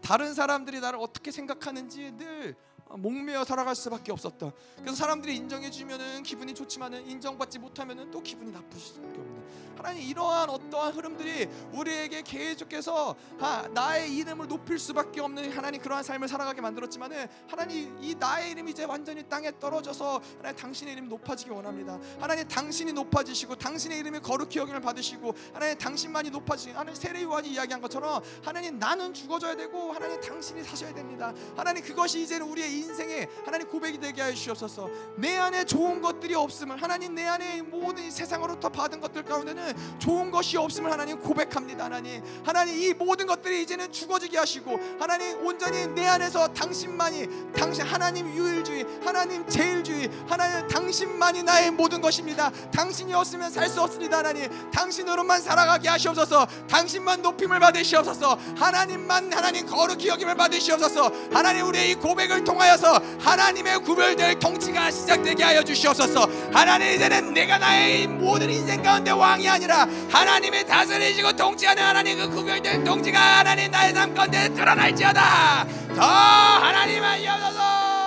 [0.00, 2.56] 다른 사람들이 나를 어떻게 생각하는지 늘
[2.90, 4.52] 목매어 살아갈 수밖에 없었던.
[4.78, 9.37] 그래서 사람들이 인정해 주면은 기분이 좋지만은 인정받지 못하면은 또 기분이 나쁠 수밖에 없는
[9.78, 16.26] 하나님 이러한 어떠한 흐름들이 우리에게 계속해서 아, 나의 이름을 높일 수밖에 없는 하나님 그러한 삶을
[16.26, 21.98] 살아가게 만들었지만은 하나님 이 나의 이름이 이제 완전히 땅에 떨어져서 하나님 당신의 이름이 높아지기 원합니다.
[22.18, 27.80] 하나님 당신이 높아지시고 당신의 이름이 거룩히 여김을 받으시고 하나님 당신만이 높아지시 하나님 세례 요한이 이야기한
[27.80, 31.32] 것처럼 하나님 나는 죽어져야 되고 하나님 당신이 사셔야 됩니다.
[31.56, 34.90] 하나님 그것이 이제는 우리의 인생에 하나님 고백이 되게 하여 주시옵소서.
[35.16, 40.56] 내 안에 좋은 것들이 없음을 하나님 내 안에 모든 세상으로부터 받은 것들 가운데는 좋은 것이
[40.56, 41.84] 없음을 하나님 고백합니다.
[41.84, 42.22] 하나님.
[42.44, 48.84] 하나님 이 모든 것들이 이제는 죽어지게 하시고 하나님 온전히 내 안에서 당신만이 당신 하나님 유일주의,
[49.04, 52.50] 하나님 제일주의, 하나님 당신만이 나의 모든 것입니다.
[52.72, 54.18] 당신이 없으면 살 수 없습니다.
[54.18, 54.48] 하나님.
[54.70, 56.46] 당신으로만 살아가게 하시옵소서.
[56.70, 58.38] 당신만 높임을 받으시옵소서.
[58.56, 61.12] 하나님만 하나님 거룩히 여김을 받으시옵소서.
[61.30, 66.26] 하나님 우리의 이 고백을 통하여서 하나님의 구별될 통치가 시작되게 하여 주시옵소서.
[66.52, 72.82] 하나님 이제는 내가 나의 모든 인생 가운데 왕이 아니라 하나님이 다스리시고 통치하는 하나님 그 구별된
[72.82, 75.66] 통치가 하나님 나의 삶 가운데 드러날지어다.
[75.94, 77.97] 더 하나님을 이어서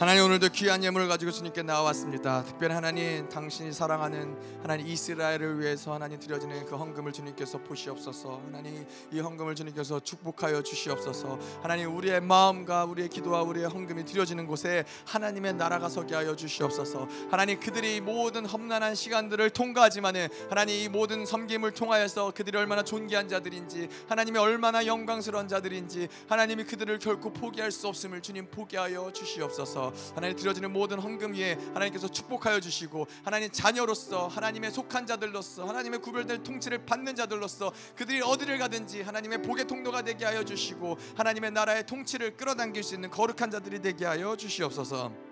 [0.00, 2.42] 하나님 오늘도 귀한 예물을 가지고 주님께 나왔습니다.
[2.44, 8.40] 특별히 하나님 당신이 사랑하는 하나님 이스라엘을 위해서 하나님 드려지는 그 헌금을 주님께서 보시옵소서.
[8.46, 11.38] 하나님 이 헌금을 주님께서 축복하여 주시옵소서.
[11.60, 17.06] 하나님 우리의 마음과 우리의 기도와 우리의 헌금이 드려지는 곳에 하나님의 나라가 서게 하여 주시옵소서.
[17.30, 23.90] 하나님 그들이 모든 험난한 시간들을 통과하지만은 하나님 이 모든 섬김을 통하여서 그들이 얼마나 존귀한 자들인지
[24.08, 29.89] 하나님이 얼마나 영광스러운 자들인지 하나님이 그들을 결코 포기할 수 없음을 주님 포기하여 주시옵소서.
[30.14, 36.42] 하나님 드려지는 모든 헌금 위에 하나님께서 축복하여 주시고 하나님 자녀로서 하나님의 속한 자들로서 하나님의 구별될
[36.42, 42.36] 통치를 받는 자들로서 그들이 어디를 가든지 하나님의 복의 통로가 되게 하여 주시고 하나님의 나라의 통치를
[42.36, 45.29] 끌어당길 수 있는 거룩한 자들이 되게 하여 주시옵소서.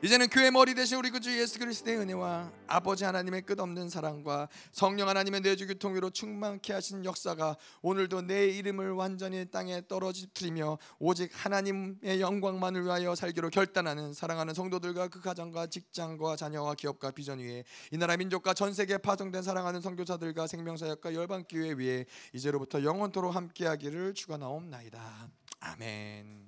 [0.00, 5.40] 이제는 교회 머리 대신 우리 구주 예수 그리스도의 은혜와 아버지 하나님의 끝없는 사랑과 성령 하나님의
[5.40, 13.16] 내주 교통으로 충만케 하신 역사가 오늘도 내 이름을 완전히 땅에 떨어뜨리며 오직 하나님의 영광만을 위하여
[13.16, 18.72] 살기로 결단하는 사랑하는 성도들과 그 가정과 직장과 자녀와 기업과 비전 위에 이 나라 민족과 전
[18.72, 25.28] 세계에 파송된 사랑하는 선교사들과 생명사역과 열방 교회 위에 이제로부터 영원토록 함께하기를 축원하옵나이다.
[25.58, 26.47] 아멘.